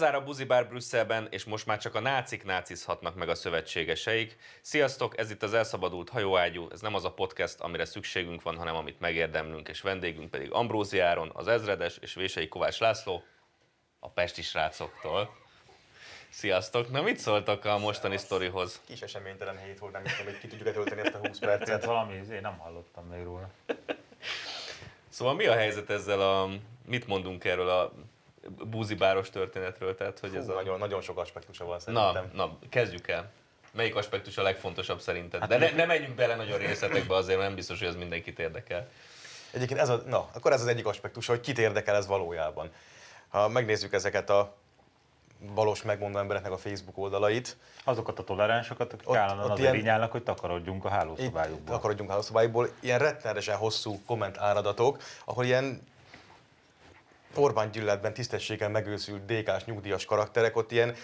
Bezár 0.00 0.14
a 0.14 0.24
buzibár 0.24 0.68
Brüsszelben, 0.68 1.26
és 1.30 1.44
most 1.44 1.66
már 1.66 1.78
csak 1.78 1.94
a 1.94 2.00
nácik 2.00 2.44
nácizhatnak 2.44 3.14
meg 3.14 3.28
a 3.28 3.34
szövetségeseik. 3.34 4.36
Sziasztok, 4.60 5.18
ez 5.18 5.30
itt 5.30 5.42
az 5.42 5.54
Elszabadult 5.54 6.08
Hajóágyú, 6.08 6.68
ez 6.72 6.80
nem 6.80 6.94
az 6.94 7.04
a 7.04 7.12
podcast, 7.12 7.60
amire 7.60 7.84
szükségünk 7.84 8.42
van, 8.42 8.56
hanem 8.56 8.74
amit 8.74 9.00
megérdemlünk, 9.00 9.68
és 9.68 9.80
vendégünk 9.80 10.30
pedig 10.30 10.52
Ambrózi 10.52 10.98
Áron, 10.98 11.30
az 11.34 11.48
ezredes, 11.48 11.96
és 12.00 12.14
Vései 12.14 12.48
Kovács 12.48 12.78
László, 12.78 13.22
a 13.98 14.08
Pesti 14.08 14.42
srácoktól. 14.42 15.36
Sziasztok! 16.28 16.90
Na 16.90 17.02
mit 17.02 17.18
szóltak 17.18 17.64
a 17.64 17.78
mostani 17.78 18.16
sztorihoz? 18.16 18.80
Kis 18.86 19.00
eseménytelen 19.00 19.58
hét 19.58 19.78
volt, 19.78 19.92
nem 19.92 20.02
tudom, 20.02 20.24
hogy 20.24 20.38
ki 20.38 20.46
tudjuk 20.46 20.72
tölteni 20.74 21.00
ezt 21.00 21.14
a 21.14 21.18
20 21.18 21.38
percet. 21.38 21.66
Tehát 21.66 21.84
valami, 21.84 22.14
én 22.14 22.40
nem 22.40 22.58
hallottam 22.58 23.06
még 23.06 23.24
róla. 23.24 23.50
Szóval 25.08 25.34
mi 25.34 25.46
a 25.46 25.54
helyzet 25.54 25.90
ezzel 25.90 26.20
a, 26.20 26.50
mit 26.86 27.06
mondunk 27.06 27.44
erről 27.44 27.68
a 27.68 27.92
búzibáros 28.64 29.30
történetről? 29.30 29.94
Tehát, 29.94 30.18
hogy 30.18 30.34
ez 30.34 30.44
Hú, 30.46 30.50
a... 30.50 30.54
nagyon, 30.54 30.78
nagyon 30.78 31.00
sok 31.00 31.18
aspektusa 31.18 31.64
van 31.64 31.74
Na, 31.74 31.80
szerintem. 31.80 32.30
na, 32.34 32.58
kezdjük 32.68 33.08
el. 33.08 33.30
Melyik 33.72 33.96
aspektus 33.96 34.38
a 34.38 34.42
legfontosabb 34.42 35.00
szerinted? 35.00 35.44
De 35.44 35.58
ne, 35.58 35.70
ne 35.70 35.84
menjünk 35.84 36.14
bele 36.14 36.36
nagyon 36.36 36.58
részletekbe 36.58 37.14
azért, 37.14 37.38
nem 37.38 37.54
biztos, 37.54 37.78
hogy 37.78 37.88
ez 37.88 37.96
mindenkit 37.96 38.38
érdekel. 38.38 38.88
Egyébként 39.52 39.80
ez 39.80 39.88
a, 39.88 40.02
na, 40.06 40.28
akkor 40.32 40.52
ez 40.52 40.60
az 40.60 40.66
egyik 40.66 40.86
aspektus, 40.86 41.26
hogy 41.26 41.40
kit 41.40 41.58
érdekel 41.58 41.94
ez 41.96 42.06
valójában. 42.06 42.70
Ha 43.28 43.48
megnézzük 43.48 43.92
ezeket 43.92 44.30
a 44.30 44.54
valós 45.54 45.82
megmondó 45.82 46.18
embereknek 46.18 46.52
a 46.52 46.58
Facebook 46.58 46.98
oldalait, 46.98 47.56
Azokat 47.84 48.18
a 48.18 48.24
toleránsokat, 48.24 48.92
akik 48.92 49.08
Ott- 49.08 49.16
állandóan 49.16 49.44
ott 49.46 49.52
azért 49.52 49.68
ilyen- 49.72 49.82
rinyálnak, 49.82 50.10
hogy 50.10 50.22
takarodjunk 50.22 50.84
a 50.84 50.88
hálószobájukból. 50.88 51.74
akarodjunk 51.74 52.10
hálószobáiból, 52.10 52.68
ilyen 52.80 52.98
rettenetesen 52.98 53.56
hosszú 53.56 54.00
komment 54.06 54.38
áradatok, 54.38 54.98
ahol 55.24 55.44
ilyen 55.44 55.82
Orbán 57.34 57.70
gyűlöletben 57.70 58.14
tisztességgel 58.14 58.68
megőszült 58.68 59.24
DK-s 59.24 59.64
nyugdíjas 59.64 60.04
karakterek, 60.04 60.56
ott 60.56 60.72
ilyen 60.72 60.94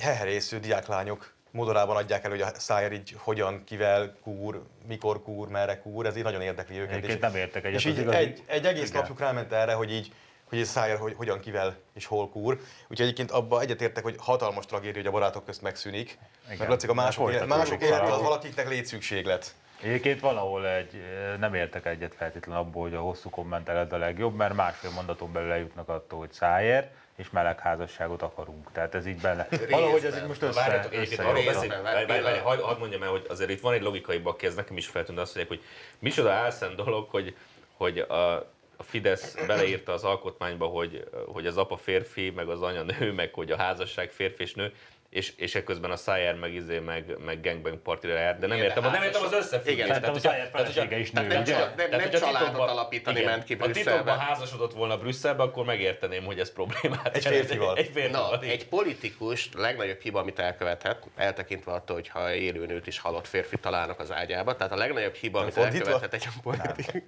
heherésző 0.00 0.58
diáklányok 0.58 1.34
modorában 1.50 1.96
adják 1.96 2.24
el, 2.24 2.30
hogy 2.30 2.40
a 2.40 2.50
Szájer 2.54 2.92
így 2.92 3.14
hogyan, 3.18 3.64
kivel 3.64 4.16
kúr, 4.22 4.62
mikor 4.86 5.22
kúr, 5.22 5.48
merre 5.48 5.80
kúr, 5.80 6.06
ez 6.06 6.16
így 6.16 6.22
nagyon 6.22 6.40
érdekli 6.40 6.78
őket. 6.78 6.94
Egyébként 6.94 7.20
nem 7.20 7.34
értek 7.34 7.64
egyet. 7.64 7.78
És 7.78 7.84
így 7.84 7.98
igazi- 7.98 8.16
egy, 8.16 8.42
egy 8.46 8.66
egész 8.66 8.88
Igen. 8.88 9.00
napjuk 9.00 9.18
ráment 9.18 9.52
erre, 9.52 9.72
hogy 9.72 9.92
így 9.92 10.12
hogy 10.48 10.60
ez 10.60 10.68
Szájer 10.68 10.98
hogy, 10.98 11.14
hogyan, 11.16 11.40
kivel 11.40 11.76
és 11.94 12.06
hol 12.06 12.28
kúr. 12.28 12.60
Úgyhogy 12.82 13.00
egyébként 13.00 13.30
abban 13.30 13.60
egyetértek, 13.60 14.02
hogy 14.02 14.14
hatalmas 14.18 14.66
tragédia, 14.66 14.94
hogy 14.96 15.06
a 15.06 15.10
barátok 15.10 15.44
közt 15.44 15.62
megszűnik. 15.62 16.18
Igen. 16.44 16.56
Mert 16.58 16.70
látszik 16.70 16.90
a 16.90 16.94
mások, 16.94 17.30
élet, 17.30 17.46
mások 17.46 17.82
élete 17.82 18.12
az 18.12 18.20
valakiknek 18.22 18.68
létszükséglet. 18.68 19.54
Egyébként 19.82 20.20
valahol 20.20 20.66
egy, 20.68 20.94
eh, 20.94 21.36
nem 21.38 21.54
értek 21.54 21.86
egyet 21.86 22.14
feltétlenül 22.14 22.60
abból, 22.62 22.82
hogy 22.82 22.94
a 22.94 23.00
hosszú 23.00 23.30
kommenteled 23.30 23.92
a 23.92 23.96
legjobb, 23.96 24.34
mert 24.34 24.54
másfél 24.54 24.90
mondaton 24.90 25.32
belül 25.32 25.50
eljutnak 25.50 25.88
attól, 25.88 26.18
hogy 26.18 26.32
szájér, 26.32 26.84
és 27.16 27.30
melegházasságot 27.30 28.22
akarunk. 28.22 28.72
Tehát 28.72 28.94
ez 28.94 29.06
így 29.06 29.20
benne. 29.20 29.48
Valahogy 29.70 30.04
ez 30.04 30.16
így 30.16 30.26
most 30.26 30.42
össze, 30.42 30.60
Várjátok, 30.60 30.94
egyébként 30.94 31.20
arról 31.20 31.30
összejött. 31.32 31.52
beszél, 31.54 31.68
Részben, 31.68 31.82
várj, 31.82 32.06
várj, 32.06 32.22
várj, 32.22 32.38
pillanat. 32.38 32.40
hadd 32.40 32.60
hadd 32.60 32.78
mondjam 32.78 33.02
el, 33.02 33.08
hogy 33.10 33.26
azért 33.28 33.50
itt 33.50 33.60
van 33.60 33.72
egy 33.72 33.82
logikai 33.82 34.18
bakki, 34.18 34.46
ez 34.46 34.54
nekem 34.54 34.76
is 34.76 34.86
feltűnt, 34.86 35.18
azt 35.18 35.34
mondják, 35.34 35.58
hogy 35.58 35.68
micsoda 35.98 36.32
álszent 36.32 36.74
dolog, 36.74 37.08
hogy, 37.10 37.36
hogy 37.76 37.98
a, 37.98 38.34
a 38.76 38.82
Fidesz 38.82 39.34
beleírta 39.46 39.92
az 39.92 40.04
alkotmányba, 40.04 40.66
hogy, 40.66 41.08
hogy 41.26 41.46
az 41.46 41.56
apa 41.56 41.76
férfi, 41.76 42.30
meg 42.30 42.48
az 42.48 42.62
anya 42.62 42.82
nő, 42.82 43.12
meg 43.12 43.32
hogy 43.34 43.50
a 43.50 43.56
házasság 43.56 44.10
férfi 44.10 44.42
és 44.42 44.54
nő, 44.54 44.72
és, 45.10 45.32
és 45.36 45.54
ekközben 45.54 45.90
a 45.90 45.96
Szájer 45.96 46.34
meg, 46.34 46.54
izé, 46.54 46.78
meg, 46.78 47.16
meg 47.24 47.40
gangbang 47.40 47.78
partira 47.78 48.14
jár, 48.18 48.38
de 48.38 48.46
nem 48.46 48.56
Igen, 48.56 48.68
értem, 48.68 48.82
de 48.82 48.88
nem 48.90 49.02
értem 49.02 49.22
az 49.24 49.32
összefüggést. 49.32 49.74
Igen, 49.76 49.86
Szerintem 49.86 50.10
a 50.10 50.12
hogyha- 50.12 50.30
tehát, 50.30 50.50
hogyha- 50.50 50.72
felesége 50.72 50.98
is 50.98 51.10
Tehát 51.10 51.28
nő, 51.28 51.34
nem, 51.34 51.42
ugye? 51.42 51.56
nem, 51.76 51.90
nem 51.90 52.00
hogyha 52.00 52.18
családot 52.18 52.68
alapítani 52.70 53.18
igen, 53.18 53.30
ment 53.30 53.44
ki 53.44 53.54
Ha 53.56 53.70
titokban 53.70 54.02
Brüsszelbe. 54.02 54.24
házasodott 54.24 54.72
volna 54.72 54.98
Brüsszelbe, 54.98 55.42
akkor 55.42 55.64
megérteném, 55.64 56.24
hogy 56.24 56.38
ez 56.40 56.52
problémát 56.52 57.16
Egy 57.16 57.26
férfival. 57.26 57.76
Egy 57.76 57.90
férfival. 57.94 58.30
Na, 58.40 58.46
egy 58.46 58.66
politikus 58.68 59.48
legnagyobb 59.54 60.00
hiba, 60.00 60.20
amit 60.20 60.38
elkövethet, 60.38 61.06
eltekintve 61.16 61.72
attól, 61.72 61.96
hogy 61.96 62.08
ha 62.08 62.32
élő 62.34 62.66
nőt 62.66 62.86
is 62.86 62.98
halott 62.98 63.26
férfi 63.26 63.56
találnak 63.58 64.00
az 64.00 64.12
ágyába, 64.12 64.56
tehát 64.56 64.72
a 64.72 64.76
legnagyobb 64.76 65.14
hiba, 65.14 65.40
amit 65.40 65.56
elkövethet 65.56 66.14
egy 66.14 66.26
politi- 66.42 67.04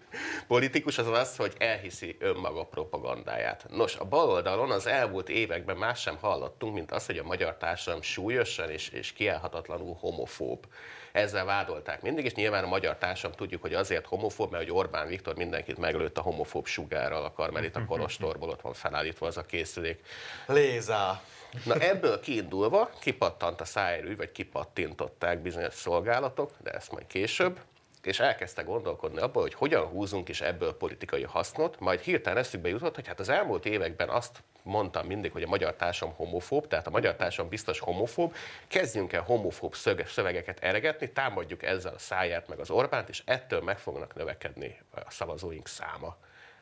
politikus, 0.47 0.98
az 0.98 1.09
az, 1.09 1.36
hogy 1.36 1.53
elhiszi 1.59 2.16
önmaga 2.20 2.65
propagandáját. 2.65 3.65
Nos, 3.70 3.97
a 3.97 4.04
bal 4.04 4.28
oldalon 4.30 4.70
az 4.70 4.86
elmúlt 4.86 5.28
években 5.28 5.76
más 5.76 6.00
sem 6.00 6.16
hallottunk, 6.20 6.75
mint 6.75 6.91
az, 6.92 7.06
hogy 7.06 7.19
a 7.19 7.22
magyar 7.25 7.56
társadalom 7.56 7.97
súlyosan 8.03 8.70
és, 8.70 8.88
és 8.88 9.12
kiállhatatlanul 9.12 9.97
homofób. 10.00 10.66
Ezzel 11.12 11.44
vádolták 11.44 12.03
mindig, 12.03 12.25
és 12.25 12.34
nyilván 12.34 12.64
a 12.64 12.69
magyar 12.69 12.97
társadalom 12.97 13.36
tudjuk, 13.36 13.62
hogy 13.62 13.75
azért 13.75 14.06
homofób, 14.06 14.50
mert 14.50 14.64
hogy 14.64 14.72
Orbán 14.72 15.06
Viktor 15.06 15.36
mindenkit 15.36 15.78
meglőtt 15.78 16.19
a 16.19 16.20
homofób 16.20 16.66
sugárral 16.66 17.25
a 17.25 17.32
Karmelita 17.32 17.84
Kolostorból, 17.84 18.48
ott 18.48 18.60
van 18.60 18.72
felállítva 18.72 19.26
az 19.26 19.36
a 19.36 19.47
készülék. 19.47 20.04
Lézá! 20.47 21.22
Na 21.64 21.75
ebből 21.75 22.20
kiindulva 22.20 22.91
kipattant 23.00 23.60
a 23.60 23.64
szájrű, 23.64 24.16
vagy 24.16 24.32
kipattintották 24.32 25.38
bizonyos 25.38 25.75
szolgálatok, 25.75 26.50
de 26.62 26.70
ezt 26.70 26.92
majd 26.92 27.06
később, 27.06 27.60
és 28.06 28.20
elkezdte 28.20 28.62
gondolkodni 28.62 29.20
abból, 29.20 29.42
hogy 29.42 29.54
hogyan 29.54 29.86
húzunk 29.86 30.28
is 30.28 30.41
ebből 30.41 30.76
politikai 30.76 31.22
hasznot, 31.22 31.81
majd 31.81 32.00
hirtelen 32.00 32.38
eszükbe 32.38 32.69
jutott, 32.69 32.94
hogy 32.94 33.06
hát 33.06 33.20
az 33.20 33.28
elmúlt 33.28 33.66
években 33.66 34.09
azt 34.09 34.42
mondtam 34.62 35.06
mindig, 35.06 35.32
hogy 35.32 35.42
a 35.42 35.48
magyar 35.48 35.75
társadalom 35.75 36.16
homofób, 36.16 36.66
tehát 36.66 36.86
a 36.86 36.91
magyar 36.91 37.14
társadalom 37.14 37.50
biztos 37.50 37.78
homofób, 37.78 38.34
kezdjünk 38.69 39.12
el 39.12 39.22
homofób 39.22 39.75
szövegeket 40.06 40.59
eregetni, 40.60 41.12
támadjuk 41.12 41.62
ezzel 41.62 41.94
a 41.94 41.98
száját 41.98 42.48
meg 42.48 42.59
az 42.59 42.70
Orbánt, 42.70 43.09
és 43.09 43.22
ettől 43.25 43.60
meg 43.60 43.78
fognak 43.78 44.15
növekedni 44.15 44.78
a 44.91 45.10
szavazóink 45.10 45.69
száma. 45.69 46.16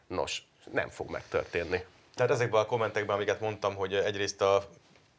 Nos, 0.07 0.43
nem 0.73 0.89
fog 0.89 1.11
megtörténni. 1.11 1.85
Tehát 2.15 2.33
ezekben 2.33 2.61
a 2.61 2.67
kommentekben, 2.67 3.17
amiket 3.17 3.41
mondtam, 3.41 3.75
hogy 3.75 3.95
egyrészt 3.95 4.41
a 4.41 4.69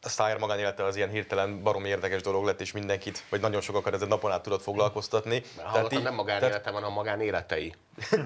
a 0.02 0.08
Szájer 0.08 0.38
magánélete 0.38 0.84
az 0.84 0.96
ilyen 0.96 1.08
hirtelen 1.08 1.62
barom 1.62 1.84
érdekes 1.84 2.22
dolog 2.22 2.44
lett, 2.44 2.60
és 2.60 2.72
mindenkit, 2.72 3.24
vagy 3.30 3.40
nagyon 3.40 3.60
sokakat 3.60 3.94
ezen 3.94 4.08
napon 4.08 4.32
át 4.32 4.42
tudott 4.42 4.62
foglalkoztatni. 4.62 5.42
Hallottam, 5.62 5.98
így- 5.98 6.04
nem 6.04 6.14
magánélete 6.14 6.70
van, 6.70 6.82
a 6.82 6.88
magánéletei. 6.88 7.74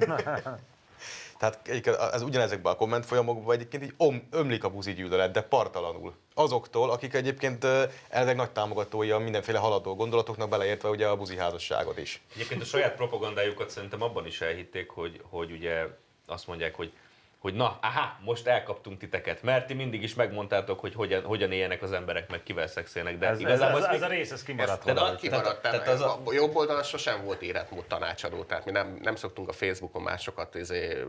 Tehát 1.38 1.68
ez 2.12 2.22
ugyanezekben 2.22 2.72
a 2.72 2.76
komment 2.76 3.06
folyamokban 3.06 3.54
egyébként 3.54 3.82
így 3.82 3.94
om, 3.96 4.28
ömlik 4.30 4.64
a 4.64 4.70
buzi 4.70 4.92
gyűlölet, 4.92 5.30
de 5.32 5.42
partalanul. 5.42 6.14
Azoktól, 6.34 6.90
akik 6.90 7.14
egyébként 7.14 7.64
ö, 7.64 7.84
elveg 8.08 8.36
nagy 8.36 8.50
támogatói 8.50 9.10
a 9.10 9.18
mindenféle 9.18 9.58
haladó 9.58 9.94
gondolatoknak, 9.94 10.48
beleértve 10.48 10.88
ugye 10.88 11.06
a 11.06 11.16
buzi 11.16 11.36
házasságot 11.36 11.98
is. 11.98 12.22
Egyébként 12.34 12.62
a 12.62 12.64
saját 12.64 12.94
propagandájukat 12.94 13.70
szerintem 13.70 14.02
abban 14.02 14.26
is 14.26 14.40
elhitték, 14.40 14.90
hogy, 14.90 15.20
hogy 15.30 15.50
ugye 15.50 15.86
azt 16.26 16.46
mondják, 16.46 16.74
hogy 16.74 16.92
hogy 17.42 17.54
na, 17.54 17.78
aha, 17.80 18.16
most 18.24 18.46
elkaptunk 18.46 18.98
titeket, 18.98 19.42
mert 19.42 19.66
ti 19.66 19.74
mindig 19.74 20.02
is 20.02 20.14
megmondtátok, 20.14 20.80
hogy 20.80 20.94
hogyan, 20.94 21.22
hogyan 21.24 21.52
éljenek 21.52 21.82
az 21.82 21.92
emberek, 21.92 22.30
meg 22.30 22.42
kivel 22.42 22.66
szexelnek, 22.66 23.18
de 23.18 23.26
Ez, 23.26 23.32
ez, 23.32 23.40
igazából 23.40 23.78
ez, 23.78 23.84
ez, 23.84 23.94
ez, 23.94 24.00
még- 24.00 24.10
a 24.10 24.12
rész, 24.12 24.30
ez 24.30 24.42
kimaradt 24.42 24.84
de- 24.84 24.92
de- 24.92 24.98
valahogy. 25.00 25.18
Kimaradt, 25.20 25.44
tehát- 25.44 25.60
tehát, 25.62 25.84
tehát 25.84 26.00
az 26.00 26.00
a... 26.00 26.20
a 26.24 26.32
jobb 26.32 26.56
oldalon 26.56 26.82
sosem 26.82 27.24
volt 27.24 27.42
életmód 27.42 27.84
tanácsadó, 27.84 28.44
tehát 28.44 28.64
mi 28.64 28.70
nem, 28.70 28.98
nem 29.02 29.16
szoktunk 29.16 29.48
a 29.48 29.52
Facebookon 29.52 30.02
másokat 30.02 30.54
izé, 30.54 31.04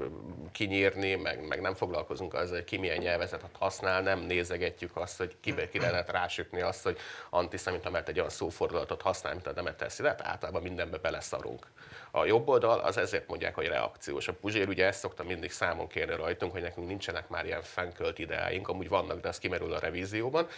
kinyírni, 0.51 1.15
meg, 1.15 1.47
meg 1.47 1.61
nem 1.61 1.73
foglalkozunk 1.73 2.33
azzal, 2.33 2.55
hogy 2.55 2.63
ki 2.63 2.77
milyen 2.77 2.97
nyelvezetet 2.97 3.55
használ, 3.59 4.01
nem 4.01 4.19
nézegetjük 4.19 4.97
azt, 4.97 5.17
hogy 5.17 5.35
kibe 5.41 5.69
ki 5.69 5.79
lehet 5.91 6.11
rásütni 6.11 6.61
azt, 6.61 6.83
hogy 6.83 6.97
antiszemita, 7.29 7.89
mert 7.89 8.09
egy 8.09 8.17
olyan 8.17 8.29
szófordulatot 8.29 9.01
használ, 9.01 9.33
mint 9.33 9.47
a 9.47 9.51
Demeter 9.53 9.91
Szilárd, 9.91 10.19
általában 10.23 10.61
mindenbe 10.61 10.97
beleszarunk. 10.97 11.67
A 12.15 12.25
jobb 12.25 12.47
oldal 12.47 12.79
az 12.79 12.97
ezért 12.97 13.27
mondják, 13.27 13.55
hogy 13.55 13.67
reakciós. 13.67 14.27
A 14.27 14.33
Puzsér 14.33 14.67
ugye 14.67 14.85
ezt 14.85 14.99
szokta 14.99 15.23
mindig 15.23 15.51
számon 15.51 15.87
kérni 15.87 16.15
rajtunk, 16.15 16.51
hogy 16.51 16.61
nekünk 16.61 16.87
nincsenek 16.87 17.29
már 17.29 17.45
ilyen 17.45 17.61
fenkölt 17.61 18.19
ideáink, 18.19 18.67
amúgy 18.67 18.89
vannak, 18.89 19.21
de 19.21 19.27
az 19.27 19.37
kimerül 19.37 19.73
a 19.73 19.79
revízióban. 19.79 20.47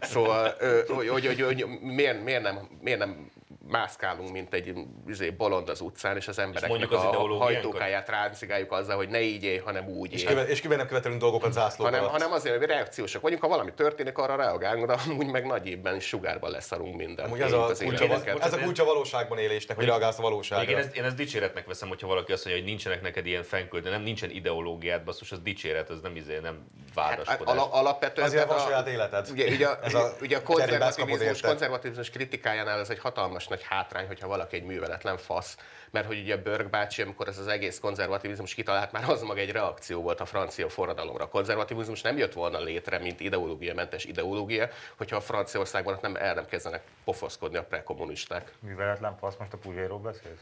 Szóval, 0.00 0.54
hogy, 0.88 1.08
hogy, 1.08 1.26
hogy, 1.26 1.40
hogy 1.40 1.66
miért, 1.80 2.24
miért, 2.24 2.42
nem, 2.42 2.68
miért 2.80 2.98
nem 2.98 3.30
mászkálunk, 3.70 4.30
mint 4.30 4.54
egy 4.54 4.74
izé, 5.08 5.30
bolond 5.30 5.68
az 5.68 5.80
utcán, 5.80 6.16
és 6.16 6.28
az 6.28 6.38
embereknek 6.38 6.70
mondjuk 6.70 6.92
az 6.92 7.04
a 7.04 7.08
ideológiánkat? 7.08 7.62
hajtókáját 7.62 8.08
ráncigáljuk 8.08 8.72
azzal, 8.72 8.96
hogy 8.96 9.08
ne 9.08 9.20
így 9.20 9.42
élj, 9.44 9.56
hanem 9.56 9.88
úgy 9.88 10.12
És, 10.12 10.22
élj. 10.22 10.34
köve, 10.34 10.46
és 10.46 10.60
kivel 10.60 10.76
nem 10.76 10.86
követelünk 10.86 11.20
dolgokat 11.20 11.52
zászlóban. 11.52 11.94
Hanem, 11.94 12.10
hanem 12.10 12.32
azért, 12.32 12.56
hogy 12.56 12.66
reakciósak 12.66 13.22
vagyunk, 13.22 13.42
ha 13.42 13.48
valami 13.48 13.72
történik, 13.74 14.18
arra 14.18 14.36
reagálunk, 14.36 14.86
de 14.86 14.96
amúgy 15.08 15.26
meg 15.26 15.46
nagy 15.46 15.66
évben 15.66 16.00
sugárban 16.00 16.50
leszarunk 16.50 16.96
mindent. 16.96 17.28
Amúgy 17.28 17.40
ez 17.40 17.52
a, 17.52 17.64
az 17.64 17.78
kulcsa, 17.78 18.04
ez 18.40 18.52
a 18.52 18.58
kulcsa 18.58 18.84
valóságban 18.84 19.38
élésnek, 19.50 19.76
hogy 19.76 19.86
reagálsz 19.86 20.18
a 20.18 20.22
valóságra. 20.22 20.64
Még 20.64 20.74
én 20.74 20.82
ezt, 20.82 20.96
én 20.96 21.04
ezt 21.04 21.16
dicséretnek 21.16 21.66
veszem, 21.66 21.88
hogyha 21.88 22.06
valaki 22.06 22.32
azt 22.32 22.44
mondja, 22.44 22.62
hogy 22.62 22.72
nincsenek 22.72 23.02
neked 23.02 23.26
ilyen 23.26 23.42
fenkölt, 23.42 23.82
de 23.82 23.90
nem 23.90 24.02
nincsen 24.02 24.30
ideológiát, 24.30 25.04
basszus, 25.04 25.32
az 25.32 25.40
dicséret, 25.42 25.90
az 25.90 26.00
nem 26.00 26.16
izé, 26.16 26.38
nem 26.38 26.66
Hát, 26.96 27.08
vádaskodás. 27.08 27.54
ala, 27.54 27.72
alapvetően 27.72 28.26
Azért 28.26 28.46
van 28.46 28.58
saját 28.58 28.88
életed. 28.88 29.28
Ugye, 29.30 29.50
ugye, 29.50 29.68
Ez 29.82 29.94
a 29.94 30.12
ugye 30.20 30.36
a 30.36 30.42
konzervativizmus, 30.42 31.40
konzervativizmus 31.40 32.10
kritikájánál 32.10 32.80
ez 32.80 32.90
egy 32.90 32.98
hatalmas 32.98 33.48
nagy 33.48 33.62
hátrány, 33.62 34.06
hogyha 34.06 34.28
valaki 34.28 34.56
egy 34.56 34.64
műveletlen 34.64 35.16
fasz. 35.16 35.56
Mert 35.90 36.06
hogy 36.06 36.18
ugye 36.20 36.36
Börg 36.36 36.70
bácsi, 36.70 37.02
amikor 37.02 37.28
ez 37.28 37.38
az 37.38 37.46
egész 37.46 37.78
konzervativizmus 37.78 38.54
kitalált, 38.54 38.92
már 38.92 39.08
az 39.08 39.22
maga 39.22 39.40
egy 39.40 39.50
reakció 39.50 40.02
volt 40.02 40.20
a 40.20 40.24
francia 40.24 40.68
forradalomra. 40.68 41.24
A 41.24 41.28
konzervativizmus 41.28 42.02
nem 42.02 42.16
jött 42.16 42.32
volna 42.32 42.60
létre, 42.60 42.98
mint 42.98 43.20
ideológiamentes 43.20 44.04
ideológia, 44.04 44.68
hogyha 44.96 45.16
a 45.16 45.20
Franciaországban 45.20 45.98
nem 46.02 46.16
el 46.16 46.34
nem 46.34 46.46
kezdenek 46.46 46.82
pofoszkodni 47.04 47.56
a 47.56 47.64
prekommunisták. 47.64 48.52
Műveletlen 48.60 49.16
fasz, 49.16 49.34
most 49.40 49.52
a 49.52 49.56
Puzséról 49.56 49.98
beszélsz? 49.98 50.40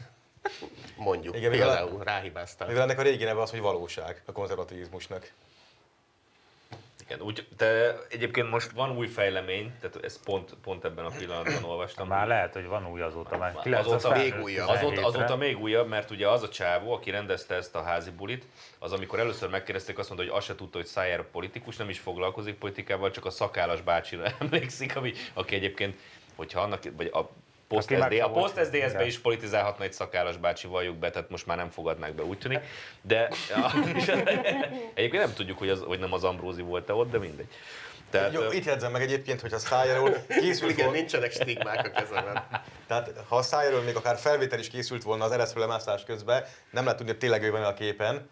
Mondjuk, 0.97 1.35
Igen, 1.35 1.51
mivel- 1.51 1.67
például 1.67 2.03
ráhibáztál. 2.03 2.67
Mivel 2.67 2.83
ennek 2.83 2.99
a 2.99 3.01
régi 3.01 3.23
neve 3.23 3.41
az, 3.41 3.49
hogy 3.49 3.59
valóság 3.59 4.21
a 4.25 4.31
konzervativizmusnak. 4.31 5.31
Igen, 7.03 7.21
úgy, 7.21 7.47
de 7.57 7.97
egyébként 8.09 8.49
most 8.49 8.71
van 8.71 8.97
új 8.97 9.07
fejlemény, 9.07 9.73
tehát 9.79 10.03
ezt 10.03 10.23
pont, 10.23 10.53
pont 10.63 10.85
ebben 10.85 11.05
a 11.05 11.09
pillanatban 11.17 11.63
olvastam. 11.63 12.07
Már 12.07 12.27
lehet, 12.27 12.53
hogy 12.53 12.65
van 12.65 12.87
új 12.87 13.01
azóta, 13.01 13.37
már 13.37 13.49
Azóta 13.55 13.63
900 13.63 14.17
még 14.17 14.43
újabb. 14.43 14.67
Azóta, 14.67 14.93
17-re. 14.95 15.05
azóta 15.05 15.35
még 15.35 15.59
újabb, 15.59 15.87
mert 15.87 16.11
ugye 16.11 16.27
az 16.29 16.43
a 16.43 16.49
csávó, 16.49 16.93
aki 16.93 17.09
rendezte 17.11 17.55
ezt 17.55 17.75
a 17.75 17.81
házi 17.81 18.11
bulit, 18.11 18.45
az 18.79 18.91
amikor 18.91 19.19
először 19.19 19.49
megkérdezték, 19.49 19.97
azt 19.97 20.09
mondta, 20.09 20.27
hogy 20.27 20.37
azt 20.37 20.47
se 20.47 20.55
tudta, 20.55 20.77
hogy 20.77 20.87
Szájer 20.87 21.23
politikus, 21.23 21.75
nem 21.75 21.89
is 21.89 21.99
foglalkozik 21.99 22.55
politikával, 22.55 23.11
csak 23.11 23.25
a 23.25 23.29
szakállas 23.29 23.81
bácsira 23.81 24.23
emlékszik, 24.39 24.95
ami, 24.95 25.13
aki 25.33 25.55
egyébként, 25.55 25.99
hogyha 26.35 26.61
annak, 26.61 26.83
vagy 26.95 27.09
a 27.13 27.29
Post 27.69 27.89
SD, 27.89 28.19
a 28.21 28.29
Post 28.29 28.73
igen. 28.73 29.05
is 29.05 29.19
politizálhatna 29.19 29.83
egy 29.83 29.93
szakállas 29.93 30.37
bácsi, 30.37 30.67
valljuk 30.67 30.95
be, 30.95 31.09
tehát 31.09 31.29
most 31.29 31.45
már 31.45 31.57
nem 31.57 31.69
fogadnák 31.69 32.13
be, 32.13 32.23
úgy 32.23 32.37
tűnik. 32.37 32.59
De 33.01 33.29
egyébként 34.93 35.23
nem 35.23 35.33
tudjuk, 35.33 35.57
hogy, 35.57 35.69
az, 35.69 35.83
hogy 35.87 35.99
nem 35.99 36.13
az 36.13 36.23
Ambrózi 36.23 36.61
volt-e 36.61 36.93
ott, 36.93 37.11
de 37.11 37.17
mindegy. 37.17 37.47
Tehát, 38.09 38.33
Jó, 38.33 38.51
itt 38.51 38.65
jegyzem 38.65 38.91
meg 38.91 39.01
egyébként, 39.01 39.41
hogy 39.41 39.53
a 39.53 39.59
Szájáról 39.59 40.25
készült 40.27 40.71
Igen, 40.71 40.85
volna, 40.85 40.99
nincsenek 40.99 41.31
stigmák 41.31 41.85
a 41.87 41.99
kezemben. 41.99 42.43
tehát 42.87 43.13
ha 43.27 43.35
a 43.35 43.41
Szájáról 43.41 43.81
még 43.81 43.95
akár 43.95 44.17
felvétel 44.17 44.59
is 44.59 44.69
készült 44.69 45.03
volna 45.03 45.23
az 45.23 45.31
ereszfele 45.31 45.65
mászás 45.65 46.03
közben, 46.03 46.43
nem 46.71 46.83
lehet 46.83 46.97
tudni, 46.97 47.11
hogy 47.11 47.21
tényleg 47.21 47.43
ő 47.43 47.51
van 47.51 47.63
a 47.63 47.73
képen. 47.73 48.29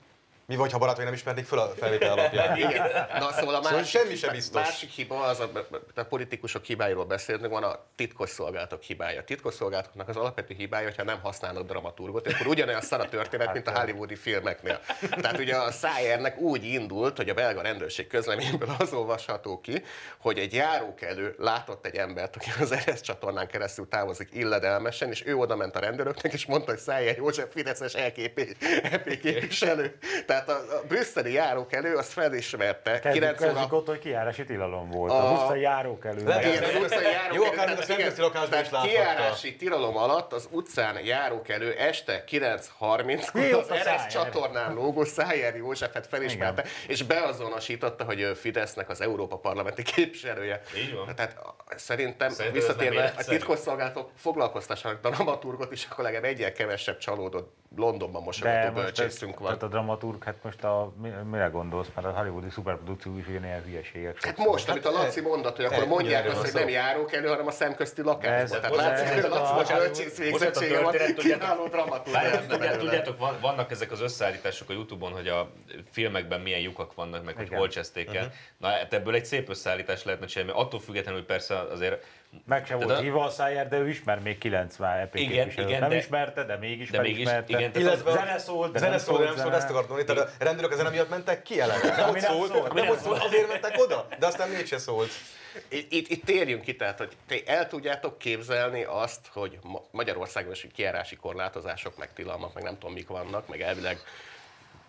Mi 0.50 0.56
vagy, 0.56 0.72
ha 0.72 0.78
barátai 0.78 1.04
nem 1.04 1.14
ismernék 1.14 1.46
fel 1.46 1.60
a 1.60 1.68
felvétel 1.78 2.12
alapján? 2.12 2.58
Igen. 2.58 2.92
Na, 3.20 3.32
szóval 3.32 3.56
a 3.56 3.64
Szóval 3.64 3.72
másik, 3.80 4.00
semmi 4.00 4.16
sem 4.16 4.32
biztos. 4.32 4.62
másik 4.62 4.90
hiba, 4.90 5.22
az 5.22 5.40
a, 5.40 5.50
a 5.96 6.04
politikusok 6.04 6.64
hibáiról 6.64 7.06
beszélünk, 7.06 7.48
van 7.48 7.64
a 7.64 7.80
titkosszolgálatok 7.96 8.82
hibája. 8.82 9.20
A 9.20 9.24
titkosszolgálatoknak 9.24 10.08
az 10.10 10.16
alapvető 10.16 10.54
hibája, 10.58 10.88
hogyha 10.88 11.04
nem 11.04 11.20
használnak 11.22 11.68
dramaturgot, 11.68 12.28
akkor 12.28 12.48
ugyanolyan 12.48 12.82
szar 12.82 13.00
a 13.00 13.10
történet, 13.10 13.54
mint 13.54 13.68
a 13.68 13.80
hollywoodi 13.80 14.16
filmeknél. 14.16 14.80
Tehát 15.10 15.40
ugye 15.40 15.56
a 15.56 15.72
Szájernek 15.72 16.38
úgy 16.40 16.64
indult, 16.64 17.18
hogy 17.18 17.30
a 17.30 17.34
belga 17.34 17.62
rendőrség 17.62 18.08
közleményből 18.08 18.76
az 18.80 18.94
olvasható 18.94 19.62
ki, 19.62 19.84
hogy 20.18 20.40
egy 20.40 20.54
járókelő 20.54 21.36
látott 21.38 21.86
egy 21.86 21.96
embert, 21.96 22.36
aki 22.36 22.50
az 22.60 22.72
Eres 22.72 23.02
csatornán 23.02 23.48
keresztül 23.48 23.88
távozik 23.90 24.30
illedelmesen, 24.34 25.10
és 25.10 25.26
ő 25.26 25.36
oda 25.36 25.56
ment 25.56 25.76
a 25.76 25.80
rendőröknek, 25.80 26.34
és 26.34 26.46
mondta, 26.46 26.72
hogy 26.72 26.80
Szájer 26.80 27.18
József 27.18 27.52
Fideszes 27.54 27.94
LKP, 27.94 28.56
EP 28.84 29.20
képviselő. 29.20 29.98
Tehát 30.26 30.36
a, 30.48 30.52
a 30.52 30.82
brüsszeli 30.88 31.32
járókelő 31.34 31.96
azt 31.96 32.12
felismerte, 32.12 32.92
Kezdjük, 33.00 33.14
9 33.24 33.42
óra 33.42 33.50
kezdjük 33.52 33.74
ott, 33.74 33.88
hogy 33.88 34.00
kijárási 34.00 34.44
tilalom 34.46 34.90
volt. 34.90 35.12
A- 35.12 35.34
A 35.34 35.48
20 35.48 35.58
járókelő. 35.60 36.20
Igen, 36.22 36.82
utcán 36.82 37.02
Jó, 37.04 37.10
járókelő, 37.10 37.46
akár 37.46 37.68
még 37.68 37.78
a 37.78 37.86
tehát 37.86 38.00
igen, 38.00 38.14
lakásban 38.18 38.62
is 38.62 38.68
tehát 38.68 38.88
kijárási 38.88 39.56
tilalom 39.56 39.98
alatt 39.98 40.34
az 40.34 40.48
utcán 40.52 41.06
járókelő 41.06 41.74
este 41.74 42.24
9.30 42.30 43.34
Mi 43.34 43.52
az 43.52 43.58
ott 43.58 43.70
a 43.70 43.74
Eres 43.74 43.84
Szájer? 43.86 44.08
csatornán 44.12 44.74
lógó 44.74 45.04
Szájer 45.04 45.56
Józsefet 45.56 46.08
felismerte, 46.08 46.64
és 46.88 47.04
beazonosította, 47.04 48.04
hogy 48.04 48.20
ő 48.22 48.34
Fidesznek 48.34 48.90
az 48.90 49.02
Európa 49.02 49.38
parlamenti 49.38 49.84
képviselője. 49.84 50.62
Így 50.78 50.94
van. 50.94 51.16
Tehát 51.16 51.38
a- 51.38 51.56
szerintem, 51.76 52.34
visszatérve 52.52 53.14
a 53.18 53.24
titkosszolgálatok 53.24 54.10
foglalkoztassanak 54.18 55.02
dramaturgot 55.10 55.72
is, 55.72 55.88
akkor 55.92 56.04
legalább 56.04 56.24
egyel 56.26 56.52
kevesebb 56.52 56.98
csalódott 56.98 57.56
Londonban 57.76 58.24
mosogató 58.24 58.60
most 58.72 58.74
bölcsészünk 58.74 59.34
ez, 59.34 59.38
van. 59.40 59.46
tehát 59.48 59.64
a 59.64 59.68
dramaturg, 59.68 60.24
hát 60.24 60.36
most 60.44 60.64
a, 60.64 60.94
mi- 61.02 61.10
mire 61.32 61.46
gondolsz, 61.48 61.88
mert 61.96 62.08
a 62.08 62.12
hollywoodi 62.12 62.50
szuperprodukció 62.50 63.18
is 63.18 63.28
ilyen 63.28 63.64
hülyeségek. 63.66 64.26
Hát 64.26 64.38
most, 64.38 64.70
amit 64.70 64.86
a 64.86 64.92
Laci 64.92 65.22
mondott, 65.22 65.56
hogy 65.56 65.66
akkor 65.66 65.84
e, 65.84 65.86
mondják 65.86 66.26
azt, 66.26 66.42
hogy 66.42 66.54
nem 66.54 66.64
szó. 66.64 66.70
járókelő, 66.70 67.28
hanem 67.28 67.48
a 67.48 67.52
szemközti 67.52 68.02
lakásban. 68.02 68.34
Ez- 68.40 68.50
Tehát 68.50 68.76
látszik, 68.76 69.08
hogy 69.14 69.32
a 69.32 69.36
a- 69.36 69.40
Laci 69.40 69.54
bocsánat, 69.54 69.84
bölcsész 69.84 70.20
a 70.20 70.22
végzettsége 70.22 70.82
van, 70.82 70.94
kiváló 71.16 71.68
dramaturg. 71.68 72.78
Tudjátok, 72.78 73.40
vannak 73.42 73.72
ezek 73.72 73.92
az 73.92 74.02
összeállítások 74.02 74.70
a 74.70 74.74
Youtube-on, 74.74 75.12
hogy 75.12 75.28
a 75.28 75.52
filmekben 75.92 76.42
milyen 76.42 76.60
lyukak 76.60 76.94
vannak, 76.96 77.24
meg 77.26 77.36
hogy 77.36 77.50
hol 77.54 77.68
cseszték 77.68 78.16
el. 78.16 78.32
Na, 78.58 78.68
hát 78.68 78.94
ebből 78.94 79.16
egy 79.16 79.26
szép 79.26 79.50
összeállítás 79.50 80.04
lehetne 80.04 80.26
csinálni, 80.26 80.52
mert 80.54 80.66
attól 80.66 80.80
függetlenül 80.80 81.26
persze 81.26 81.60
azért 81.60 82.06
Meg 82.46 82.66
se 82.66 82.78
De 82.78 82.86
volt 82.86 82.98
de- 82.98 83.04
hívva 83.04 83.24
a 83.24 83.30
Szájer, 83.30 83.68
de 83.68 83.78
ő 83.78 83.90
ismer 83.90 84.20
még 84.20 84.38
90 84.38 84.98
EP 84.98 85.16
Igen, 85.16 85.50
igen, 85.50 85.80
Nem 85.80 85.90
de- 85.90 85.96
ismerte, 85.96 86.44
de 86.44 86.56
mégis 86.58 86.90
de 86.90 87.02
mégis, 87.02 87.16
felismerte. 87.16 87.58
igen, 87.58 87.72
Illetve 87.76 88.12
Zene 88.12 88.38
szólt, 88.38 88.72
de 88.72 88.80
zene 88.80 88.90
nem 88.92 89.00
szólt, 89.00 89.18
szólt 89.18 89.28
nem 89.28 89.36
szólt, 89.38 89.46
zene. 89.48 89.56
ezt 89.58 89.70
akartam 89.70 89.96
mondani, 89.96 90.20
tehát 90.20 90.36
a 90.40 90.44
rendőrök 90.44 90.72
a 90.72 90.76
zene 90.76 90.90
miatt 90.90 91.10
mentek 91.10 91.42
ki 91.42 91.60
eleve. 91.60 91.96
Nem 91.96 92.10
ott 92.10 92.14
nem 92.22 92.24
szólt, 92.24 92.74
nem 92.74 92.90
ott 92.90 93.00
szólt, 93.00 93.24
azért 93.24 93.48
mentek 93.48 93.74
oda, 93.78 94.08
de 94.20 94.26
aztán 94.26 94.50
mégse 94.50 94.78
szólt. 94.78 95.10
Itt, 95.68 95.92
itt, 95.92 96.08
itt 96.08 96.26
térjünk 96.26 96.62
ki, 96.62 96.76
tehát, 96.76 96.98
hogy 96.98 97.12
ti 97.28 97.44
el 97.46 97.68
tudjátok 97.68 98.18
képzelni 98.18 98.84
azt, 98.84 99.20
hogy 99.34 99.60
Ma- 99.64 99.84
Magyarországon 99.92 100.52
is 100.52 100.68
kiárási 100.74 101.16
korlátozások, 101.16 101.98
meg 101.98 102.14
tilalmak, 102.14 102.54
meg 102.54 102.64
nem 102.64 102.74
tudom 102.78 102.94
mik 102.94 103.08
vannak, 103.08 103.48
meg 103.48 103.62
elvileg 103.62 103.98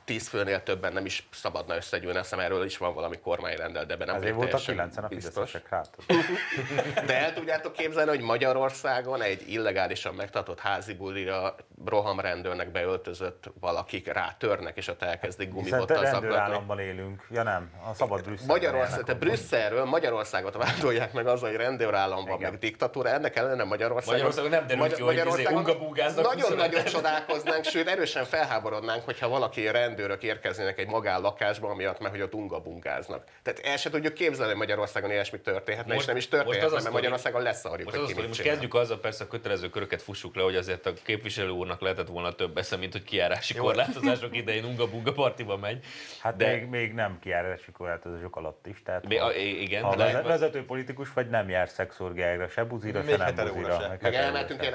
tíz 0.09 0.29
főnél 0.29 0.63
többen 0.63 0.93
nem 0.93 1.05
is 1.05 1.29
szabadna 1.33 1.77
összegyűlni, 1.77 2.19
azt 2.19 2.31
hiszem 2.31 2.45
erről 2.45 2.65
is 2.65 2.77
van 2.79 2.95
valami 2.95 3.19
kormányrendel, 3.19 3.85
de 3.87 3.95
ebben 3.95 4.07
nem 4.07 4.17
Ezért 4.17 4.35
voltak 4.35 4.65
teljesen 4.65 4.75
90 4.75 5.05
a 5.05 5.09
biztos. 5.09 5.51
fideszesek. 5.51 7.07
De 7.07 7.19
el 7.19 7.33
tudjátok 7.33 7.73
képzelni, 7.73 8.11
hogy 8.11 8.21
Magyarországon 8.21 9.23
egy 9.23 9.49
illegálisan 9.49 10.15
megtartott 10.15 10.61
házi 10.61 10.95
bulira 10.95 11.55
rohamrendőrnek 11.85 12.71
beöltözött 12.71 13.51
valakik 13.61 14.13
rátörnek, 14.13 14.77
és 14.77 14.89
ott 14.89 15.03
elkezdik 15.03 15.51
gumibottal 15.51 16.03
te 16.03 16.11
rendőrállamban 16.11 16.79
élünk. 16.79 17.27
Ja 17.31 17.43
nem, 17.43 17.71
a 17.91 17.95
szabad 17.95 18.23
Brüsszel. 18.23 18.47
Magyarország, 18.47 19.03
tehát 19.03 19.21
Brüsszelről 19.21 19.85
Magyarországot 19.85 20.57
vádolják 20.57 21.13
meg 21.13 21.27
azzal, 21.27 21.49
hogy 21.49 21.59
rendőrállamban, 21.59 22.37
Igen. 22.37 22.51
meg 22.51 22.61
diktatúra, 22.61 23.09
ennek 23.09 23.37
ellenére 23.37 23.65
Magyarországon... 23.65 24.15
Magyarországon 24.15 24.51
nem 24.51 24.67
derült 24.67 24.95
ki, 24.95 25.03
hogy 25.03 25.39
izé 25.39 25.55
ungabúgáznak 25.55 26.25
Nagyon-nagyon 26.25 26.83
25. 26.83 26.93
csodálkoznánk, 26.93 27.65
sőt 27.65 27.89
erősen 27.89 28.25
felháborodnánk, 28.25 29.05
hogyha 29.05 29.29
valaki 29.29 29.61
rendőrök 29.99 30.23
érkeznének 30.23 30.79
egy 30.79 30.87
magánlakásba, 30.87 31.69
amiatt, 31.71 31.99
mert 32.01 32.13
hogy 32.15 32.23
ott 32.23 32.35
ungabungáznak. 32.35 33.25
Tehát 33.43 33.61
el 33.65 33.77
se 33.77 33.91
tudjuk 33.91 34.15
képzelni, 34.15 34.51
hogy 34.51 34.61
Magyarországon 34.61 35.11
ilyesmi 35.11 35.41
történhetne, 35.41 35.93
Most- 35.95 36.01
és 36.01 36.07
nem 36.07 36.17
is 36.17 36.29
az 36.33 36.33
a 36.39 36.45
mert 36.71 36.81
sztori- 36.81 36.93
Magyarországon 36.93 37.43
leszarjuk, 37.43 37.85
Most 37.93 37.97
hogy 38.15 38.23
az 38.23 38.27
most 38.29 38.43
kezdjük 38.43 38.75
azzal, 38.75 39.01
persze 39.01 39.25
a 39.25 39.27
kötelező 39.27 39.69
köröket 39.71 40.03
fussuk 40.03 40.37
le, 40.37 40.43
hogy 40.43 40.57
azért 40.57 40.87
a 40.87 40.93
képviselő 41.05 41.49
úrnak 41.51 41.81
lehetett 41.81 42.09
volna 42.09 42.33
több 42.33 42.57
esze, 42.59 42.77
mint 42.77 42.93
hogy 42.93 43.03
kiárási 43.05 43.55
korlátozások 43.55 44.37
idején 44.37 44.65
unga-bunga 44.65 45.13
partiba 45.13 45.57
megy. 45.57 45.85
Hát 46.21 46.37
De- 46.37 46.51
még, 46.53 46.65
még 46.67 46.93
nem 46.93 47.19
kiárási 47.23 47.73
korlátozások 47.73 48.37
alatt 48.37 48.67
is. 48.67 48.83
Tehát 48.83 49.07
Mi- 49.09 49.17
ha, 49.17 49.27
a- 49.27 49.33
igen, 49.35 49.83
ha 49.83 49.97
de- 49.97 50.05
vezet, 50.05 50.27
vezető 50.27 50.65
politikus 50.65 51.13
vagy 51.13 51.29
nem 51.29 51.49
jár 51.49 51.69
szexorgiágra, 51.69 52.49
se 52.49 52.65
buzira, 52.65 53.03
Még 53.03 53.17
se 53.17 53.31
nem 53.33 53.47
buzira. 53.55 53.81
se. 53.81 53.99
Meg 54.01 54.15
elmentünk 54.15 54.61
ilyen 54.63 54.75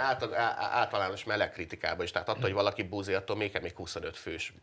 általános 0.72 1.24
meleg 1.24 1.52
kritikába 1.52 2.04
is, 2.04 2.12
tehát 2.12 2.30
attól, 2.30 2.42
hogy 2.42 2.54
valaki 2.54 2.84
buzi, 2.84 3.14
attól 3.14 3.36
még 3.36 3.52
kell 3.52 3.62
még 3.62 3.76
25 3.76 4.18
fős 4.18 4.54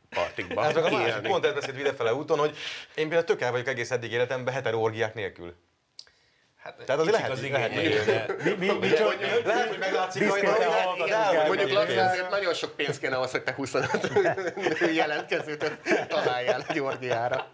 partikba 0.55 0.87
Ez 0.87 0.93
meg 0.93 1.01
a 1.01 1.03
másik, 1.03 1.27
pont 1.29 1.45
ezt 1.45 1.55
beszélt 1.55 1.77
videfele 1.77 2.15
úton, 2.15 2.39
hogy 2.39 2.57
én 2.95 3.05
például 3.05 3.25
tök 3.25 3.41
el 3.41 3.51
vagyok 3.51 3.69
egész 3.69 3.91
eddig 3.91 4.13
életemben 4.13 4.55
hetero 4.55 4.89
nélkül. 5.15 5.55
Hát, 6.63 6.77
Tehát 6.87 7.01
azért 7.01 7.17
lehet- 7.17 7.31
az 7.31 7.49
lehet 7.51 8.43
Mi, 8.45 8.51
mi, 8.51 8.79
mi 8.79 8.89
csak, 8.93 9.17
Lehet, 9.45 9.69
hogy 9.69 9.79
meglátszik 9.79 10.29
hogy 10.31 10.43
Mondjuk 11.47 11.71
Laci, 11.73 11.97
azért 11.97 12.31
nagyon 12.31 12.55
sok 12.55 12.77
pénz 12.77 12.99
kéne 12.99 13.17
ahhoz, 13.17 13.31
hogy 13.31 13.43
te 13.43 13.53
25 13.53 14.11
jelentkezőt 14.95 15.79
találjál 16.09 16.65
Georgiára. 16.73 17.51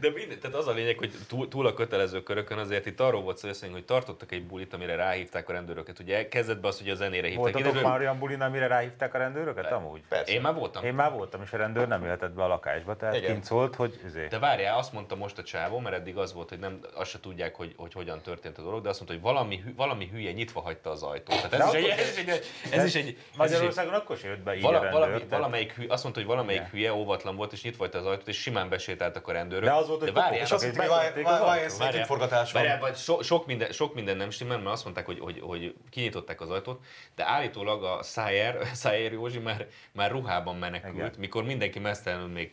De 0.00 0.10
minden, 0.14 0.38
tehát 0.40 0.56
az 0.56 0.66
a 0.66 0.72
lényeg, 0.72 0.98
hogy 0.98 1.12
túl, 1.28 1.48
túl 1.48 1.66
a 1.66 1.74
kötelező 1.74 2.22
körökön 2.22 2.58
azért 2.58 2.86
itt 2.86 3.00
arról 3.00 3.22
volt 3.22 3.38
szó, 3.38 3.48
hogy 3.72 3.84
tartottak 3.84 4.32
egy 4.32 4.46
bulit, 4.46 4.74
amire 4.74 4.94
ráhívták 4.94 5.48
a 5.48 5.52
rendőröket. 5.52 5.98
Ugye 5.98 6.28
kezdetben 6.28 6.70
az, 6.70 6.78
hogy 6.78 6.90
a 6.90 6.94
zenére 6.94 7.26
hívták. 7.26 7.52
voltatok 7.52 7.72
ide, 7.78 7.88
már 7.88 8.00
olyan 8.00 8.18
bulin, 8.18 8.40
amire 8.40 8.66
ráhívták 8.66 9.14
a 9.14 9.18
rendőröket 9.18 9.72
amúgy? 9.72 10.00
Persze. 10.08 10.32
Én 10.32 10.40
már 10.40 10.54
voltam. 10.54 10.84
Én 10.84 10.94
már 10.94 11.12
voltam, 11.12 11.42
és 11.42 11.52
a 11.52 11.56
rendőr 11.56 11.88
nem 11.88 12.02
jöhetett 12.02 12.32
be 12.32 12.42
a 12.42 12.46
lakásba, 12.46 12.96
tehát 12.96 13.16
Igen. 13.16 13.32
kint 13.32 13.44
szólt, 13.44 13.74
hogy 13.74 14.00
izé. 14.06 14.26
De 14.26 14.38
várjál, 14.38 14.78
azt 14.78 14.92
mondta 14.92 15.16
most 15.16 15.38
a 15.38 15.42
csávó, 15.42 15.78
mert 15.78 15.96
eddig 15.96 16.16
az 16.16 16.32
volt, 16.32 16.48
hogy 16.48 16.58
nem, 16.58 16.80
azt 16.94 17.10
se 17.10 17.20
tudják, 17.20 17.54
hogy, 17.54 17.74
hogy 17.76 17.92
hogyan 17.92 18.20
történt 18.20 18.58
a 18.58 18.62
dolog, 18.62 18.82
de 18.82 18.88
azt 18.88 19.00
mondta, 19.00 19.16
hogy 19.16 19.34
valami, 19.34 19.62
valami 19.76 20.08
hülye 20.12 20.32
nyitva 20.32 20.60
hagyta 20.60 20.90
az 20.90 21.02
ajtót. 21.02 21.36
Tehát 21.36 21.52
ez, 21.52 21.72
De 21.72 21.78
is 21.78 21.84
egy, 21.84 21.98
ez, 21.98 22.16
is 22.16 22.24
egy, 22.26 22.44
ez 22.70 22.84
is 22.84 22.94
egy, 22.94 23.18
Magyarországon 23.36 23.94
akkor 23.94 24.16
se 24.16 24.28
jött 24.28 24.40
be 24.40 24.56
így 24.56 24.62
vala, 24.62 24.90
valami, 24.90 25.12
tehát- 25.12 25.28
valamelyik 25.28 25.72
hülye, 25.72 25.92
azt 25.92 26.02
mondta, 26.02 26.20
hogy 26.20 26.30
valamelyik 26.30 26.62
hülye 26.62 26.92
óvatlan 26.92 27.36
volt, 27.36 27.52
és 27.52 27.62
nyitva 27.62 27.82
hagyta 27.82 27.98
az 27.98 28.06
ajtót, 28.06 28.28
és 28.28 28.36
simán 28.40 28.68
besétáltak 28.68 29.28
a 29.28 29.32
rendőrök. 29.32 29.64
De 29.64 29.72
az 29.72 29.87
volt, 29.88 30.00
hogy 30.00 30.12
várjál, 30.12 30.42
És 30.42 30.50
azt 30.50 30.64
hogy 30.64 30.70
az 30.70 32.06
forgatás 32.06 32.52
van. 32.52 32.62
Várjál, 32.62 32.80
vagy 32.80 32.96
so, 32.96 33.22
sok, 33.22 33.46
minden, 33.46 33.72
sok 33.72 33.94
minden 33.94 34.16
nem 34.16 34.30
stimmel, 34.30 34.58
mert 34.58 34.70
azt 34.70 34.84
mondták, 34.84 35.06
hogy, 35.06 35.18
hogy, 35.18 35.40
hogy 35.40 35.74
kinyitották 35.90 36.40
az 36.40 36.50
ajtót, 36.50 36.84
de 37.14 37.26
állítólag 37.26 37.84
a 37.84 38.02
Szájer, 38.02 38.66
Szájer 38.72 39.12
Józsi 39.12 39.38
már, 39.38 39.66
már 39.92 40.10
ruhában 40.10 40.56
menekült, 40.56 40.94
Igen. 40.94 41.14
mikor 41.18 41.44
mindenki 41.44 41.78
mesztelenül 41.78 42.28
még 42.28 42.52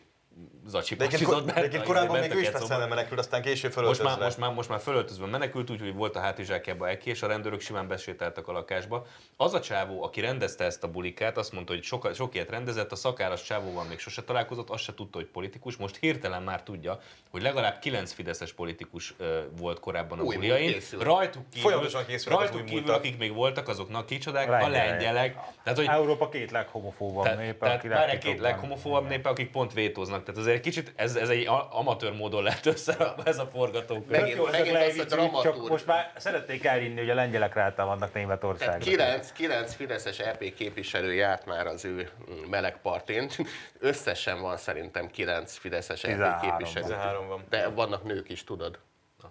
zacsi 0.66 0.94
De 0.94 1.04
egyébként, 1.04 1.30
pacsizott, 1.30 1.54
de 1.70 1.78
a- 1.78 1.82
korábban 1.82 2.12
bent 2.16 2.28
még 2.28 2.36
ő 2.36 2.40
is 2.40 2.44
kecóban. 2.46 2.60
fesztelne 2.68 2.86
menekült, 2.94 3.18
aztán 3.20 3.42
később 3.42 3.74
Most 3.74 3.76
már, 3.76 3.94
fölöltözve. 3.94 4.24
most, 4.24 4.38
már, 4.38 4.52
most 4.54 4.68
már 4.68 4.80
fölöltözve 4.80 5.26
menekült, 5.26 5.70
úgyhogy 5.70 5.94
volt 5.94 6.16
a 6.16 6.20
hátizsákjába 6.20 6.88
eki, 6.88 7.10
és 7.10 7.22
a 7.22 7.26
rendőrök 7.26 7.60
simán 7.60 7.88
besétáltak 7.88 8.48
a 8.48 8.52
lakásba. 8.52 9.06
Az 9.36 9.54
a 9.54 9.60
csávó, 9.60 10.02
aki 10.02 10.20
rendezte 10.20 10.64
ezt 10.64 10.84
a 10.84 10.88
bulikát, 10.90 11.36
azt 11.38 11.52
mondta, 11.52 11.72
hogy 11.72 11.82
sok, 11.82 12.10
sok 12.14 12.34
ilyet 12.34 12.50
rendezett, 12.50 12.92
a 12.92 12.96
szakállas 12.96 13.42
csávóval 13.42 13.84
még 13.84 13.98
sose 13.98 14.22
találkozott, 14.22 14.70
azt 14.70 14.82
se 14.82 14.94
tudta, 14.94 15.18
hogy 15.18 15.26
politikus. 15.26 15.76
Most 15.76 15.96
hirtelen 15.96 16.42
már 16.42 16.62
tudja, 16.62 17.00
hogy 17.30 17.42
legalább 17.42 17.78
kilenc 17.78 18.12
fideszes 18.12 18.52
politikus 18.52 19.14
volt 19.58 19.80
korábban 19.80 20.18
a 20.18 20.22
Új 20.22 20.34
buliain. 20.34 20.72
készül. 20.72 21.00
Rajtuk 21.00 21.42
kívül, 21.50 21.62
Folyamatosan 21.70 22.04
rajtuk 22.26 22.64
kívül 22.64 22.80
múltak. 22.80 22.96
akik 22.96 23.18
még 23.18 23.32
voltak, 23.34 23.68
azoknak 23.68 24.06
kicsodák, 24.06 24.48
a 24.48 24.50
Lengyelek. 24.50 24.88
lengyelek. 24.90 25.34
Tehát, 25.62 25.78
hogy 25.78 25.86
Európa 25.88 26.28
két 26.28 26.50
leghomofóbabb 26.50 27.36
népe, 27.36 27.78
tehát 27.78 28.18
két 28.18 28.40
leghomofóbabb 28.40 29.08
népe, 29.08 29.28
akik 29.28 29.50
pont 29.50 29.72
vétóznak 29.72 30.24
Tehát 30.26 30.40
azért 30.40 30.56
egy 30.56 30.62
kicsit 30.62 30.92
ez, 30.96 31.16
ez 31.16 31.28
egy 31.28 31.46
a- 31.46 31.68
amatőr 31.78 32.12
módon 32.12 32.42
lett 32.42 32.66
össze 32.66 33.14
ez 33.24 33.38
a 33.38 33.46
forgatókönyv. 33.46 34.06
Megint- 34.08 34.36
Jó, 34.36 34.44
megint 34.44 34.60
az, 34.60 34.70
hogy 34.72 34.86
leviccük, 34.88 35.08
dramaturg. 35.08 35.54
csak 35.54 35.68
most 35.68 35.86
már 35.86 36.12
szeretnék 36.16 36.64
elhinni, 36.64 36.98
hogy 37.00 37.10
a 37.10 37.14
lengyelek 37.14 37.54
rátámadnak 37.54 38.14
Németországra. 38.14 38.78
kilenc, 38.78 39.32
kilenc 39.32 39.74
Fideszes 39.74 40.18
EP 40.18 40.54
képviselő 40.54 41.14
járt 41.14 41.46
már 41.46 41.66
az 41.66 41.84
ő 41.84 42.10
mm, 42.30 42.48
melegpartén. 42.50 43.30
Összesen 43.78 44.40
van 44.40 44.56
szerintem 44.56 45.06
kilenc 45.10 45.56
Fideszes 45.56 46.04
EP 46.04 46.10
13. 46.10 46.40
képviselő. 46.50 46.84
13 46.84 47.28
van. 47.28 47.44
De 47.48 47.68
vannak 47.68 48.04
nők 48.04 48.28
is, 48.30 48.44
tudod. 48.44 48.78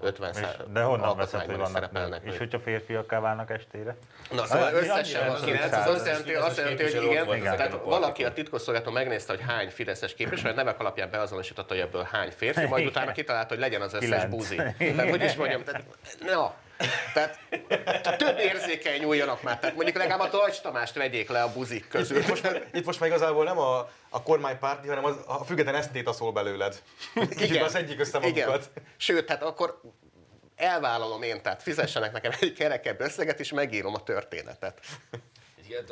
50 0.02 0.34
És, 0.34 0.42
de 0.74 0.82
honnan 0.82 1.18
veszed, 1.18 1.40
hogy 1.42 1.56
vannak 1.56 1.72
szerepelnek 1.72 2.24
nők? 2.24 2.34
És 2.34 2.38
hogyha 2.38 2.60
férfiakká 2.60 3.20
válnak 3.20 3.50
estére? 3.50 3.96
Na 4.32 4.46
szóval 4.46 4.74
összesen 4.74 5.32
ez 5.32 5.42
9, 5.42 5.74
az 5.74 5.88
az 5.88 5.88
azt 5.88 6.06
jelenti, 6.06 6.34
azt 6.34 6.58
jelenti, 6.58 6.84
hogy 6.84 7.04
igen, 7.04 7.42
tehát 7.42 7.80
valaki 7.84 8.24
a 8.24 8.34
titkosszolgálaton 8.34 8.94
megnézte, 8.94 9.34
hogy 9.34 9.44
hány 9.48 9.70
fideszes 9.70 10.14
képviselő, 10.14 10.54
a 10.54 10.56
nevek 10.56 10.80
alapján 10.80 11.10
beazonosította, 11.10 11.74
hogy 11.74 11.84
ebből 11.84 12.08
hány 12.12 12.32
férfi, 12.36 12.66
majd 12.66 12.86
utána 12.96 13.12
kitalálta, 13.12 13.50
hogy 13.50 13.60
legyen 13.60 13.82
az 13.82 13.94
összes 13.94 14.26
buzi. 14.26 14.56
Tehát 14.96 15.10
hogy 15.10 15.24
is 15.24 15.36
mondjam, 15.36 15.64
tehát, 15.64 15.84
na, 16.20 16.54
tehát 17.14 18.18
több 18.18 18.40
érzékeny 18.40 19.00
nyúljanak 19.00 19.42
már, 19.44 19.60
tehát 19.60 19.76
mondjuk 19.76 19.98
legalább 19.98 20.34
a 20.34 20.38
Deutsch 20.38 20.62
Tamást 20.62 20.96
vegyék 20.96 21.30
le 21.30 21.42
a 21.44 21.52
buzik 21.54 21.88
közül. 21.88 22.24
Most 22.28 22.44
már, 22.44 22.68
itt 22.74 22.86
most 22.86 23.00
már 23.00 23.10
igazából 23.10 23.44
nem 23.44 23.58
a, 23.60 23.90
a 24.10 24.24
kormánypárti, 24.24 24.88
hanem 24.88 25.06
az, 25.06 25.16
a 25.28 25.44
független 25.44 25.76
esztéta 25.76 26.14
szól 26.14 26.32
belőled. 26.32 26.82
Kicsit 27.30 27.62
az 27.62 27.76
egyik 27.76 28.00
össze 28.00 28.20
Igen. 28.24 28.48
magukat. 28.48 28.72
Sőt, 28.98 29.30
hát 29.30 29.44
akkor 29.44 29.82
elvállalom 30.56 31.22
én, 31.22 31.42
tehát 31.42 31.62
fizessenek 31.62 32.12
nekem 32.12 32.32
egy 32.40 32.54
kerekebb 32.54 33.00
összeget, 33.02 33.40
és 33.40 33.52
megírom 33.52 33.94
a 33.94 34.04
történetet. 34.04 34.80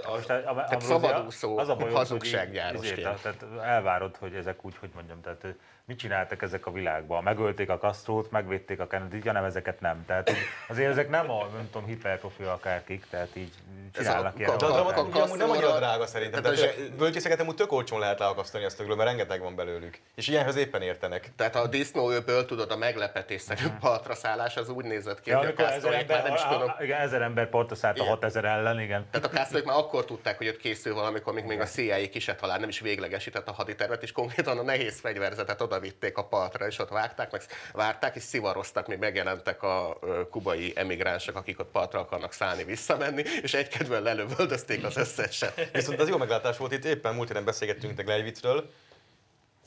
Most 0.07 0.29
a- 0.29 0.33
a- 0.33 0.47
Ambrózia, 0.49 0.79
szabadúszó 0.79 1.57
az 1.57 1.69
a 1.69 1.75
bajod, 1.75 1.95
hazugsággyárosként. 1.95 2.97
izé, 2.97 3.01
tehát 3.01 3.43
elvárod, 3.63 4.15
hogy 4.17 4.35
ezek 4.35 4.65
úgy, 4.65 4.75
hogy 4.79 4.89
mondjam, 4.93 5.21
tehát 5.21 5.45
mit 5.85 5.97
csináltak 5.97 6.41
ezek 6.41 6.65
a 6.65 6.71
világban? 6.71 7.23
Megölték 7.23 7.69
a 7.69 7.77
Castrót, 7.77 8.31
megvédték 8.31 8.79
a 8.79 8.87
Kennedy-t, 8.87 9.25
ja 9.25 9.31
nem, 9.31 9.43
ezeket 9.43 9.79
nem. 9.79 10.05
Tehát 10.05 10.29
így, 10.29 10.35
azért 10.67 10.89
ezek 10.89 11.09
nem 11.09 11.31
a, 11.31 11.47
nem 11.53 11.69
tudom, 11.71 11.87
hiperprofi 11.87 12.43
akárkik, 12.43 13.05
tehát 13.09 13.35
így 13.35 13.51
csinálnak 13.93 14.35
a 14.35 14.39
ilyen 14.39 14.57
De 14.57 14.65
amúgy 14.65 15.37
nem 15.37 15.49
annyira 15.49 15.77
drága 15.77 16.05
szerintem. 16.05 16.41
Tehát 16.41 16.57
Tehát, 16.57 16.73
a 16.73 16.75
zse- 16.77 16.91
bölcsészeket 16.95 17.39
amúgy 17.39 17.55
tök 17.55 17.71
olcsón 17.71 17.99
lehet 17.99 18.19
leakasztani 18.19 18.63
ezt 18.63 18.79
a 18.79 18.83
mert 18.83 18.99
rengeteg 19.09 19.41
van 19.41 19.55
belőlük. 19.55 19.99
És 20.15 20.27
ilyenhez 20.27 20.55
éppen 20.55 20.81
értenek. 20.81 21.31
Tehát 21.35 21.55
a 21.55 21.67
disznóőből 21.67 22.45
tudod, 22.45 22.71
a 22.71 22.77
meglepetésszerű 22.77 23.65
partra 23.79 24.15
szállás 24.15 24.57
az 24.57 24.69
úgy 24.69 24.85
nézett 24.85 25.21
ki, 25.21 25.29
Ja, 25.29 25.37
hogy 25.37 25.47
a 25.47 25.53
kásztorék 25.53 26.07
már 26.07 26.17
ember, 26.17 26.23
nem 26.23 26.33
is 26.33 26.41
tudom. 26.41 26.71
igen, 26.79 26.99
ezer 26.99 27.21
ember 27.21 27.49
porta 27.49 27.75
szállt 27.75 27.95
a 27.99 28.01
Igen. 28.01 28.09
6000 28.13 28.45
ellen, 28.45 28.79
igen. 28.79 29.05
Tehát 29.11 29.27
a 29.27 29.29
kásztorék 29.29 29.65
már 29.65 29.77
akkor 29.77 30.05
tudták, 30.05 30.37
hogy 30.37 30.47
ott 30.47 30.57
készül 30.57 30.93
valamikor, 30.93 31.33
még, 31.33 31.59
a 31.59 31.65
CIA 31.65 32.09
kiset 32.09 32.39
halál 32.39 32.59
nem 32.59 32.69
is 32.69 32.79
véglegesített 32.79 33.47
a 33.47 33.51
haditervet, 33.51 34.03
és 34.03 34.11
konkrétan 34.11 34.57
a 34.57 34.63
nehéz 34.63 34.99
fegyverzetet 34.99 35.61
oda 35.73 35.81
vitték 35.81 36.17
a 36.17 36.25
partra, 36.25 36.67
és 36.67 36.79
ott 36.79 36.89
vágták, 36.89 37.31
meg 37.31 37.41
várták, 37.73 38.15
és 38.15 38.23
szivaroztak, 38.23 38.87
még 38.87 38.97
megjelentek 38.97 39.63
a 39.63 39.99
kubai 40.29 40.73
emigránsok, 40.75 41.35
akik 41.35 41.59
ott 41.59 41.71
partra 41.71 41.99
akarnak 41.99 42.33
szállni, 42.33 42.63
visszamenni, 42.63 43.23
és 43.41 43.53
egykedvel 43.53 44.01
lelövöldözték 44.01 44.83
az 44.83 44.97
összeset. 44.97 45.69
Viszont 45.71 45.99
az 45.99 46.09
jó 46.09 46.17
meglátás 46.17 46.57
volt, 46.57 46.71
itt 46.71 46.85
éppen 46.85 47.15
múlt 47.15 47.27
héten 47.27 47.45
beszélgettünk 47.45 47.99
a 47.99 48.03
Gleivitzről, 48.03 48.71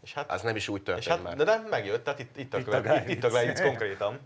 és 0.02 0.12
hát, 0.12 0.30
Az 0.30 0.42
nem 0.42 0.56
is 0.56 0.68
úgy 0.68 0.78
és 0.78 0.84
történt 0.84 1.08
hát 1.08 1.22
már. 1.22 1.36
de, 1.36 1.44
de 1.44 1.62
megjött, 1.70 2.04
tehát 2.04 2.18
itt, 2.18 2.36
itt, 2.36 2.54
a, 2.54 2.58
Itt 2.58 2.66
a 2.66 2.80
követ, 2.80 3.08
itt, 3.08 3.24
itt 3.24 3.24
a 3.24 3.62
konkrétan. 3.62 4.20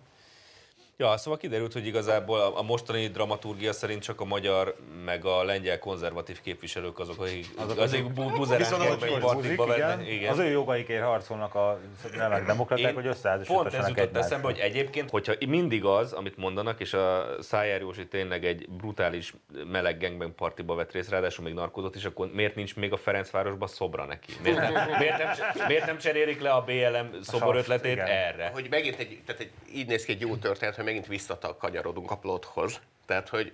Ja, 1.00 1.16
szóval 1.16 1.38
kiderült, 1.38 1.72
hogy 1.72 1.86
igazából 1.86 2.40
a 2.40 2.62
mostani 2.62 3.06
dramaturgia 3.06 3.72
szerint 3.72 4.02
csak 4.02 4.20
a 4.20 4.24
magyar, 4.24 4.74
meg 5.04 5.24
a 5.24 5.44
lengyel 5.44 5.78
konzervatív 5.78 6.40
képviselők 6.40 6.98
azok, 6.98 7.20
akik 7.20 7.46
azok, 7.56 7.78
azok 7.78 8.12
bu- 8.12 8.36
buzerák 8.36 8.78
meg 8.78 9.10
hogy 9.10 9.18
partikba 9.18 9.76
igen. 9.76 10.06
Igen. 10.06 10.32
Az 10.32 10.38
ő 10.38 10.48
jogaikért 10.48 11.04
harcolnak 11.04 11.54
a 11.54 11.80
nemek 12.16 12.46
demokraták, 12.46 12.88
Én 12.88 12.94
hogy 12.94 13.02
Pont 13.02 13.14
ez 13.14 13.18
összeházasítassanak 13.18 13.98
jutott 13.98 14.16
eszembe, 14.16 14.46
hogy 14.46 14.58
egyébként, 14.58 15.10
hogyha 15.10 15.32
mindig 15.48 15.84
az, 15.84 16.12
amit 16.12 16.36
mondanak, 16.36 16.80
és 16.80 16.92
a 16.92 17.26
Szájár 17.40 17.80
Józsi 17.80 18.06
tényleg 18.06 18.44
egy 18.44 18.68
brutális 18.68 19.34
meleg 19.70 19.98
gangbang 19.98 20.32
partiba 20.32 20.74
vett 20.74 20.92
részt, 20.92 21.10
ráadásul 21.10 21.44
még 21.44 21.54
narkózott 21.54 21.96
is, 21.96 22.04
akkor 22.04 22.30
miért 22.32 22.54
nincs 22.54 22.76
még 22.76 22.92
a 22.92 22.96
Ferencvárosban 22.96 23.68
szobra 23.68 24.04
neki? 24.04 24.32
Miért 24.42 24.58
nem, 24.58 24.72
miért 24.98 25.18
nem, 25.18 25.66
miért 25.66 25.86
nem 25.86 25.98
cserélik 25.98 26.40
le 26.40 26.50
a 26.50 26.62
BLM 26.62 27.22
szobor 27.22 27.56
ötletét 27.56 27.92
igen. 27.92 28.06
erre? 28.06 28.50
hogy 28.52 28.66
megint 28.70 28.98
egy, 28.98 29.20
tehát 29.26 29.40
egy, 29.40 29.50
így 29.74 29.86
néz 29.86 30.04
ki 30.04 30.12
egy 30.12 30.20
jó 30.20 30.36
történet, 30.36 30.74
hogy 30.74 30.84
megint 30.90 31.06
visszakanyarodunk 31.06 32.10
a 32.10 32.16
plothoz. 32.16 32.80
Tehát, 33.06 33.28
hogy 33.28 33.52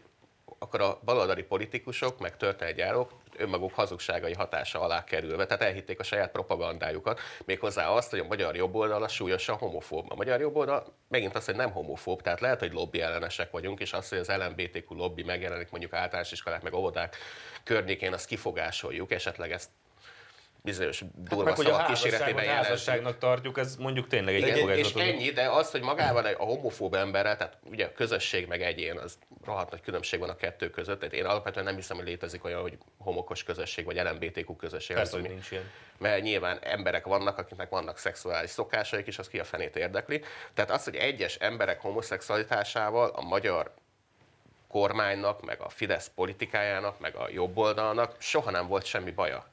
akkor 0.58 0.80
a 0.80 1.00
baloldali 1.04 1.42
politikusok, 1.42 2.18
meg 2.18 2.36
történetgyárok 2.36 3.12
önmaguk 3.36 3.74
hazugságai 3.74 4.32
hatása 4.32 4.80
alá 4.80 5.04
kerülve, 5.04 5.46
tehát 5.46 5.62
elhitték 5.62 6.00
a 6.00 6.02
saját 6.02 6.30
propagandájukat, 6.30 7.20
méghozzá 7.44 7.88
azt, 7.88 8.10
hogy 8.10 8.18
a 8.18 8.26
magyar 8.26 8.56
jobboldal 8.56 9.02
a 9.02 9.08
súlyosan 9.08 9.56
homofób. 9.56 10.10
A 10.10 10.14
magyar 10.14 10.40
jobboldal 10.40 10.94
megint 11.08 11.34
azt, 11.36 11.46
hogy 11.46 11.56
nem 11.56 11.70
homofób, 11.70 12.22
tehát 12.22 12.40
lehet, 12.40 12.58
hogy 12.58 12.72
lobby 12.72 13.00
ellenesek 13.00 13.50
vagyunk, 13.50 13.80
és 13.80 13.92
azt, 13.92 14.08
hogy 14.08 14.18
az 14.18 14.28
LMBTQ 14.28 14.94
lobby 14.94 15.22
megjelenik 15.22 15.70
mondjuk 15.70 15.92
általános 15.92 16.32
iskolák, 16.32 16.62
meg 16.62 16.74
óvodák 16.74 17.16
környékén, 17.64 18.12
azt 18.12 18.26
kifogásoljuk, 18.26 19.12
esetleg 19.12 19.52
ezt 19.52 19.68
bizonyos 20.66 21.02
durva 21.14 21.44
Meg 21.44 21.56
hogy 21.56 21.66
a 21.66 21.70
szavak 21.70 21.86
kíséretében 21.86 22.46
házasságnak 22.46 23.18
tartjuk, 23.18 23.58
ez 23.58 23.76
mondjuk 23.76 24.06
tényleg 24.06 24.34
egy 24.34 24.40
Igen, 24.40 24.54
és 24.54 24.60
elfogadható. 24.62 25.00
ennyi, 25.00 25.30
de 25.30 25.50
az, 25.50 25.70
hogy 25.70 25.80
magával 25.80 26.24
a 26.24 26.44
homofób 26.44 26.94
emberrel, 26.94 27.36
tehát 27.36 27.58
ugye 27.70 27.84
a 27.84 27.92
közösség 27.92 28.46
meg 28.46 28.62
egyén, 28.62 28.98
az 28.98 29.18
rohadt 29.44 29.70
nagy 29.70 29.80
különbség 29.80 30.20
van 30.20 30.28
a 30.28 30.36
kettő 30.36 30.70
között. 30.70 30.98
Tehát 30.98 31.14
én 31.14 31.24
alapvetően 31.24 31.64
nem 31.64 31.74
hiszem, 31.74 31.96
hogy 31.96 32.06
létezik 32.06 32.44
olyan, 32.44 32.60
hogy 32.60 32.78
homokos 32.98 33.42
közösség 33.42 33.84
vagy 33.84 33.96
LMBTQ 33.96 34.56
közösség. 34.56 34.96
Persze, 34.96 35.16
Az, 35.16 35.20
hogy 35.22 35.30
nincs 35.30 35.50
ilyen. 35.50 35.70
mert 35.98 36.22
nyilván 36.22 36.58
emberek 36.62 37.06
vannak, 37.06 37.38
akiknek 37.38 37.68
vannak 37.68 37.98
szexuális 37.98 38.50
szokásaik, 38.50 39.06
és 39.06 39.18
az 39.18 39.28
ki 39.28 39.38
a 39.38 39.44
fenét 39.44 39.76
érdekli. 39.76 40.22
Tehát 40.54 40.70
az, 40.70 40.84
hogy 40.84 40.94
egyes 40.94 41.34
emberek 41.34 41.80
homoszexualitásával 41.80 43.10
a 43.14 43.22
magyar 43.22 43.74
kormánynak, 44.68 45.44
meg 45.44 45.60
a 45.60 45.68
Fidesz 45.68 46.10
politikájának, 46.14 47.00
meg 47.00 47.14
a 47.14 47.28
jobboldalnak 47.30 48.14
soha 48.18 48.50
nem 48.50 48.66
volt 48.66 48.84
semmi 48.84 49.10
baja. 49.10 49.46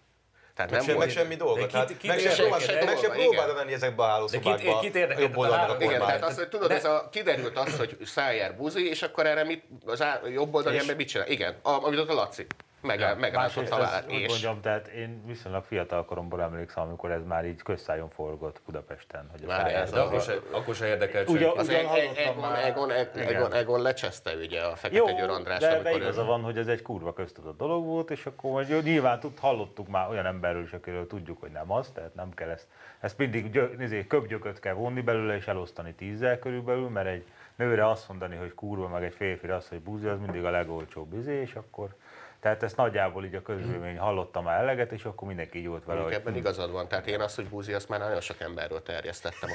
Tehát 0.55 0.71
Nem 0.71 0.81
sem, 0.81 0.97
meg 0.97 1.09
semmi 1.09 1.35
dolga. 1.35 1.53
De 1.55 1.61
kit- 1.61 1.71
Tehát 1.71 1.87
kit 1.97 2.07
meg 2.07 2.19
sem 2.19 2.35
próbál, 2.35 2.59
meg 2.59 2.67
sem 2.67 2.77
Dolga, 2.79 2.97
próbál 3.13 3.31
igen. 3.31 3.45
bevenni 3.47 3.73
ezekbe 3.73 4.03
a 4.03 4.05
hálószobákba. 4.07 4.55
kit- 4.71 4.79
kit 4.79 4.95
érdekel? 4.95 5.23
a 5.23 5.25
jobb 5.27 5.37
oldalnak 5.37 5.69
a 5.69 5.77
Tehát 5.77 5.81
Igen, 5.91 5.99
tehát 5.99 6.23
az, 6.23 6.35
hogy 6.37 6.47
tudod, 6.49 6.71
ez 6.71 6.85
a, 6.85 7.07
kiderült 7.11 7.57
az, 7.57 7.77
hogy 7.77 7.97
Szájer 8.05 8.55
buzi, 8.55 8.89
és 8.89 9.01
akkor 9.01 9.25
erre 9.25 9.43
mit, 9.43 9.63
az 9.85 10.01
á, 10.01 10.21
jobb 10.33 10.53
oldali 10.53 10.77
ember 10.77 10.95
mit 10.95 11.07
csinál? 11.07 11.27
Igen, 11.27 11.55
a, 11.61 11.69
amit 11.69 11.99
ott 11.99 12.09
a 12.09 12.13
Laci. 12.13 12.45
Meg, 12.83 12.99
ja, 12.99 13.07
a 13.07 13.43
ez, 13.43 13.69
vállát, 13.69 14.05
úgy 14.07 14.13
és... 14.13 14.27
mondjam, 14.27 14.61
tehát 14.61 14.87
én 14.87 15.23
viszonylag 15.25 15.63
fiatal 15.63 16.05
koromból 16.05 16.41
emlékszem, 16.41 16.83
amikor 16.83 17.11
ez 17.11 17.23
már 17.25 17.45
így 17.45 17.61
közszájon 17.61 18.09
forgott 18.09 18.61
Budapesten. 18.65 19.27
Hogy 19.31 19.43
a 19.43 19.47
Már 19.47 19.75
ez 19.75 19.91
De 19.91 19.99
a- 19.99 20.05
akkor 20.05 20.21
se, 20.21 20.33
akkor 20.51 20.75
se 20.75 20.87
érdekelt 20.87 21.29
Ugye- 21.29 21.39
senki. 21.45 21.57
Az 21.59 21.67
Ugyan 21.67 21.85
hallottam 21.85 22.43
Egon. 22.43 22.55
Egon, 22.55 22.91
Egon. 22.91 23.21
Egon, 23.35 23.53
Egon 23.53 23.81
lecseszte 23.81 24.35
ugye 24.35 24.61
a 24.61 24.75
Fekete 24.75 25.11
Győr 25.11 25.29
András, 25.29 25.59
de, 25.59 25.69
amikor 25.69 25.91
ő... 25.91 25.95
igaza 25.95 26.23
van, 26.23 26.41
hogy 26.41 26.57
ez 26.57 26.67
egy 26.67 26.81
kurva 26.81 27.13
köztudott 27.13 27.57
dolog 27.57 27.85
volt, 27.85 28.11
és 28.11 28.25
akkor 28.25 28.51
majd 28.51 28.69
jó, 28.69 28.79
nyilván 28.79 29.19
tud, 29.19 29.39
hallottuk 29.39 29.87
már 29.87 30.09
olyan 30.09 30.25
emberről 30.25 30.63
is, 30.63 30.73
akiről 30.73 31.07
tudjuk, 31.07 31.39
hogy 31.39 31.51
nem 31.51 31.71
az, 31.71 31.91
tehát 31.93 32.15
nem 32.15 32.33
kell 32.33 32.49
ezt, 32.49 32.67
ezt 32.99 33.17
mindig 33.17 33.51
gyö, 33.51 33.69
nézé, 33.77 34.07
köpgyököt 34.07 34.59
kell 34.59 34.73
vonni 34.73 35.01
belőle 35.01 35.35
és 35.35 35.47
elosztani 35.47 35.93
tízzel 35.93 36.39
körülbelül, 36.39 36.89
mert 36.89 37.07
egy 37.07 37.25
nőre 37.55 37.89
azt 37.89 38.07
mondani, 38.07 38.35
hogy 38.35 38.53
kurva, 38.53 38.87
meg 38.87 39.03
egy 39.03 39.13
férfire 39.13 39.55
azt, 39.55 39.67
hogy 39.67 39.79
buzi, 39.79 40.07
az 40.07 40.19
mindig 40.19 40.43
a 40.43 40.49
legolcsóbb 40.49 41.13
izé, 41.13 41.41
és 41.41 41.55
akkor 41.55 41.95
tehát 42.43 42.63
ezt 42.63 42.75
nagyjából 42.75 43.25
így 43.25 43.35
a 43.35 43.41
közvélemény 43.41 43.97
hallotta 43.97 44.41
már 44.41 44.59
eleget, 44.61 44.91
és 44.91 45.03
akkor 45.03 45.27
mindenki 45.27 45.57
így 45.57 45.67
volt 45.67 45.85
vele, 45.85 46.01
hogy 46.01 46.13
ebben 46.13 46.35
igazad 46.35 46.71
van, 46.71 46.87
tehát 46.87 47.07
én 47.07 47.19
azt, 47.21 47.35
hogy 47.35 47.45
búzi, 47.47 47.73
azt 47.73 47.89
már 47.89 47.99
nagyon 47.99 48.21
sok 48.21 48.41
emberről 48.41 48.83
terjesztettem. 48.83 49.49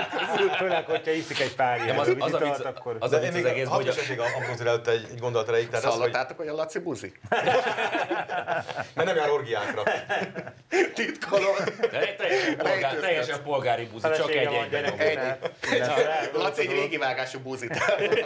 Főleg, 0.58 0.84
hogyha 0.84 1.10
iszik 1.10 1.40
egy 1.40 1.54
pár 1.54 1.80
ilyen 1.80 1.98
az- 1.98 2.08
az 2.08 2.32
a 2.32 2.36
italt, 2.36 2.42
vicc- 2.56 2.64
akkor... 2.64 2.96
az 2.98 3.12
az 3.12 3.20
még 3.32 3.44
egészben, 3.44 3.66
hadd 3.66 3.76
hogy 3.76 3.88
a- 3.88 3.90
esetleg 3.90 4.18
a 4.18 4.24
Ambrózir 4.36 4.66
előtt 4.72 4.86
egy, 4.86 5.06
egy 5.12 5.18
gondolat 5.18 5.48
erejéig, 5.48 5.68
tehát 5.68 5.84
az, 5.84 5.90
hogy, 5.90 6.00
Hallottátok, 6.00 6.36
hogy 6.36 6.48
a 6.48 6.54
Laci 6.54 6.78
buzi? 6.78 7.12
mert 8.94 9.04
nem 9.08 9.16
jár 9.16 9.30
orgiákra. 9.30 9.82
Egy 11.90 12.16
teljesen, 13.00 13.42
polgári 13.42 13.84
buzi, 13.84 14.08
csak 14.16 14.30
egy 14.30 14.48
van. 14.48 15.36
Laci 16.32 16.60
egy 16.60 16.70
régi 16.70 16.96
vágású 16.96 17.38
buzit 17.38 17.70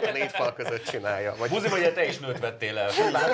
a 0.07 0.11
négy 0.13 0.31
fal 0.31 0.53
között 0.53 0.83
csinálja. 0.83 1.33
Buzi, 1.49 1.67
vagy 1.67 1.93
te 1.93 2.05
is 2.05 2.17
nőt 2.19 2.39
vettél 2.39 2.77
el. 2.77 2.89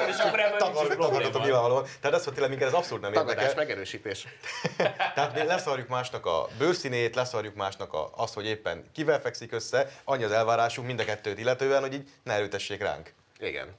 És 0.08 0.18
akkor 0.18 0.40
is 0.72 0.96
Tagadhatom 0.96 1.42
nyilvánvalóan. 1.42 1.84
Tehát 2.02 2.18
ez, 2.18 2.24
hogy 2.24 2.34
tényleg 2.34 2.52
minket 2.52 2.68
ez 2.68 2.74
abszolút 2.74 3.04
nem 3.04 3.12
tagadás, 3.12 3.42
érdekel. 3.42 3.64
megerősítés. 3.64 4.28
Tehát 5.16 5.34
mi 5.34 5.44
leszarjuk 5.44 5.88
másnak 5.88 6.26
a 6.26 6.48
bőrszínét, 6.58 7.16
leszarjuk 7.16 7.56
másnak 7.56 7.94
a, 7.94 8.12
azt, 8.16 8.34
hogy 8.34 8.46
éppen 8.46 8.90
kivel 8.94 9.22
fekszik 9.22 9.52
össze, 9.52 9.92
annyi 10.04 10.24
az 10.24 10.32
elvárásunk 10.32 10.88
mind 10.88 11.00
a 11.00 11.04
kettőt 11.04 11.40
illetően, 11.40 11.82
hogy 11.82 11.94
így 11.94 12.10
ne 12.24 12.34
erőtessék 12.34 12.82
ránk. 12.82 13.14
Igen. 13.40 13.76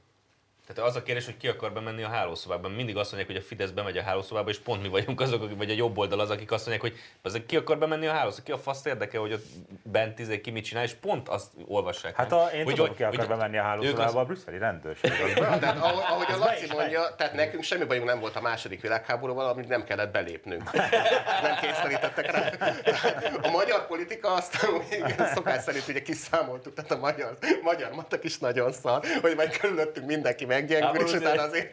Tehát 0.66 0.90
az 0.90 0.96
a 0.96 1.02
kérdés, 1.02 1.24
hogy 1.24 1.36
ki 1.36 1.48
akar 1.48 1.72
bemenni 1.72 2.02
a 2.02 2.08
hálószobában. 2.08 2.70
Mindig 2.70 2.96
azt 2.96 3.12
mondják, 3.12 3.32
hogy 3.32 3.42
a 3.44 3.46
Fidesz 3.46 3.70
bemegy 3.70 3.96
a 3.96 4.02
hálószobába, 4.02 4.50
és 4.50 4.58
pont 4.58 4.82
mi 4.82 4.88
vagyunk 4.88 5.20
azok, 5.20 5.42
akik- 5.42 5.56
vagy 5.56 5.70
a 5.70 5.74
jobb 5.74 5.98
oldal 5.98 6.20
az, 6.20 6.30
akik 6.30 6.50
azt 6.52 6.66
mondják, 6.66 6.92
hogy 6.92 7.00
ezek 7.22 7.46
ki 7.46 7.56
akar 7.56 7.78
bemenni 7.78 8.06
a 8.06 8.12
hálószobába, 8.12 8.44
ki 8.44 8.52
a 8.52 8.58
faszt 8.58 8.86
érdekel, 8.86 9.20
hogy 9.20 9.32
ott 9.32 9.44
bent 9.82 10.18
izé, 10.18 10.40
ki 10.40 10.50
mit 10.50 10.64
csinál, 10.64 10.84
és 10.84 10.92
pont 10.92 11.28
azt 11.28 11.52
olvassák. 11.66 12.14
Hát 12.16 12.32
a, 12.32 12.48
én 12.54 12.64
Hogy- 12.64 12.74
tudom, 12.74 12.86
hogy- 12.88 12.96
ki 12.96 13.02
akar 13.02 13.18
hogy 13.18 13.28
bemenni 13.28 13.58
a 13.58 13.62
hálószobába, 13.62 14.20
a 14.20 14.24
brüsszeli 14.24 14.58
rendőrség. 14.58 15.10
Az 15.12 15.58
tehát 15.58 15.78
ahogy, 15.82 16.26
a 16.32 16.36
Laci 16.38 16.66
mondja, 16.72 17.14
tehát 17.16 17.32
nekünk 17.32 17.62
semmi 17.62 17.84
bajunk 17.84 18.06
nem 18.06 18.20
volt 18.20 18.36
a 18.36 18.40
második 18.40 18.80
világháborúval, 18.80 19.48
amit 19.48 19.68
nem 19.68 19.84
kellett 19.84 20.12
belépnünk. 20.12 20.72
Nem 21.42 21.56
kényszerítettek 21.60 22.30
rá. 22.30 22.50
A 23.42 23.50
magyar 23.50 23.86
politika 23.86 24.42
még 24.90 25.14
szokás 25.34 25.62
szerint 25.62 25.88
ugye 25.88 26.02
kiszámoltuk, 26.02 26.74
tehát 26.74 26.90
a 26.90 26.96
magyar, 26.98 27.36
magyar 27.62 27.92
matek 27.92 28.24
is 28.24 28.38
nagyon 28.38 28.72
szar, 28.72 29.04
hogy 29.20 29.34
majd 29.36 29.56
körülöttünk 29.56 30.06
mindenki 30.06 30.44
meggyengül, 30.56 30.86
Háború 30.86 31.06
és 31.06 31.12
utána 31.12 31.42
az 31.42 31.66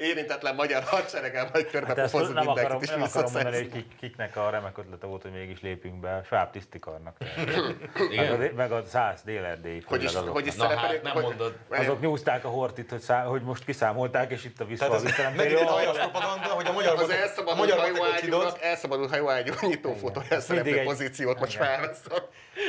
érintetlen 0.00 0.54
magyar 0.54 0.82
hadsereggel 0.82 1.48
majd 1.52 1.70
körbe 1.70 1.86
Hát 1.86 2.00
pofozunk 2.00 2.34
nem 2.34 2.48
akarom, 2.48 2.78
mindenkit, 2.78 2.82
és 2.88 2.94
nem 2.94 3.02
akarom 3.02 3.32
mondani, 3.32 3.56
hogy 3.56 3.72
kik, 3.72 3.86
kiknek 4.00 4.36
a 4.36 4.50
remek 4.50 4.78
ötlete 4.78 5.06
volt, 5.06 5.22
hogy 5.22 5.30
mégis 5.32 5.60
lépjünk 5.60 6.00
be. 6.00 6.20
Sváb 6.26 6.50
tisztikarnak. 6.50 7.16
Igen. 8.10 8.38
Meg 8.38 8.50
a, 8.50 8.54
meg 8.56 8.72
a 8.72 8.82
száz 8.86 9.20
délerdélyi. 9.24 9.82
Hogy 9.86 10.02
is, 10.02 10.10
főleg 10.12 10.28
hogy 10.28 10.46
is 10.46 10.54
Na 10.54 10.68
hát, 10.76 11.02
nem 11.02 11.12
hogy- 11.12 11.22
mondod. 11.22 11.56
Azok 11.68 12.00
nyúzták 12.00 12.44
a 12.44 12.48
hortit, 12.48 12.90
hogy, 12.90 13.00
szá, 13.00 13.22
hogy 13.22 13.42
most 13.42 13.64
kiszámolták, 13.64 14.30
és 14.30 14.44
itt 14.44 14.60
a 14.60 14.64
vissza 14.64 14.84
Tehát 14.84 14.92
a 14.94 14.96
ez 14.96 15.02
visszanemtérő. 15.04 15.42
megint 15.52 15.60
egy 15.70 15.74
aljas 15.74 15.96
propaganda, 15.98 16.46
hogy 16.48 16.66
a 16.66 16.72
magyar 16.72 16.94
Az 16.98 17.08
a 17.08 17.12
elszabadult 17.14 17.70
hajóágyúnak, 17.72 18.62
elszabadult 18.62 19.10
hajóágyú 19.10 19.52
nyitó 19.60 19.94
fotóján 19.94 20.40
szereplő 20.40 20.82
pozíciót 20.82 21.40
most 21.40 21.56
felveszem. 21.56 22.12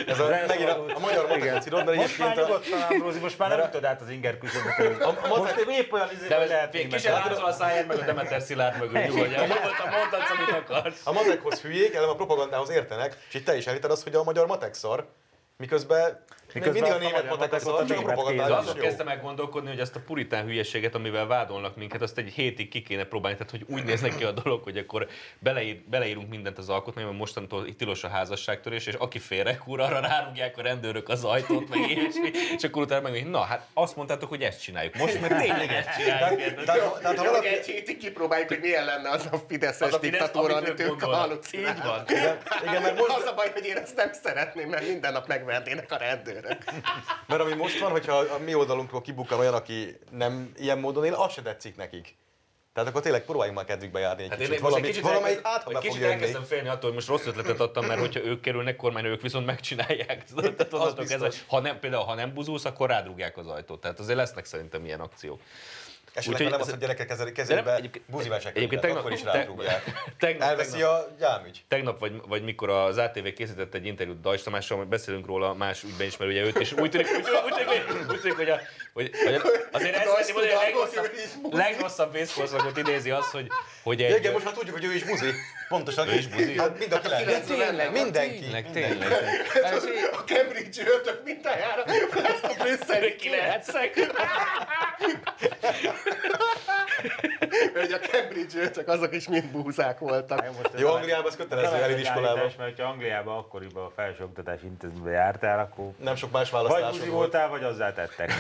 ez 0.08 0.20
a, 0.20 0.24
Az 0.26 0.48
megint 0.48 0.70
a, 0.70 0.86
a 0.96 1.00
magyar 1.00 1.28
matekocidot, 1.28 1.86
mert 1.86 1.98
Most 1.98 2.20
már 2.20 2.32
egyébként 2.32 2.56
a, 2.56 2.60
nyugodtan, 2.62 2.92
Ambrózi, 2.98 3.20
most 3.20 3.38
már 3.38 3.50
nem 3.50 3.60
ütöd 3.68 3.84
át 3.84 4.02
az 4.02 4.10
inger 4.10 4.38
küszöböt. 4.38 5.28
Most 5.28 5.59
épp 5.68 5.92
olyan 5.92 6.10
izé, 6.12 6.34
hogy 6.34 6.48
lehet 6.48 6.74
még 6.74 6.92
meg- 6.92 7.04
láncol 7.04 7.46
a 7.46 7.52
száján, 7.52 7.86
meg 7.86 7.98
a 7.98 8.02
Demeter 8.06 8.42
Szilárd 8.42 8.80
mögül 8.80 9.00
nyugodjál. 9.00 9.48
Nyugodtan 9.48 9.90
mondhatsz, 9.90 10.30
amit 10.30 10.70
akarsz. 10.70 11.02
a 11.04 11.12
matekhoz 11.12 11.62
hülyék, 11.62 11.94
elem 11.94 12.10
a 12.10 12.16
propagandához 12.16 12.70
értenek, 12.70 13.18
és 13.28 13.34
itt 13.34 13.46
te 13.46 13.56
is 13.58 13.68
elhited 13.68 13.92
azt, 13.92 14.04
hogy 14.04 14.16
a 14.16 14.24
magyar 14.24 14.48
matek 14.48 14.74
szar, 14.74 15.08
miközben, 15.58 16.24
Miközben 16.54 16.82
mindig 16.82 16.92
a 16.92 16.98
német 16.98 17.30
magyar 17.30 17.38
matek 17.38 17.66
a 17.66 17.70
matekot 17.70 17.74
szar, 17.74 17.82
a 17.82 17.86
csak 17.86 17.98
a 17.98 18.00
német 18.00 18.06
De 18.06 18.14
propagandá 18.14 18.44
kézzel 18.44 18.62
is 18.62 18.70
azon 18.70 18.82
kezdtem 18.82 19.08
el 19.08 19.20
gondolkodni, 19.20 19.70
hogy 19.70 19.80
ezt 19.80 19.96
a 19.96 20.00
puritán 20.00 20.46
hülyeséget, 20.46 20.96
amivel 20.96 21.28
vádolnak 21.28 21.76
minket, 21.76 22.02
azt 22.02 22.18
egy 22.18 22.32
hétig 22.32 22.70
ki 22.70 22.82
kéne 22.82 23.04
próbálni. 23.04 23.38
Tehát, 23.38 23.52
hogy 23.52 23.66
úgy 23.68 23.84
néz 23.84 24.02
neki 24.02 24.24
a 24.24 24.32
dolog, 24.32 24.64
hogy 24.64 24.78
akkor 24.78 25.08
beleír, 25.40 25.82
beleírunk 25.90 26.30
mindent 26.30 26.58
az 26.58 26.70
alkotmányba, 26.70 27.12
mostantól 27.12 27.68
itt 27.68 27.78
tilos 27.78 28.04
a 28.04 28.08
házasságtörés, 28.08 28.86
és 28.88 28.94
aki 28.94 29.20
félrekúr, 29.20 29.80
arra 29.80 30.00
rárugják 30.00 30.58
a 30.58 30.62
rendőrök 30.62 31.10
az 31.10 31.24
ajtót, 31.24 31.70
meg 31.70 31.90
ilyesmi, 31.90 32.32
és 32.56 32.64
akkor 32.64 32.82
utána 32.82 33.02
meg, 33.02 33.12
hogy 33.12 33.30
na, 33.30 33.40
hát 33.40 33.68
azt 33.74 33.96
mondtátok, 33.96 34.30
hogy 34.30 34.42
ezt 34.42 34.62
csináljuk. 34.62 34.96
Most 34.96 35.22
meg 35.22 35.42
tényleg 35.42 35.70
ezt 35.72 35.90
csináljuk. 35.98 36.60
ha 37.04 37.14
Jó, 37.16 37.24
valaki, 37.24 37.48
egy 37.48 37.66
hétig 37.66 37.98
kipróbáljuk, 37.98 38.48
hogy 38.48 38.60
milyen 38.60 38.86
lenne 38.86 39.10
az 39.10 39.28
a 39.32 39.38
Fideszes 39.48 40.00
diktatúra, 40.00 40.56
amit 40.56 40.80
ők. 40.80 41.04
Így 41.52 41.82
van. 41.84 42.04
igen, 42.62 42.82
mert 42.82 42.98
most, 42.98 43.12
Az 43.12 43.26
a 43.26 43.34
baj, 43.34 43.52
hogy 43.54 43.66
én 43.66 43.78
ezt 43.78 43.96
nem 43.96 44.12
szeretném, 44.24 44.70
mert 44.70 44.88
minden 44.88 45.12
nap 45.12 45.28
megvernének 45.28 45.92
a 45.92 45.98
rendőrök. 46.42 46.64
Mert 47.28 47.42
ami 47.42 47.54
most 47.54 47.80
van, 47.80 47.92
hogyha 47.92 48.18
a 48.18 48.38
mi 48.38 48.54
oldalunkról 48.54 49.02
kibukkan 49.02 49.40
olyan, 49.40 49.54
aki 49.54 50.00
nem 50.12 50.52
ilyen 50.58 50.80
módon 50.80 51.06
él, 51.06 51.14
az 51.14 51.34
se 51.34 51.42
tetszik 51.42 51.76
nekik. 51.76 52.18
Tehát 52.74 52.90
akkor 52.90 53.02
tényleg 53.02 53.26
próbáljunk 53.26 53.58
már 53.58 53.68
kedvükbe 53.68 54.00
járni 54.00 54.24
egy 54.24 54.30
Hát 54.30 54.40
kicsit. 54.40 54.60
Valami, 54.60 54.82
kicsit 54.82 55.02
valamelyik 55.02 55.40
át, 55.44 55.64
ha 55.64 55.80
kicsit 55.80 56.04
elkezdtem 56.04 56.44
félni 56.44 56.68
attól, 56.68 56.82
hogy 56.84 56.94
most 56.94 57.08
rossz 57.08 57.26
ötletet 57.26 57.60
adtam, 57.60 57.86
mert 57.86 58.00
hogyha 58.00 58.24
ők 58.24 58.42
kerülnek 58.42 58.76
kormányra, 58.76 59.10
ők 59.10 59.22
viszont 59.22 59.46
megcsinálják. 59.46 60.24
Tudod, 60.36 60.56
Tehát 60.56 60.74
onnantól 60.74 61.06
kezdve, 61.06 61.32
ha 61.48 61.60
nem, 61.60 61.80
például 61.80 62.04
ha 62.04 62.14
nem 62.14 62.34
buzulsz, 62.34 62.66
akkor 62.66 62.90
rádrugják 62.90 63.38
az 63.38 63.48
ajtót. 63.48 63.82
Tehát 63.82 64.00
azért 64.00 64.18
lesznek 64.18 64.46
szerintem 64.46 64.86
ilyen 64.86 65.00
akciók. 65.00 65.42
Esetleg 66.20 66.44
nem 66.44 66.54
ez- 66.54 66.60
azt, 66.60 66.70
hogy 66.70 66.80
gyerekek 66.80 67.32
kezébe, 67.32 67.76
egyébként- 67.76 68.06
buzivecsek 68.08 68.56
egyébként 68.58 68.82
tegnap, 68.82 69.00
akkor 69.00 69.12
is 69.12 69.24
rádrúgják. 69.24 69.84
tegnap- 70.20 70.50
Elveszi 70.50 70.82
a 70.82 71.08
gyámügy. 71.20 71.64
Tegnap 71.68 72.00
vagy, 72.00 72.22
vagy 72.28 72.44
mikor 72.44 72.70
az 72.70 72.98
ATV 72.98 73.28
készített 73.36 73.74
egy 73.74 73.86
interjút 73.86 74.22
Dajs 74.22 74.42
Tamással, 74.42 74.78
beszélünk 74.88 75.26
róla 75.26 75.54
más 75.54 75.84
ügyben 75.84 76.08
is, 76.08 76.18
mert 76.18 76.32
ugye 76.32 76.42
őt, 76.42 76.58
és 76.60 76.72
úgy 76.72 76.90
tűnik, 76.90 77.08
úgy 77.08 77.24
úgy 77.46 77.54
hogy- 77.66 78.06
úgy 78.10 78.20
tűnik 78.22 78.38
hogy, 78.38 78.50
a, 78.50 78.60
hogy, 78.94 79.12
hogy 79.26 79.34
a- 79.34 79.42
azért 79.72 79.96
szeretném 79.96 80.34
mondani, 80.34 80.54
hogy 80.54 80.58
a 80.58 80.62
legrosszabb, 80.62 81.10
is 81.16 81.30
legrosszabb 81.52 82.12
vészkorszakot 82.12 82.78
idézi 82.78 83.12
az, 83.12 83.32
hogy, 83.32 83.48
hogy 83.84 84.02
egy... 84.02 84.16
Igen, 84.18 84.32
most 84.34 84.46
már 84.46 84.54
tudjuk, 84.54 84.76
hogy 84.76 84.86
ő 84.86 84.94
is 84.94 85.04
buzi. 85.04 85.30
Pontosan. 85.70 86.08
Is 86.14 86.28
buzi? 86.28 86.58
Hát 86.60 86.80
mind 86.80 86.92
a 86.94 87.00
kilenc. 87.00 87.24
kilenc 87.24 87.46
Tényleg, 87.46 87.92
mindenki. 87.92 88.40
Tényleg, 88.40 88.72
tényleg. 88.72 89.12
A 90.12 90.24
Cambridge 90.26 90.84
ötök 90.86 91.22
mintájára 91.24 91.84
ezt 92.24 92.44
a 92.44 92.64
brüsszeli 92.64 93.16
Ki 93.16 93.30
lehetszek? 93.30 93.94
hogy 97.74 97.92
a 97.92 98.00
Cambridge 98.00 98.62
ötök 98.62 98.88
azok 98.88 99.16
is 99.16 99.28
mind 99.28 99.46
búzák 99.52 100.00
voltak. 100.00 100.46
Jó, 100.78 100.88
Angliában 100.90 101.28
ez 101.28 101.36
kötelező 101.36 101.76
állítás, 101.76 102.56
Mert 102.58 102.80
ha 102.80 102.84
Angliában 102.88 103.38
akkoriban 103.38 103.86
a 103.86 103.92
felsőoktatási 103.96 104.66
intézményben 104.66 105.14
jártál, 105.14 105.60
akkor 105.60 105.92
Nem 105.98 106.16
sok 106.16 106.32
más 106.32 106.50
vagy 106.50 106.62
választásod 106.64 106.98
buzi 106.98 107.10
volt. 107.10 107.32
voltál, 107.32 107.50
vagy 107.50 107.64
azzá 107.64 107.94
tettek. 107.94 108.34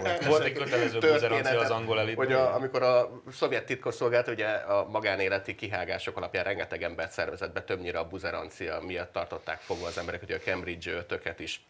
Volt. 0.00 0.24
Volt 0.24 0.44
egy 0.44 0.52
kötelező 0.52 0.98
buzerancia 0.98 1.60
az 1.60 1.70
angol 1.70 1.98
elitben. 1.98 2.26
Hogy 2.26 2.34
a, 2.34 2.54
amikor 2.54 2.82
a 2.82 3.22
szovjet 3.32 3.64
titkosszolgálat 3.64 4.28
ugye 4.28 4.46
a 4.46 4.88
magánéleti 4.88 5.54
kihágások 6.04 6.16
alapján 6.16 6.44
rengeteg 6.44 6.82
embert 6.82 7.12
szervezett 7.12 7.52
be, 7.52 7.62
többnyire 7.62 7.98
a 7.98 8.06
buzerancia 8.06 8.80
miatt 8.80 9.12
tartották 9.12 9.60
fogva 9.60 9.86
az 9.86 9.98
emberek, 9.98 10.20
hogy 10.20 10.32
a 10.32 10.38
Cambridge 10.38 10.92
ötöket 10.92 11.40
is 11.40 11.66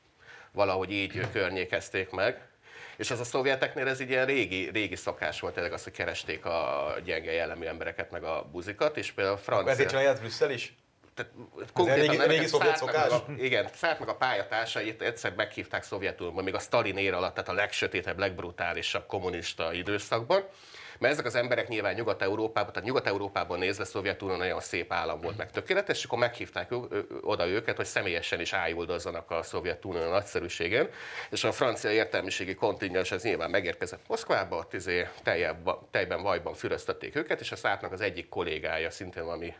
valahogy 0.52 0.92
így 0.92 1.30
környékezték 1.32 2.10
meg. 2.10 2.48
És 2.96 3.10
ez 3.10 3.20
a 3.20 3.24
szovjeteknél 3.24 3.88
ez 3.88 4.00
egy 4.00 4.10
ilyen 4.10 4.26
régi, 4.26 4.70
régi 4.72 4.96
szokás 4.96 5.40
volt, 5.40 5.54
tényleg 5.54 5.72
az, 5.72 5.82
hogy 5.82 5.92
keresték 5.92 6.44
a 6.44 6.94
gyenge 7.04 7.32
jellemű 7.32 7.66
embereket, 7.66 8.10
meg 8.10 8.24
a 8.24 8.48
buzikat, 8.52 8.96
és 8.96 9.12
például 9.12 9.36
a 9.36 9.40
francia... 9.40 9.70
Ezért 9.70 9.88
csinálja 9.88 10.10
ezt 10.10 10.20
Brüsszel 10.20 10.50
is? 10.50 10.74
Tehát 11.14 11.32
konkrétan 11.72 12.16
régi- 12.16 12.26
régi 12.26 12.46
szovjet 12.46 12.76
szokás? 12.76 13.10
A, 13.10 13.24
igen, 13.38 13.68
Szárt 13.74 13.98
meg 13.98 14.08
a 14.08 14.16
pályatársait 14.16 15.02
egyszer 15.02 15.34
meghívták 15.34 15.82
Szovjetunióban, 15.82 16.44
még 16.44 16.54
a 16.54 16.58
Stalin 16.58 16.96
ér 16.96 17.14
alatt, 17.14 17.34
tehát 17.34 17.48
a 17.48 17.52
legsötétebb, 17.52 18.18
legbrutálisabb 18.18 19.06
kommunista 19.06 19.72
időszakban. 19.72 20.48
Mert 20.98 21.12
ezek 21.12 21.26
az 21.26 21.34
emberek 21.34 21.68
nyilván 21.68 21.94
Nyugat-Európában, 21.94 22.72
tehát 22.72 22.88
Nyugat-Európában 22.88 23.58
nézve 23.58 23.84
Szovjetunió 23.84 24.36
nagyon 24.36 24.60
szép 24.60 24.92
állam 24.92 25.20
volt, 25.20 25.36
meg 25.36 25.50
tökéletes, 25.50 25.98
és 25.98 26.04
akkor 26.04 26.18
meghívták 26.18 26.74
oda 27.20 27.46
őket, 27.46 27.76
hogy 27.76 27.86
személyesen 27.86 28.40
is 28.40 28.52
ájuldozzanak 28.52 29.30
a 29.30 29.42
Szovjetunió 29.42 30.08
nagyszerűségén. 30.08 30.88
És 31.30 31.44
a 31.44 31.52
francia 31.52 31.90
értelmiségi 31.90 32.54
kontingens 32.54 33.12
ez 33.12 33.22
nyilván 33.22 33.50
megérkezett 33.50 34.08
Moszkvába, 34.08 34.56
ott 34.56 34.72
izé 34.72 35.08
teljebb, 35.22 35.78
tejben, 35.90 36.22
vajban 36.22 36.54
füröztették 36.54 37.16
őket, 37.16 37.40
és 37.40 37.52
a 37.52 37.56
Szártnak 37.56 37.92
az 37.92 38.00
egyik 38.00 38.28
kollégája, 38.28 38.90
szintén 38.90 39.24
valami 39.24 39.54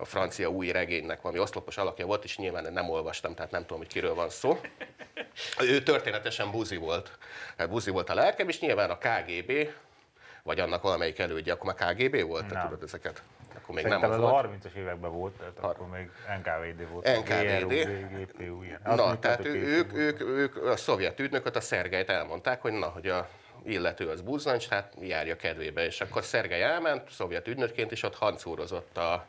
a 0.00 0.04
francia 0.04 0.48
új 0.48 0.70
regénynek 0.70 1.20
valami 1.20 1.40
oszlopos 1.40 1.76
alakja 1.76 2.06
volt, 2.06 2.24
és 2.24 2.36
nyilván 2.36 2.72
nem 2.72 2.90
olvastam, 2.90 3.34
tehát 3.34 3.50
nem 3.50 3.60
tudom, 3.60 3.78
hogy 3.78 3.86
kiről 3.86 4.14
van 4.14 4.30
szó. 4.30 4.60
Ő 5.60 5.82
történetesen 5.82 6.50
buzi 6.50 6.76
volt. 6.76 7.18
Tehát 7.56 7.72
buzi 7.72 7.90
volt 7.90 8.10
a 8.10 8.14
lelkem, 8.14 8.48
és 8.48 8.60
nyilván 8.60 8.90
a 8.90 8.98
KGB, 8.98 9.68
vagy 10.48 10.60
annak 10.60 10.82
valamelyik 10.82 11.18
elődje, 11.18 11.52
akkor 11.52 11.74
már 11.74 11.94
KGB 11.94 12.26
volt, 12.26 12.46
te 12.46 12.54
Nem. 12.54 12.68
tudod 12.68 12.82
ezeket? 12.82 13.22
Akkor 13.56 13.74
még 13.74 13.84
Szerintem 13.84 14.10
nem 14.10 14.18
ez 14.18 14.24
az 14.24 14.24
a 14.24 14.30
volt. 14.30 14.46
30-as 14.46 14.74
években 14.74 15.12
volt, 15.12 15.32
tehát 15.32 15.58
akkor 15.58 15.88
még 15.88 16.10
NKVD 16.38 16.90
volt. 16.90 17.18
NKVD. 17.18 17.68
GRU, 17.68 18.22
GPU, 18.22 18.62
ilyen. 18.62 18.80
Azt 18.82 18.96
Na, 18.96 19.18
tehát 19.18 19.44
ők, 19.44 19.90
volt. 19.90 20.02
ők, 20.02 20.20
ők, 20.20 20.56
a 20.66 20.76
szovjet 20.76 21.20
ügynököt, 21.20 21.56
a 21.56 21.60
Szergejt 21.60 22.08
elmondták, 22.10 22.60
hogy 22.60 22.72
na, 22.72 22.86
hogy 22.86 23.06
a 23.08 23.28
illető 23.64 24.08
az 24.08 24.20
buzzancs, 24.20 24.68
tehát 24.68 24.92
járja 25.00 25.36
kedvébe. 25.36 25.84
És 25.84 26.00
akkor 26.00 26.24
Szergej 26.24 26.62
elment, 26.62 27.10
szovjet 27.10 27.48
ügynökként, 27.48 27.92
és 27.92 28.02
ott 28.02 28.16
hancúrozott 28.16 28.96
a, 28.96 29.26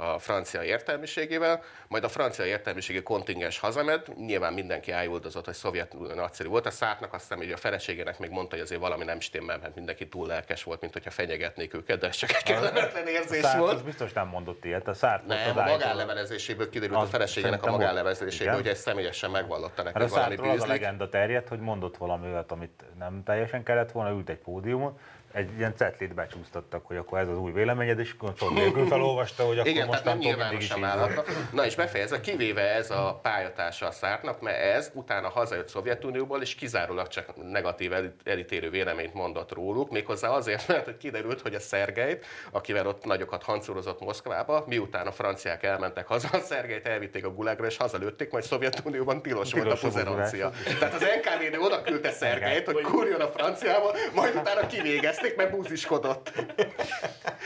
a 0.00 0.18
francia 0.18 0.62
értelmiségével, 0.62 1.62
majd 1.88 2.04
a 2.04 2.08
francia 2.08 2.44
értelmiségi 2.44 3.02
kontingens 3.02 3.58
hazament, 3.58 4.16
nyilván 4.16 4.52
mindenki 4.52 4.90
ájuldozott, 4.90 5.44
hogy 5.44 5.54
szovjet 5.54 5.96
nagyszerű 6.14 6.48
volt, 6.48 6.66
a 6.66 6.70
szátnak 6.70 7.12
azt 7.12 7.22
hiszem, 7.22 7.38
hogy 7.38 7.52
a 7.52 7.56
feleségének 7.56 8.18
még 8.18 8.30
mondta, 8.30 8.54
hogy 8.54 8.64
azért 8.64 8.80
valami 8.80 9.04
nem 9.04 9.20
stimmel, 9.20 9.58
mert 9.58 9.74
mindenki 9.74 10.08
túl 10.08 10.26
lelkes 10.26 10.62
volt, 10.62 10.80
mint 10.80 10.92
hogyha 10.92 11.10
fenyegetnék 11.10 11.74
őket, 11.74 11.98
de 11.98 12.06
ez 12.06 12.16
csak 12.16 12.30
egy 12.30 12.42
kellemetlen 12.42 13.06
érzés 13.06 13.42
Szárt 13.42 13.58
volt. 13.58 13.72
az 13.72 13.82
biztos 13.82 14.12
nem 14.12 14.28
mondott 14.28 14.64
ilyet, 14.64 14.88
a 14.88 14.94
Szárt 14.94 15.26
Nem, 15.26 15.56
a 15.56 15.62
magánlevelezéséből 15.62 16.68
kiderült 16.68 17.00
a 17.00 17.06
feleségének 17.06 17.62
a 17.62 17.70
magánlevelezéséből, 17.70 18.54
hogy 18.54 18.68
ezt 18.68 18.82
személyesen 18.82 19.30
megvallotta 19.30 19.82
neki, 19.82 19.98
Hát 19.98 20.08
valami 20.08 20.48
az 20.48 20.62
a 20.62 20.66
legenda 20.66 21.08
terjedt, 21.08 21.48
hogy 21.48 21.60
mondott 21.60 21.96
valami 21.96 22.26
olyat, 22.26 22.52
amit 22.52 22.84
nem 22.98 23.22
teljesen 23.24 23.62
kellett 23.62 23.92
volna, 23.92 24.10
ült 24.10 24.28
egy 24.28 24.38
pódiumon, 24.38 24.98
egy 25.38 25.58
ilyen 25.58 25.74
cetlit 25.76 26.14
becsúsztattak, 26.14 26.86
hogy 26.86 26.96
akkor 26.96 27.18
ez 27.18 27.28
az 27.28 27.36
új 27.36 27.52
véleményed, 27.52 27.98
és 27.98 28.14
akkor 28.18 28.52
nélkül 28.52 28.86
felolvasta, 28.86 29.42
hogy 29.42 29.58
akkor 29.58 29.70
Igen, 29.70 29.88
tehát 29.88 30.04
nem 30.04 30.18
nyilvánosan 30.18 30.84
állhatnak. 30.84 31.28
Na 31.52 31.66
és 31.66 31.74
befejezve, 31.74 32.20
kivéve 32.20 32.62
ez 32.62 32.90
a 32.90 33.18
pályatársa 33.22 33.86
a 33.86 33.90
szártnak, 33.90 34.40
mert 34.40 34.60
ez 34.60 34.90
utána 34.94 35.28
hazajött 35.28 35.68
Szovjetunióból, 35.68 36.42
és 36.42 36.54
kizárólag 36.54 37.08
csak 37.08 37.50
negatív 37.50 37.92
elítélő 38.24 38.70
véleményt 38.70 39.14
mondott 39.14 39.52
róluk, 39.52 39.90
méghozzá 39.90 40.28
azért, 40.28 40.68
mert 40.68 40.84
hogy 40.84 40.96
kiderült, 40.96 41.40
hogy 41.40 41.54
a 41.54 41.60
Szergejt, 41.60 42.26
akivel 42.50 42.86
ott 42.86 43.04
nagyokat 43.04 43.42
hancúrozott 43.42 44.00
Moszkvába, 44.00 44.64
miután 44.66 45.06
a 45.06 45.12
franciák 45.12 45.62
elmentek 45.62 46.06
haza, 46.06 46.28
a 46.32 46.40
Szergejt 46.40 46.86
elvitték 46.86 47.24
a 47.24 47.30
gulágra, 47.30 47.66
és 47.66 47.76
hazalőtték, 47.76 48.30
majd 48.30 48.44
Szovjetunióban 48.44 49.22
tilos, 49.22 49.52
volt 49.52 49.64
a 49.64 49.66
Tilos 49.66 49.82
a 49.82 49.86
puzerancia. 49.86 50.50
Tehát 50.78 50.94
az 50.94 51.00
NKVD 51.00 51.56
oda 51.64 51.82
küldte 51.82 52.10
Szergejt, 52.10 52.70
hogy 52.70 52.82
kurjon 52.82 53.20
a 53.20 53.26
franciába, 53.26 53.94
majd 54.14 54.34
utána 54.34 54.66
kivégezték, 54.66 55.27
mert 55.36 55.50
búziskodott. 55.50 56.32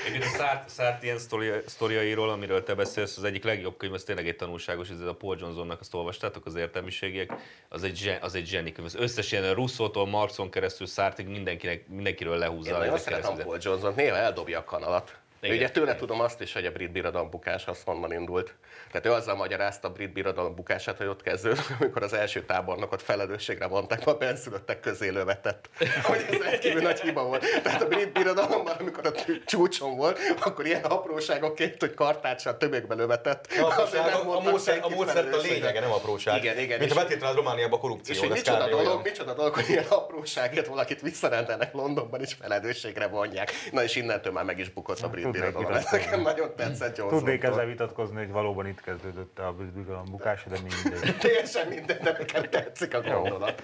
Egyébként 0.07 0.35
a 0.35 0.37
Szárt, 0.37 0.69
Szárt 0.69 1.03
ilyen 1.03 1.19
sztori, 1.19 1.51
sztoriairól, 1.67 2.31
amiről 2.31 2.63
te 2.63 2.75
beszélsz, 2.75 3.17
az 3.17 3.25
egyik 3.25 3.45
legjobb 3.45 3.77
könyv, 3.77 3.93
az 3.93 4.03
tényleg 4.03 4.29
egy 4.29 4.37
tanulságos, 4.37 4.89
ez 4.89 5.01
a 5.01 5.15
Paul 5.15 5.37
Johnsonnak, 5.41 5.81
azt 5.81 5.95
olvastátok, 5.95 6.47
az 6.47 6.55
értelmiségiek, 6.55 7.33
az 7.69 7.83
egy, 7.83 7.97
zsen, 7.97 8.19
az 8.21 8.35
egy 8.35 8.47
zseni 8.47 8.73
könyv. 8.73 8.87
Az 8.87 8.95
összes 8.95 9.33
ilyen 9.33 9.55
Russzótól, 9.55 10.07
Marxon 10.07 10.51
keresztül 10.51 10.87
Szártig 10.87 11.27
mindenkinek, 11.27 11.89
mindenkiről 11.89 12.37
lehúzza. 12.37 12.71
Én 12.71 12.79
nagyon 12.79 12.99
szeretem 12.99 13.37
Paul 13.37 13.59
Johnson, 13.61 13.93
néha 13.97 14.17
eldobja 14.17 14.59
a 14.59 14.65
kanalat. 14.65 15.21
Igen. 15.45 15.57
Ugye 15.57 15.71
tőle 15.71 15.97
tudom 15.97 16.21
azt 16.21 16.41
is, 16.41 16.53
hogy 16.53 16.67
a 16.67 16.71
brit 16.73 16.93
birodalom 16.93 17.31
bukás 17.31 17.67
az 17.67 17.83
honnan 17.85 18.13
indult. 18.13 18.55
Tehát 18.91 19.07
ő 19.07 19.11
azzal 19.11 19.35
magyarázta 19.35 19.89
a 19.89 19.91
brit 19.93 20.13
birodalom 20.13 20.55
bukását, 20.55 20.97
hogy 20.97 21.07
ott 21.07 21.23
kezdődött, 21.23 21.67
amikor 21.81 22.03
az 22.03 22.13
első 22.13 22.45
tábornokot 22.45 23.03
felelősségre 23.03 23.67
vonták, 23.67 24.07
a 24.07 24.17
benszülöttek 24.17 24.81
közé 24.81 25.09
lövetett. 25.09 25.69
Hogy 26.03 26.25
ez 26.31 26.39
rendkívül 26.39 26.83
nagy 26.83 27.01
hiba 27.01 27.25
volt. 27.25 27.45
Tehát 27.63 27.83
a 27.83 27.87
brit 27.89 28.13
birodalomban, 28.13 28.77
amikor 28.79 29.07
a 29.07 29.13
csúcson 29.47 29.97
volt, 29.97 30.19
akkor 30.41 30.67
ilyen 30.67 30.85
apróságokként, 30.85 31.81
hogy 31.81 31.95
kartáccsal 31.95 32.57
tömegbe 32.57 32.95
lövetett. 32.95 33.47
A, 33.61 33.89
nem 33.93 34.31
a, 34.31 34.41
módszer, 34.41 34.79
a 34.83 34.89
módszert 34.89 35.35
a 35.35 35.41
lényege, 35.41 35.81
nem 35.81 35.93
apróság. 35.93 36.43
Igen, 36.43 36.59
igen, 36.59 36.79
Mint 36.79 36.91
és- 36.91 36.97
a 36.97 37.01
betétlened 37.01 37.37
Romániában 37.37 37.73
a 37.73 37.75
És 37.77 37.81
korrupció. 37.89 38.21
hogy 38.21 38.31
micsoda 38.31 38.69
dolog, 38.69 38.87
olyan. 38.87 39.01
micsoda 39.03 39.35
dolog, 39.35 39.55
hogy 39.55 39.69
ilyen 39.69 39.85
apróságért 39.89 40.67
valakit 40.67 41.01
visszarendelnek 41.01 41.73
Londonban 41.73 42.21
is 42.23 42.33
felelősségre 42.41 43.07
vonják. 43.07 43.51
Na 43.71 43.83
és 43.83 43.97
innentől 43.97 44.33
már 44.33 44.45
meg 44.45 44.59
is 44.59 44.69
bukott 44.69 45.01
a 45.01 45.09
brit 45.09 45.31
birodalom. 45.33 45.73
Ez 45.73 45.91
nekem 45.91 46.21
nagyon 46.21 46.55
tetszett 46.57 46.97
Johnson. 46.97 47.19
Tudnék 47.19 47.43
ezzel 47.43 47.67
vitatkozni, 47.67 48.17
hogy 48.17 48.31
valóban 48.31 48.67
itt 48.67 48.81
kezdődött 48.81 49.39
a 49.39 49.55
birodalom 49.75 50.11
bukása, 50.11 50.49
de 50.49 50.59
mindegy. 50.59 51.17
Teljesen 51.19 51.69
minden, 51.69 51.99
de 52.03 52.13
nekem 52.19 52.43
tetszik 52.43 52.95
a 52.95 53.01
gondolat. 53.01 53.63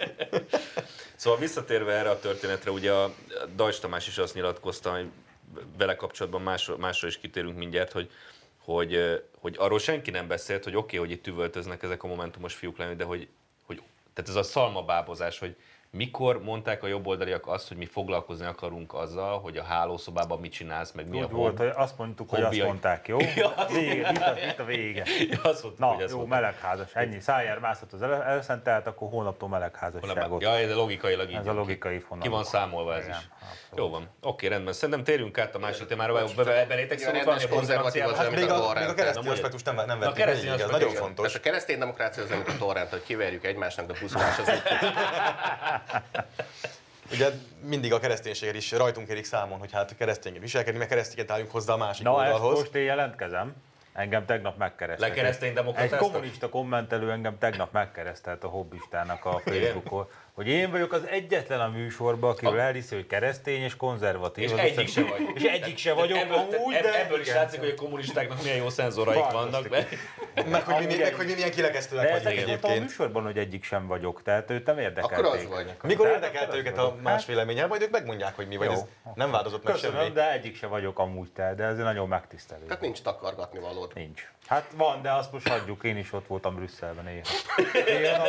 Szóval 1.17 1.39
visszatérve 1.39 1.93
erre 1.93 2.11
a 2.11 2.19
történetre, 2.19 2.71
ugye 2.71 2.93
a 2.93 3.15
Dajs 3.55 3.79
Tamás 3.79 4.07
is 4.07 4.19
azt 4.19 4.35
nyilatkozta, 4.35 4.91
hogy 4.91 5.11
vele 5.79 5.97
kapcsolatban 5.97 6.43
másra, 6.43 6.77
másra 6.77 7.09
is 7.09 7.19
kitérünk 7.19 7.57
mindjárt, 7.57 7.93
hogy, 7.93 8.11
hogy, 8.59 9.23
hogy 9.41 9.55
arról 9.59 9.79
senki 9.79 10.11
nem 10.11 10.29
beszélt, 10.29 10.65
hogy 10.65 10.77
oké, 10.77 10.97
okay, 10.97 11.09
hogy 11.09 11.19
itt 11.19 11.27
üvöltöznek 11.27 11.83
ezek 11.83 12.03
a 12.03 12.07
momentumos 12.07 12.55
fiúk 12.55 12.79
lenni, 12.79 12.95
de 12.95 13.05
hogy, 13.05 13.29
hogy 13.67 13.83
tehát 14.15 14.31
ez 14.31 14.37
a 14.37 14.43
szalmabábozás, 14.43 15.39
hogy 15.39 15.57
mikor 15.91 16.43
mondták 16.43 16.83
a 16.83 16.87
jobboldaliak 16.87 17.47
azt, 17.47 17.69
hogy 17.69 17.77
mi 17.77 17.87
foglalkozni 17.87 18.47
akarunk 18.47 18.95
azzal, 18.95 19.41
hogy 19.41 19.57
a 19.57 19.63
hálószobában 19.63 20.41
mit 20.41 20.53
csinálsz, 20.53 20.93
meg 20.93 21.09
mi 21.09 21.21
a 21.21 21.25
Úgy 21.25 21.31
volt, 21.31 21.57
hobbi. 21.57 21.63
hogy 21.71 21.83
azt 21.83 21.99
mondtuk, 21.99 22.29
hogy 22.31 22.39
azt 22.39 22.49
Hobbiai. 22.49 22.67
mondták, 22.67 23.09
jó? 23.09 23.17
Vége, 23.73 24.11
itt 24.11 24.19
a, 24.19 24.35
itt 24.51 24.59
a 24.59 24.65
vége. 24.65 25.03
Ja, 25.31 25.39
azt 25.43 25.63
mondtuk, 25.63 25.79
Na, 25.79 25.87
hogy 25.87 26.03
ezt 26.03 26.13
jó, 26.13 26.19
mondták. 26.19 26.41
melegházas, 26.41 26.95
ennyi. 26.95 27.21
Szájár 27.21 27.59
mászott 27.59 27.93
az 27.93 28.03
elszentelt, 28.03 28.87
akkor 28.87 29.09
hónaptól 29.11 29.49
melegházasságot. 29.49 30.43
Ja, 30.43 30.67
de 30.67 30.75
logikailag 30.75 31.29
így 31.31 31.35
Ez 31.37 31.47
a 31.47 31.53
logikai 31.53 31.99
fonal. 31.99 32.23
Ki 32.23 32.29
van 32.29 32.45
számolva 32.45 32.95
ez 32.97 33.05
Igen, 33.05 33.17
is. 33.19 33.29
abszolút. 33.33 33.77
Jó 33.77 33.89
van. 33.89 34.09
Oké, 34.23 34.47
rendben. 34.47 34.73
Szerintem 34.73 35.05
térjünk 35.05 35.39
át 35.39 35.55
a 35.55 35.59
másik 35.59 35.87
témára. 35.87 36.13
Be- 36.13 36.25
be- 36.37 36.45
be- 36.45 36.65
Belétek 36.69 36.99
valami 37.01 37.19
rendes 37.25 37.45
a 37.45 37.49
konzervatív 37.49 38.05
az, 38.05 38.17
Hát 38.17 38.31
mint 38.31 38.41
még 38.41 38.51
a 38.51 38.55
a, 38.55 38.61
torrent. 38.67 38.91
a 38.91 38.95
keresztény 38.95 39.25
Na, 39.25 39.31
aspektust 39.33 39.65
nem, 39.65 39.75
nem 39.75 39.99
vettük 39.99 40.15
keresztény 40.15 40.45
végig, 40.51 40.59
ez 40.61 40.65
aspektus, 40.67 40.93
nagyon 40.93 41.05
fontos. 41.07 41.35
A 41.35 41.41
keresztény 41.41 41.79
demokrácia 41.79 42.23
az, 42.23 42.31
mint 42.31 42.49
a 42.49 42.57
torrent, 42.59 42.91
hogy 42.91 43.03
kiverjük 43.03 43.45
egymásnak, 43.45 43.87
de 43.87 43.95
pusztulás 44.01 44.39
az 44.39 44.49
Ugye 47.13 47.29
mindig 47.63 47.93
a 47.93 47.99
kereszténységet 47.99 48.55
is 48.55 48.73
rajtunk 48.73 49.09
érik 49.09 49.25
számon, 49.25 49.59
hogy 49.59 49.73
hát 49.73 49.97
keresztényként 49.97 50.45
viselkedni, 50.45 50.79
mert 50.79 50.91
keresztényként 50.91 51.31
álljunk 51.31 51.51
hozzá 51.51 51.73
a 51.73 51.77
másik 51.77 52.05
Na, 52.05 52.13
oldalhoz. 52.13 52.59
most 52.59 52.75
én 52.75 52.85
jelentkezem. 52.85 53.55
Engem 53.93 54.25
tegnap 54.27 54.57
megkeresztelt. 54.59 55.11
Lekeresztény 55.11 55.49
Egy 55.49 55.55
demokratáztak? 55.55 55.99
kommunista 55.99 56.49
kommentelő 56.49 57.11
engem 57.11 57.39
tegnap 57.39 57.73
megkeresztelt 57.73 58.45
a 58.45 58.49
hobbistának 58.49 59.25
a 59.25 59.39
Facebookon, 59.45 60.09
hogy 60.39 60.49
én 60.49 60.71
vagyok 60.71 60.93
az 60.93 61.07
egyetlen 61.07 61.61
a 61.61 61.69
műsorban, 61.69 62.31
akiről 62.31 62.59
elhiszi, 62.59 62.95
hogy 62.95 63.07
keresztény 63.07 63.63
és 63.63 63.77
konzervatív. 63.77 64.45
És 64.45 64.53
egyik 64.53 64.89
se 64.89 65.03
vagy. 65.03 65.21
És 65.35 65.43
egyik 65.43 65.79
se 65.79 65.93
vagyok 65.93 66.19
ebből, 66.19 66.37
amúgy, 66.37 66.75
de 66.75 67.05
ebből 67.05 67.21
is 67.21 67.33
látszik, 67.33 67.61
hogy 67.61 67.69
a 67.69 67.75
kommunistáknak 67.75 68.43
milyen 68.43 68.57
jó 68.57 68.69
szenzoraik 68.69 69.31
vannak. 69.33 69.69
Mert... 69.69 69.95
Meg 70.51 70.65
hogy, 70.65 70.87
mi, 70.87 70.97
meg, 70.97 71.15
hogy 71.15 71.27
mi 71.27 71.33
milyen 71.35 71.51
kirekesztőek 71.51 72.05
De 72.05 72.13
vagyunk 72.13 72.47
mondtam 72.47 72.71
a 72.71 72.73
egyébként. 72.73 72.81
műsorban, 72.81 73.25
hogy 73.25 73.39
egyik 73.39 73.65
sem 73.65 73.87
vagyok, 73.87 74.23
tehát 74.23 74.51
őt 74.51 74.67
nem 74.67 74.79
érdekelték. 74.79 75.27
Akkor 75.27 75.39
az 75.39 75.49
vagy. 75.49 75.75
Mikor 75.83 76.09
érdekelt 76.09 76.55
őket 76.55 76.79
a 76.79 76.97
más 77.03 77.27
véleménye, 77.27 77.67
majd 77.67 77.83
ők 77.83 77.91
megmondják, 77.91 78.37
hogy 78.37 78.47
mi 78.47 78.57
vagy. 78.57 78.69
Ez 78.69 78.85
nem 79.15 79.31
változott 79.31 79.65
meg 79.65 79.77
semmi. 79.77 80.11
de 80.11 80.33
egyik 80.33 80.57
se 80.57 80.67
vagyok 80.67 80.99
amúgy 80.99 81.33
de 81.33 81.65
ez 81.65 81.77
nagyon 81.77 82.09
megtisztelő. 82.09 82.65
Tehát 82.65 82.83
nincs 82.83 83.03
takargatni 83.03 83.59
valód. 83.59 83.93
Nincs. 83.95 84.29
Hát 84.49 84.71
van, 84.77 85.03
de 85.03 85.13
azt 85.13 85.33
most 85.33 85.49
hagyjuk, 85.49 85.85
én 85.85 85.97
is 85.97 86.13
ott 86.13 86.27
voltam 86.27 86.55
Brüsszelben 86.55 87.05
néha. 87.05 87.27
Néha. 87.85 88.29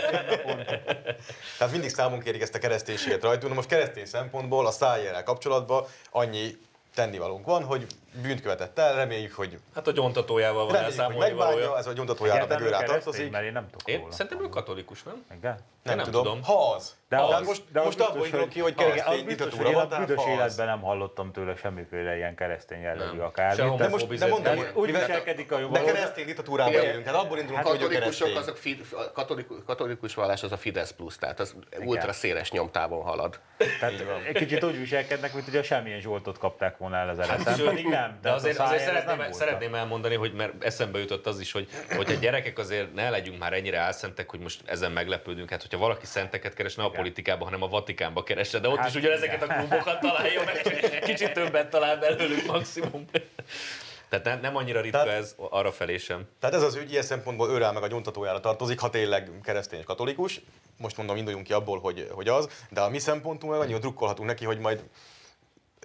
Tehát 1.58 1.72
mindig 1.72 1.90
számon 1.90 2.20
kérik 2.20 2.42
ezt 2.42 2.56
a 2.56 2.60
kereszténységet 2.60 3.24
rajtunk. 3.24 3.50
Na 3.50 3.56
most 3.56 3.68
keresztény 3.68 4.06
szempontból 4.06 4.68
a 4.68 4.72
szájjel 4.72 5.24
kapcsolatban 5.24 5.86
annyi 6.12 6.58
tennivalónk 6.94 7.46
van, 7.46 7.64
hogy 7.64 7.86
bűnt 8.22 8.42
követett 8.42 8.80
el, 8.80 8.96
reméljük, 8.96 9.34
hogy 9.34 9.60
Hát 9.76 9.88
a 9.88 9.92
gyontatójával 9.92 10.66
van 10.66 10.76
elszámolni 10.76 11.20
megbánja, 11.20 11.56
valója. 11.60 11.78
ez 11.78 11.88
a 11.88 11.94
gyontatójára 11.94 12.46
meg 12.48 12.62
ő 12.62 12.64
rá 12.64 12.70
keresztény, 12.70 12.88
tartozik. 13.02 13.32
Mert 13.32 13.46
én 13.46 13.52
nem 13.52 13.66
tudok 13.70 13.88
Én 13.88 14.00
róla. 14.00 14.12
szerintem 14.12 14.42
ő 14.44 14.50
katolikus, 14.50 15.04
nem? 15.04 15.26
Igen? 15.38 15.60
Nem, 15.84 15.96
nem 15.96 16.06
tudom. 16.06 16.24
tudom. 16.24 16.44
Ha 16.44 16.74
az. 16.74 16.96
De 17.10 17.18
az- 17.18 17.32
hát 17.34 17.46
most, 17.46 17.62
de 17.72 17.80
az 17.80 17.86
most 17.86 18.00
abból 18.00 18.26
indulok 18.26 18.50
ki, 18.50 18.60
hogy 18.60 18.74
az 18.78 18.84
keresztény 18.84 19.26
diktatúra 19.26 19.68
én 19.68 19.74
van, 19.74 19.84
a 19.84 19.88
tehát 19.88 20.06
büdös 20.08 20.24
az. 20.24 20.30
életben 20.32 20.66
nem 20.66 20.82
hallottam 20.82 21.32
tőle 21.32 21.56
semmiféle 21.56 22.16
ilyen 22.16 22.36
keresztény 22.36 22.82
jellegű 22.82 23.20
akármit. 23.20 23.76
De 23.78 23.88
most, 23.88 24.08
de 24.18 24.28
mondom, 24.28 24.60
úgy 24.74 24.92
viselkedik 24.92 25.52
a 25.52 25.60
jobb 25.60 25.72
De 25.72 25.84
keresztény 25.84 26.26
diktatúrában 26.26 26.74
élünk, 26.74 27.06
hát 27.06 27.16
abból 27.16 27.38
indulunk, 27.38 27.58
Hát 27.66 27.68
hogy 27.68 27.80
Katolikusok 27.80 28.28
keresztény. 28.28 28.36
azok 28.38 28.58
fi, 28.58 28.82
a 28.92 29.12
katolikus, 29.12 29.58
katolikus 29.66 30.14
vallás 30.14 30.44
az 30.44 30.52
a 30.52 30.58
Fidesz 30.58 30.92
plusz, 30.92 31.18
tehát 31.18 31.40
az 31.40 31.56
ultra 31.86 32.12
széles 32.14 32.52
nyomtávon 32.52 33.04
halad. 33.04 33.40
Tehát 33.80 33.94
egy 34.28 34.34
kicsit 34.36 34.64
úgy 34.64 34.78
viselkednek, 34.80 35.34
mint 35.34 35.46
hogy 35.46 35.56
a 35.58 35.64
semmilyen 35.64 36.00
Zsoltot 36.00 36.38
kapták 36.38 36.78
volna 36.78 36.96
el 36.98 37.10
az 37.10 37.20
eleszem, 37.20 37.56
Sőt, 37.56 37.68
pedig 37.70 37.86
nem. 37.88 37.99
De 38.08 38.20
Tehát 38.22 38.38
azért, 38.38 38.60
a 38.60 38.64
azért 38.64 38.84
szeretném, 38.84 39.18
nem 39.18 39.32
szeretném 39.32 39.76
elmondani, 39.76 40.16
hogy 40.16 40.34
mert 40.34 40.64
eszembe 40.64 41.00
jutott 41.00 41.26
az 41.26 41.40
is, 41.40 41.52
hogy 41.52 41.68
hogyha 41.96 42.14
gyerekek 42.14 42.58
azért 42.58 42.94
ne 42.94 43.10
legyünk 43.10 43.40
már 43.40 43.54
ennyire 43.54 43.78
álszentek, 43.78 44.30
hogy 44.30 44.40
most 44.40 44.62
ezen 44.66 44.92
meglepődünk. 44.92 45.50
Hát, 45.50 45.62
hogyha 45.62 45.78
valaki 45.78 46.06
szenteket 46.06 46.54
keres, 46.54 46.76
ne 46.76 46.84
a 46.84 46.90
politikába, 46.90 47.44
hanem 47.44 47.64
a 47.64 47.68
Vatikánba 47.68 48.24
keresse, 48.24 48.60
de 48.60 48.68
ott 48.68 48.78
Hát 48.78 48.90
is 48.90 48.96
ugyanezeket 48.96 49.44
a 49.44 49.48
klubokat 49.48 50.00
találja 50.00 50.42
meg, 50.46 50.62
kicsit 51.10 51.34
többet 51.34 51.70
talál 51.70 51.98
belőlük 51.98 52.46
maximum. 52.46 53.06
Tehát 54.10 54.26
nem, 54.26 54.40
nem 54.40 54.56
annyira 54.56 54.82
ritka 54.82 55.04
Tehát- 55.04 55.18
ez 55.18 55.36
arra 55.38 55.72
felé 55.72 55.98
sem. 55.98 56.28
Tehát 56.40 56.56
ez 56.56 56.62
az 56.62 56.76
ügy 56.76 56.92
ilyen 56.92 57.04
szempontból 57.04 57.50
őrel 57.50 57.72
meg 57.72 57.84
a 57.84 57.88
nyomtatójára 57.88 58.40
tartozik, 58.40 58.80
ha 58.80 58.90
tényleg 58.90 59.32
keresztény 59.44 59.80
és 59.80 59.86
katolikus. 59.86 60.42
Most 60.78 60.98
mondom, 60.98 61.16
induljunk 61.16 61.46
ki 61.46 61.54
abból, 61.54 61.80
hogy, 61.80 62.08
hogy 62.12 62.28
az, 62.28 62.50
de 62.70 62.82
a 62.82 62.90
mi 62.90 63.00
szempontunk 63.00 63.52
meg 63.52 63.62
annyira 63.62 63.80
drukkolhatunk 63.80 64.28
neki, 64.28 64.46
hogy 64.46 64.60
majd 64.60 64.84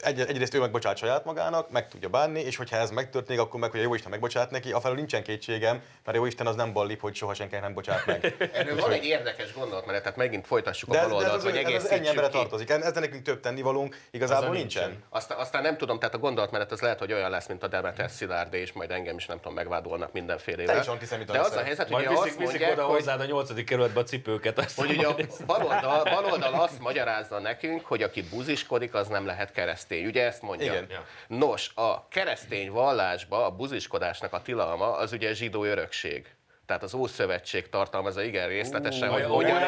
egy, 0.02 0.20
egyrészt 0.20 0.54
ő 0.54 0.60
megbocsát 0.60 0.96
saját 0.96 1.24
magának, 1.24 1.70
meg 1.70 1.88
tudja 1.88 2.08
bánni, 2.08 2.40
és 2.40 2.56
hogyha 2.56 2.76
ez 2.76 2.90
megtörténik, 2.90 3.42
akkor 3.42 3.60
meg, 3.60 3.70
hogy 3.70 3.80
a 3.80 3.82
Jóisten 3.82 4.10
megbocsát 4.10 4.50
neki, 4.50 4.72
afelől 4.72 4.96
nincsen 4.96 5.22
kétségem, 5.22 5.82
mert 6.04 6.16
a 6.16 6.20
Jóisten 6.20 6.46
az 6.46 6.56
nem 6.56 6.72
ballip, 6.72 7.00
hogy 7.00 7.14
soha 7.14 7.34
senkinek 7.34 7.62
nem 7.62 7.74
bocsát 7.74 8.06
meg. 8.06 8.34
Erről 8.52 8.76
van 8.76 8.92
egy 8.92 9.04
érdekes 9.04 9.52
gondolatmenet, 9.54 10.02
tehát 10.02 10.16
megint 10.16 10.46
folytassuk 10.46 10.90
De 10.90 11.00
a 11.00 11.08
baloldalt, 11.08 11.42
hogy 11.42 11.56
ez, 11.56 11.84
ez 11.84 11.90
ennyi 11.90 12.08
emberre 12.08 12.28
tartozik. 12.28 12.70
Ezzel 12.70 13.00
nekünk 13.00 13.22
több 13.22 13.40
tennivalónk 13.40 13.96
igazából 14.10 14.44
Azzal 14.44 14.56
nincsen. 14.56 14.88
nincsen. 14.88 15.04
Aztán, 15.08 15.38
aztán 15.38 15.62
nem 15.62 15.76
tudom, 15.76 15.98
tehát 15.98 16.14
a 16.14 16.18
gondolatmenet 16.18 16.72
az 16.72 16.80
lehet, 16.80 16.98
hogy 16.98 17.12
olyan 17.12 17.30
lesz, 17.30 17.46
mint 17.46 17.62
a 17.62 17.68
Demeter 17.68 18.10
Szilárdé, 18.10 18.60
és 18.60 18.72
majd 18.72 18.90
engem 18.90 19.16
is 19.16 19.26
nem 19.26 19.36
tudom, 19.36 19.54
megvádolnak 19.54 20.12
mindenféle. 20.12 20.64
Te 20.64 20.78
is 20.78 20.86
antiszemita 20.86 21.32
De 21.32 21.40
az 21.40 21.56
a 21.56 21.62
helyzet, 21.62 21.90
Majd 21.90 22.06
hogy 22.06 22.16
viszik, 22.16 22.30
azt 22.30 22.38
viszik 22.38 22.58
mondják, 22.58 22.72
oda 22.72 22.84
hogy 22.84 22.96
hozzád 22.96 23.20
a 23.20 23.24
nyolcadik 23.24 23.64
kerületbe 23.64 24.00
a 24.00 24.04
cipőket. 24.04 24.58
Aztán 24.58 24.86
hogy 24.86 24.96
ugye 24.96 25.06
a 25.06 25.14
baloldal, 25.46 26.02
baloldal 26.04 26.54
azt 26.54 26.80
magyarázza 26.80 27.38
nekünk, 27.38 27.84
hogy 27.84 28.02
aki 28.02 28.22
buziskodik, 28.22 28.94
az 28.94 29.08
nem 29.08 29.26
lehet 29.26 29.52
keresztény. 29.88 30.06
Ugye 30.06 30.24
ezt 30.24 30.42
mondja? 30.42 30.72
Igen. 30.72 30.88
Nos, 31.26 31.70
a 31.74 32.08
keresztény 32.08 32.70
vallásba 32.70 33.46
a 33.46 33.50
buziskodásnak 33.50 34.32
a 34.32 34.42
tilalma 34.42 34.96
az 34.96 35.12
ugye 35.12 35.34
zsidó 35.34 35.64
örökség. 35.64 36.34
Tehát 36.66 36.82
az 36.82 36.94
Ószövetség 36.94 37.68
tartalmazza 37.68 38.22
igen 38.22 38.48
részletesen, 38.48 39.08
hogy 39.08 39.24
hogyan, 39.24 39.62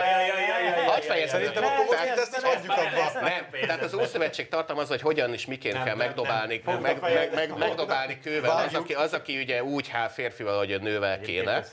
Hadd 0.87 1.01
fejezem 1.01 1.41
Szerintem 1.41 1.65
akkor 1.65 1.85
most 1.85 2.19
ezt 2.19 2.37
is 2.37 2.43
hagyjuk 2.43 2.73
abba. 2.73 3.21
Nem, 3.21 3.47
tehát 3.61 3.83
az 3.83 3.95
Ószövetség 3.95 4.49
tartalmazza, 4.49 4.93
hogy 4.93 5.01
hogyan 5.01 5.33
és 5.33 5.47
miként 5.47 5.75
Nem, 5.75 5.85
kell 5.85 5.97
nem, 5.97 6.07
megdobálni, 6.07 6.63
nem. 6.65 6.81
megdobálni 7.59 8.21
kővel 8.21 8.57
az 8.57 8.75
aki, 8.75 8.95
az, 8.95 9.13
aki 9.13 9.39
ugye 9.39 9.63
úgy 9.63 9.89
hál 9.89 10.11
férfival, 10.11 10.59
hogy 10.59 10.73
a 10.73 10.79
nővel 10.79 11.21
kéne. 11.21 11.65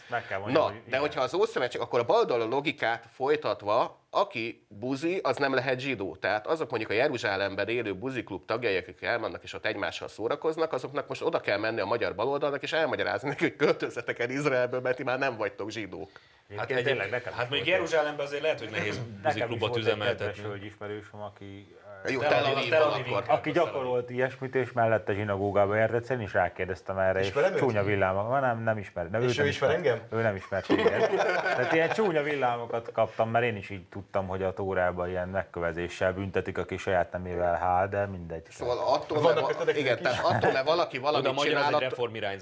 Na, 0.46 0.74
de 0.90 0.98
hogyha 0.98 1.22
az 1.22 1.34
Ószövetség, 1.34 1.82
akkor 1.82 2.00
a 2.00 2.04
baloldal 2.04 2.48
logikát 2.48 3.06
folytatva, 3.16 4.03
aki 4.16 4.66
buzi, 4.68 5.20
az 5.24 5.38
nem 5.38 5.54
lehet 5.54 5.80
zsidó. 5.80 6.16
Tehát 6.16 6.48
azok 6.48 6.70
mondjuk 6.70 6.92
a 6.92 6.94
Jeruzsálemben 6.94 7.68
élő 7.68 7.96
buziklub 7.96 8.46
tagjai, 8.46 8.78
akik 8.78 9.02
elmennek 9.02 9.44
és 9.44 9.54
ott 9.54 9.66
egymással 9.66 10.08
szórakoznak, 10.08 10.74
azoknak 10.74 11.08
most 11.08 11.22
oda 11.22 11.40
kell 11.40 11.58
menni 11.58 11.80
a 11.80 11.86
magyar 11.86 12.16
baloldalnak 12.16 12.62
és 12.64 12.74
elmagyarázni 12.74 13.28
nekik, 13.30 13.48
hogy 13.48 13.56
költözzetek 13.68 14.20
el 14.20 14.30
Izraelből, 14.30 14.82
mert 14.82 14.96
ti 14.96 15.04
már 15.04 15.20
nem 15.20 15.38
vagytok 15.38 15.70
zsidók. 15.72 16.10
Hát, 16.56 16.64
Egyébként 16.72 16.86
tényleg 16.88 17.06
egy, 17.06 17.12
nekem 17.12 17.34
hát 17.34 17.42
mondjuk 17.50 17.62
egy- 17.62 17.74
Jeruzsálemben 17.74 18.26
azért 18.26 18.42
lehet, 18.42 18.60
hogy 18.60 18.70
nehéz 18.70 18.96
Nekem 18.96 19.12
is 19.16 19.24
buziklubot 19.24 19.60
volt 19.60 19.76
egy 19.76 19.82
üzemeltetni. 19.82 20.44
hölgyismerősöm, 20.44 21.22
aki 21.22 21.76
Jó, 22.08 22.20
Tel 22.20 22.44
Aviv- 22.44 23.28
aki 23.28 23.52
gyakorolt 23.52 24.10
ilyesmit, 24.10 24.56
és 24.56 24.72
mellette 24.72 25.14
zsinagógába 25.14 25.76
járt 25.76 26.10
én 26.10 26.22
is 26.22 26.34
rákérdeztem 26.34 26.98
erre, 26.98 27.20
és 27.20 27.36
őt? 27.36 27.58
csúnya 27.58 27.84
villámokat, 27.84 28.42
nem, 28.42 28.64
nem 28.64 28.78
ismer. 28.78 29.10
De 29.10 29.20
És 29.20 29.36
nem 29.36 29.46
ő 29.46 29.50
ismer 29.50 29.70
engem? 29.70 30.02
Ő 30.12 30.22
nem 30.22 30.36
ismert 30.36 30.68
téged. 30.68 31.10
Tehát 31.56 31.74
ilyen 31.74 31.90
csúnya 31.90 32.22
villámokat 32.24 32.92
kaptam, 32.92 33.30
mert 33.30 33.46
én 33.46 33.56
is 33.56 33.70
így 33.70 33.84
tudtam, 33.84 34.28
hogy 34.28 34.44
a 34.44 34.54
Tórában 34.54 35.10
ilyen 35.10 35.28
megkövezéssel 35.28 36.14
büntetik, 36.14 36.58
aki 36.58 36.78
saját 36.78 37.12
nemével 37.12 37.56
hál, 37.56 37.88
de 37.88 38.06
mindegy. 38.06 38.46
Szóval 38.50 38.78
attól, 38.78 39.22
mert, 39.22 39.78
igen, 39.78 40.02
tehát 40.02 40.24
attól, 40.24 40.52
mert 40.52 40.66
valaki 40.66 40.98
valamit 40.98 41.26
csinál. 41.44 41.64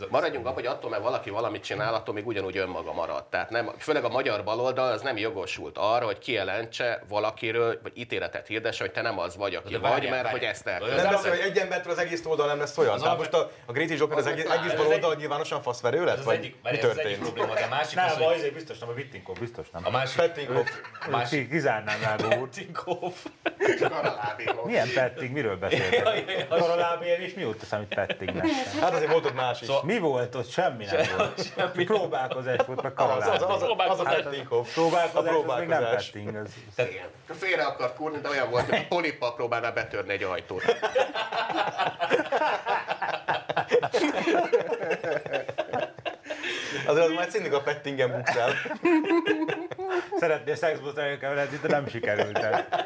Maradjunk 0.10 0.46
abban, 0.46 0.56
hogy 0.56 0.66
attól, 0.66 0.90
mert 0.90 1.04
valaki 1.04 1.30
valamit 1.30 1.64
csinál, 1.64 1.94
attól 1.94 2.14
még 2.14 2.28
ugyanúgy 2.28 2.58
önmaga 2.58 2.94
marad. 2.94 3.24
Tehát 3.26 3.50
nem, 3.50 3.72
főleg 3.78 4.04
a 4.04 4.10
magyar 4.10 4.44
baloldal 4.44 4.92
az 4.92 5.02
nem 5.02 5.18
jogosult 5.18 5.78
arra, 5.78 6.06
hogy 6.06 6.18
kijelentse 6.20 7.04
valakiről, 7.08 7.80
vagy 7.84 7.92
ítéletet 7.96 8.48
hirdesse, 8.48 8.84
hogy 8.84 8.94
te 8.94 9.02
nem 9.02 9.20
az 9.20 9.38
vagy, 9.38 9.51
aki 9.56 9.72
De 9.74 9.80
vagy, 9.80 9.90
várjál, 9.92 10.12
mert 10.12 10.24
várjál. 10.24 10.32
hogy 10.32 10.44
ezt 10.44 10.68
Az 10.98 11.02
Nem 11.04 11.12
beszél, 11.12 11.30
hogy 11.30 11.40
egy 11.40 11.58
embertől 11.58 11.92
az 11.92 11.98
egész 11.98 12.26
oldal 12.26 12.48
nem 12.48 12.60
lesz 12.60 12.78
olyan. 12.78 12.94
Az 12.94 13.02
Tehát 13.02 13.18
most 13.18 13.34
a, 13.34 13.52
a 13.66 13.72
Gréti 13.72 13.96
Zsófia 13.96 14.16
az 14.16 14.26
egész, 14.26 14.46
Az 14.46 14.52
egész 14.52 14.72
az 14.72 14.78
baloldal 14.78 15.16
nyilvánosan 15.16 15.62
faszverő 15.62 16.04
lett? 16.04 16.14
Ez 16.14 16.20
az 16.20 16.26
Vagy 16.26 16.36
egyik, 16.38 16.54
mi 16.56 16.60
várjál, 16.64 16.84
ez 16.84 16.90
az 16.90 16.98
egyik 16.98 17.18
történt? 17.18 17.34
probléma, 17.34 17.60
de 17.60 17.66
a 17.66 17.70
másik 17.70 17.98
az, 17.98 18.18
Nem, 18.18 18.24
hogy 18.28 18.36
azért 18.36 18.54
biztos 18.54 18.78
nem, 18.80 18.90
a 18.90 18.94
Vittinkov 18.94 19.38
biztos 19.40 19.68
nem. 19.74 19.86
a 19.86 19.90
másik... 19.90 20.16
Pettinghoff. 20.18 20.70
a 21.06 21.10
másik 21.10 21.40
Ki- 21.42 21.48
Kizárnám 21.50 22.00
Rágó 22.02 22.40
úr. 22.42 22.50
Karalábéról. 23.90 24.66
Milyen 24.66 24.88
petting, 24.94 25.32
miről 25.32 25.58
beszéltek? 25.58 26.48
Karalábér, 26.50 27.20
és 27.20 27.34
mióta 27.34 27.66
számít 27.66 27.88
pettingnek? 27.94 28.46
Hát 28.82 28.94
azért 28.94 29.12
volt 29.12 29.26
ott 29.26 29.36
más 29.36 29.62
is. 29.62 29.68
Szóval- 29.68 29.84
Mi 29.84 29.98
volt 30.00 30.36
ott? 30.36 30.50
Semmi 30.50 30.86
nem 30.86 31.06
volt. 31.18 31.52
Próbálkozás 31.86 32.58
volt, 32.66 32.82
meg 32.82 32.92
Az, 32.96 33.08
az, 33.10 33.28
az, 33.28 33.40
karalábér. 33.40 33.90
az, 33.90 34.00
az 34.00 34.06
a 34.06 34.10
Pettinghoff. 34.10 34.68
A 34.68 34.72
Próbálkozás, 34.74 35.34
az 35.46 35.60
még 35.60 35.68
nem 35.68 35.84
petting. 35.84 36.36
Az... 36.36 37.38
Félre 37.40 37.64
akart 37.64 37.96
kurni, 37.96 38.18
de 38.22 38.30
olyan 38.30 38.50
volt, 38.50 38.66
hogy 38.66 38.78
a 38.80 38.86
polippal 39.42 39.60
próbálná 39.60 39.72
betörni 39.72 40.14
egy 40.14 40.24
ajtót. 40.24 40.64
Azért 46.86 47.06
az 47.06 47.12
majd 47.12 47.30
szintén 47.30 47.54
a 47.54 47.60
Pettingen 47.60 48.12
bukszál. 48.12 48.54
Szeretnél 50.18 50.56
szexbot 50.56 50.98
elkeveredni, 50.98 51.58
de 51.62 51.68
nem 51.68 51.88
sikerült. 51.88 52.40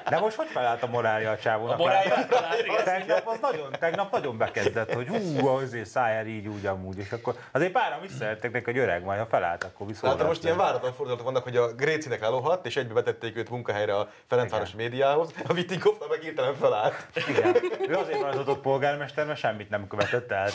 De 0.09 0.19
most 0.19 0.35
hogy 0.35 0.47
felállt 0.47 0.83
a 0.83 0.87
morálja 0.87 1.31
a 1.31 1.37
csávónak? 1.37 1.73
A 1.73 1.77
morálja 1.77 2.13
felállt. 2.13 2.83
Tegnap, 2.83 3.27
az 3.27 3.37
nagyon, 3.41 3.75
tegnap 3.79 4.11
nagyon 4.11 4.37
bekezdett, 4.37 4.93
hogy 4.93 5.07
hú, 5.07 5.47
azért 5.47 5.85
szájár 5.85 6.27
így, 6.27 6.47
úgy, 6.47 6.65
amúgy. 6.65 6.97
És 6.97 7.11
akkor 7.11 7.35
azért 7.51 7.71
páran 7.71 8.01
visszajöttek 8.01 8.51
neki, 8.51 8.65
hogy 8.65 8.77
öreg, 8.77 9.03
majd 9.03 9.19
ha 9.19 9.25
felállt, 9.25 9.63
akkor 9.63 9.87
viszont. 9.87 10.17
Hát 10.17 10.27
most 10.27 10.43
ilyen 10.43 10.57
váratlan 10.57 10.93
fordulatok 10.93 11.25
vannak, 11.25 11.43
hogy 11.43 11.57
a 11.57 11.73
Grécinek 11.73 12.21
elohadt, 12.21 12.65
és 12.65 12.75
egybe 12.75 12.93
betették 12.93 13.37
őt 13.37 13.49
munkahelyre 13.49 13.95
a 13.95 14.09
Ferencvárosi 14.27 14.75
médiához, 14.75 15.33
a 15.47 15.53
Vittinkoffnak 15.53 16.09
meg 16.09 16.21
hirtelen 16.21 16.55
felállt. 16.55 17.07
Igen. 17.27 17.55
Ő 17.87 17.95
azért 17.95 18.19
maradhatott 18.19 18.61
polgármester, 18.61 19.25
mert 19.25 19.39
semmit 19.39 19.69
nem 19.69 19.87
követett 19.87 20.31
el. 20.31 20.49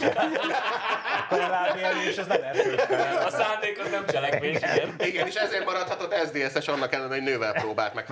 Akkor 1.24 1.40
a 1.40 1.48
lábélés, 1.48 2.16
ez 2.16 2.26
nem 2.26 2.42
erőskel. 2.42 3.19
A 3.24 3.30
szándék 3.30 3.80
az 3.84 3.90
nem 3.90 4.06
cselekvés, 4.06 4.56
igen. 4.56 4.94
Igen, 4.98 5.26
és 5.26 5.34
ezért 5.34 5.64
maradhatott 5.64 6.14
SZDSZ-es 6.14 6.68
annak 6.68 6.92
ellenére, 6.92 7.20
hogy 7.20 7.30
nővel 7.30 7.52
próbált 7.52 7.94
meg. 7.94 8.06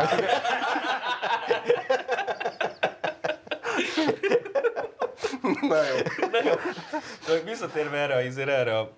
Na 5.60 5.82
jó. 5.84 6.54
De 7.26 7.40
Visszatérve 7.44 7.98
erre, 7.98 8.14
erre 8.52 8.78
a 8.78 8.90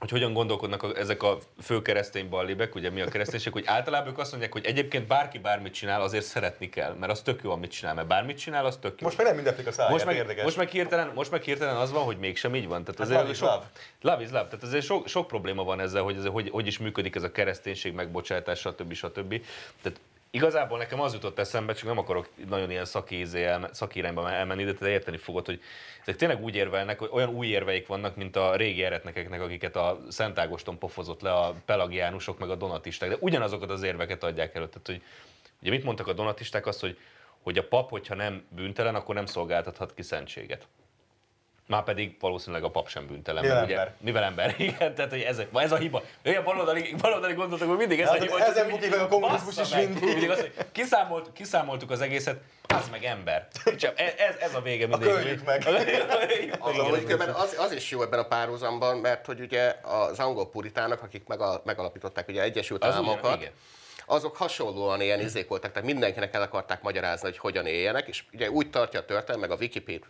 hogy 0.00 0.10
hogyan 0.10 0.32
gondolkodnak 0.32 0.82
a, 0.82 0.96
ezek 0.96 1.22
a 1.22 1.38
fő 1.62 1.82
keresztény 1.82 2.28
ballibek, 2.28 2.74
ugye 2.74 2.90
mi 2.90 3.00
a 3.00 3.08
kereszténység, 3.08 3.52
hogy 3.52 3.64
általában 3.66 4.08
ők 4.08 4.18
azt 4.18 4.30
mondják, 4.30 4.52
hogy 4.52 4.64
egyébként 4.64 5.06
bárki 5.06 5.38
bármit 5.38 5.72
csinál, 5.72 6.02
azért 6.02 6.24
szeretni 6.24 6.68
kell, 6.68 6.94
mert 6.94 7.12
az 7.12 7.20
tök 7.20 7.40
jó, 7.42 7.50
amit 7.50 7.70
csinál, 7.70 7.94
mert 7.94 8.06
bármit 8.06 8.38
csinál, 8.38 8.64
az 8.64 8.76
tök 8.76 9.00
jó. 9.00 9.06
Most 9.06 9.18
már 9.18 9.26
nem 9.26 9.38
ünneplik 9.38 9.66
a 9.66 9.72
száját, 9.72 9.92
most 9.92 10.04
meg, 10.04 10.16
érdekes. 10.16 10.44
most 10.44 10.56
meg, 10.56 10.68
hirtelen, 10.68 11.12
most 11.14 11.30
meg 11.30 11.42
hirtelen 11.42 11.76
az 11.76 11.92
van, 11.92 12.02
hogy 12.04 12.18
mégsem 12.18 12.54
így 12.54 12.68
van. 12.68 12.84
Tehát 12.84 12.98
Hát 12.98 13.00
azért 13.00 13.20
love 13.20 13.30
is 13.30 13.36
sok, 13.36 13.48
love. 13.48 13.70
love 14.00 14.22
is 14.22 14.28
love. 14.28 14.44
Tehát 14.44 14.62
azért 14.62 14.84
sok, 14.84 15.08
sok 15.08 15.26
probléma 15.26 15.64
van 15.64 15.80
ezzel, 15.80 16.02
hogy, 16.02 16.16
ez, 16.16 16.24
hogy, 16.26 16.50
hogy 16.50 16.66
is 16.66 16.78
működik 16.78 17.14
ez 17.14 17.22
a 17.22 17.30
kereszténység, 17.30 17.92
megbocsájtás, 17.94 18.58
stb. 18.58 18.92
stb. 18.92 19.42
Tehát 19.82 20.00
igazából 20.30 20.78
nekem 20.78 21.00
az 21.00 21.12
jutott 21.12 21.38
eszembe, 21.38 21.72
csak 21.72 21.86
nem 21.86 21.98
akarok 21.98 22.28
nagyon 22.48 22.70
ilyen 22.70 22.84
szakirányba 23.70 24.30
elmenni, 24.30 24.64
de 24.64 24.72
te 24.72 24.88
érteni 24.88 25.16
fogod, 25.16 25.46
hogy 25.46 25.60
ezek 26.02 26.16
tényleg 26.16 26.42
úgy 26.42 26.54
érvelnek, 26.54 26.98
hogy 26.98 27.08
olyan 27.12 27.28
új 27.28 27.46
érveik 27.46 27.86
vannak, 27.86 28.16
mint 28.16 28.36
a 28.36 28.56
régi 28.56 28.84
eretnekeknek, 28.84 29.40
akiket 29.40 29.76
a 29.76 29.98
Szent 30.08 30.38
Ágoston 30.38 30.78
pofozott 30.78 31.20
le 31.20 31.32
a 31.32 31.54
pelagiánusok 31.64 32.38
meg 32.38 32.50
a 32.50 32.54
donatisták, 32.54 33.08
de 33.08 33.16
ugyanazokat 33.20 33.70
az 33.70 33.82
érveket 33.82 34.24
adják 34.24 34.54
elő. 34.54 34.68
Tehát, 34.68 34.86
hogy 34.86 35.02
ugye 35.60 35.70
mit 35.70 35.84
mondtak 35.84 36.06
a 36.06 36.12
donatisták 36.12 36.66
azt, 36.66 36.80
hogy, 36.80 36.98
hogy 37.42 37.58
a 37.58 37.68
pap, 37.68 37.90
hogyha 37.90 38.14
nem 38.14 38.44
bűntelen, 38.48 38.94
akkor 38.94 39.14
nem 39.14 39.26
szolgáltathat 39.26 39.94
ki 39.94 40.02
szentséget. 40.02 40.68
Már 41.70 41.82
pedig 41.84 42.16
valószínűleg 42.20 42.64
a 42.64 42.70
pap 42.70 42.88
sem 42.88 43.06
bűntelen. 43.06 43.42
Mivel 43.42 43.56
mert 43.56 43.68
ugye, 43.68 43.78
ember. 43.78 43.94
mivel 44.00 44.22
ember, 44.22 44.54
igen, 44.68 44.94
tehát 44.94 45.10
hogy 45.10 45.20
ez, 45.20 45.42
ez 45.54 45.72
a 45.72 45.76
hiba. 45.76 46.02
Olyan 46.24 46.44
baloldali, 46.44 46.94
baloldali 47.00 47.32
gondoltak, 47.34 47.68
hogy 47.68 47.76
mindig 47.76 48.00
ez 48.00 48.08
a 48.08 48.10
Hát, 48.12 48.22
hiba. 48.22 48.40
ezen 48.40 48.64
hogy 48.64 48.72
bukik 48.72 48.90
meg 48.90 49.00
a 49.00 49.08
kommunizmus 49.08 49.58
is 49.58 49.68
meg. 49.68 49.88
mindig. 49.88 50.04
mindig 50.08 50.30
az, 50.30 50.40
hogy 50.40 50.52
kiszámolt, 50.72 51.32
kiszámoltuk 51.32 51.90
az 51.90 52.00
egészet, 52.00 52.40
az 52.68 52.88
meg 52.90 53.04
ember. 53.04 53.48
Csak 53.76 54.00
ez, 54.00 54.34
ez, 54.40 54.54
a 54.54 54.60
vége 54.60 54.86
mindig. 54.86 55.08
köljük 55.08 55.44
meg. 55.44 55.62
Az, 56.58 56.98
különben 57.04 57.28
az, 57.28 57.56
az 57.58 57.72
is 57.72 57.90
jó 57.90 58.02
ebben 58.02 58.18
a 58.18 58.26
párhuzamban, 58.26 58.96
mert 58.96 59.26
hogy 59.26 59.40
ugye 59.40 59.74
az 59.82 60.18
angol 60.18 60.50
puritának, 60.50 61.02
akik 61.02 61.26
megal, 61.26 61.62
megalapították 61.64 62.28
ugye 62.28 62.42
Egyesült 62.42 62.84
Az 62.84 62.94
Államokat, 62.94 63.24
ugyan, 63.24 63.38
igen. 63.40 63.52
azok 64.06 64.36
hasonlóan 64.36 65.00
ilyen 65.00 65.20
izék 65.20 65.48
voltak, 65.48 65.72
tehát 65.72 65.88
mindenkinek 65.88 66.34
el 66.34 66.42
akarták 66.42 66.82
magyarázni, 66.82 67.28
hogy 67.28 67.38
hogyan 67.38 67.66
éljenek, 67.66 68.08
és 68.08 68.24
ugye 68.32 68.50
úgy 68.50 68.70
tartja 68.70 69.00
a 69.00 69.04
történet, 69.04 69.40
meg 69.40 69.50
a 69.50 69.56
Wikipédia, 69.60 70.06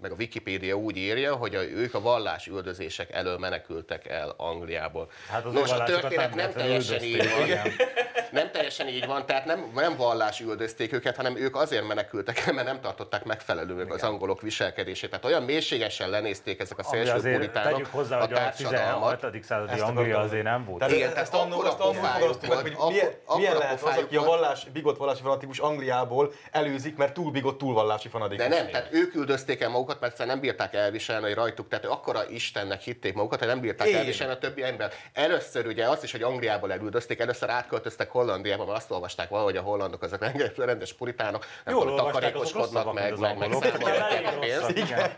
meg 0.00 0.10
a 0.10 0.14
Wikipédia 0.18 0.74
úgy 0.74 0.96
írja, 0.96 1.34
hogy 1.34 1.54
a, 1.54 1.62
ők 1.62 1.94
a 1.94 2.00
vallás 2.00 2.46
üldözések 2.46 3.12
elől 3.12 3.38
menekültek 3.38 4.06
el 4.06 4.34
Angliából. 4.36 5.10
Hát 5.28 5.44
az 5.44 5.52
Nos, 5.52 5.70
a 5.70 5.82
történet 5.82 6.34
nem 6.34 6.52
teljesen 6.52 7.02
így 7.02 7.16
van. 7.16 7.48
Nem 8.32 8.50
teljesen 8.50 8.88
így 8.88 9.06
van, 9.06 9.26
tehát 9.26 9.44
nem, 9.44 9.70
nem 9.74 9.96
vallás 9.96 10.40
üldözték 10.40 10.92
őket, 10.92 11.16
hanem 11.16 11.36
ők 11.36 11.56
azért 11.56 11.86
menekültek 11.86 12.38
el, 12.46 12.52
mert 12.52 12.66
nem 12.66 12.80
tartották 12.80 13.24
megfelelőnek 13.24 13.92
az 13.92 14.02
angolok 14.02 14.40
viselkedését. 14.40 15.10
Tehát 15.10 15.24
olyan 15.24 15.42
mélységesen 15.42 16.10
lenézték 16.10 16.60
ezek 16.60 16.78
a 16.78 16.82
szélső 16.82 17.20
puritánok 17.32 17.72
tegyük 17.72 17.86
hozzá, 17.86 18.16
a 18.16 18.20
hogy 18.20 18.32
a 18.32 18.36
társadalmat. 18.36 19.20
16. 19.20 19.44
századi 19.44 19.72
Ezt 19.72 19.80
Anglia 19.82 20.02
akartam. 20.02 20.22
azért 20.22 20.42
nem 20.42 20.64
volt. 20.64 20.78
Tehát 20.78 20.94
Igen, 20.94 21.06
ezt, 21.06 21.14
tehát 21.14 21.28
ezt 21.32 21.42
annól, 21.42 21.52
akkora 21.54 21.68
azt 21.68 21.80
annól 21.80 21.94
pofájuk 21.94 22.12
fogalmaztuk 22.14 22.48
meg, 22.48 22.76
volt, 22.76 22.78
hogy 22.78 22.92
milyen, 22.92 23.06
akkor- 23.24 23.36
milyen 23.36 23.56
lehet 23.56 23.82
az, 23.82 23.96
aki 23.96 24.16
a 24.16 24.22
vallás, 24.22 24.64
bigott 24.72 24.96
vallási 24.96 25.22
fanatikus 25.22 25.58
Angliából 25.58 26.32
előzik, 26.50 26.96
mert 26.96 27.12
túl 27.12 27.30
bigott, 27.30 27.58
túl 27.58 27.74
vallási 27.74 28.08
fanatikus. 28.08 28.48
De 28.48 28.56
nem, 28.56 28.70
tehát 28.70 28.88
ők 28.90 29.14
üldözték 29.14 29.60
el 29.60 29.68
magukat, 29.68 30.00
mert 30.00 30.26
nem 30.26 30.40
bírták 30.40 30.74
elviselni, 30.74 31.26
hogy 31.26 31.34
rajtuk, 31.34 31.68
tehát 31.68 31.84
akkora 31.84 32.28
Istennek 32.28 32.80
hitték 32.80 33.14
magukat, 33.14 33.38
hogy 33.38 33.48
nem 33.48 33.60
bírták 33.60 33.92
elviselni 33.92 34.32
a 34.32 34.38
többi 34.38 34.62
ember. 34.62 34.92
Először 35.12 35.66
ugye 35.66 35.88
azt 35.88 36.02
is, 36.02 36.12
hogy 36.12 36.22
Angliából 36.22 36.72
elüldözték, 36.72 37.18
először 37.20 37.50
átköltöztek 37.50 38.08
Hollandiába, 38.20 38.64
mert 38.64 38.76
azt 38.76 38.90
olvasták 38.90 39.28
valahogy 39.28 39.56
a 39.56 39.60
hollandok 39.60 40.02
azok 40.02 40.24
rendes, 40.56 40.92
puritánok, 40.92 41.46
nem 41.64 41.74
Jól 41.74 41.84
tudom, 41.84 41.96
takarékoskodnak 41.96 42.92
meg, 42.92 43.18
meg, 43.18 43.52
az 43.52 43.58
meg 43.58 43.72
számolják 43.72 44.26
a 44.26 44.38
pénzt. 44.38 44.70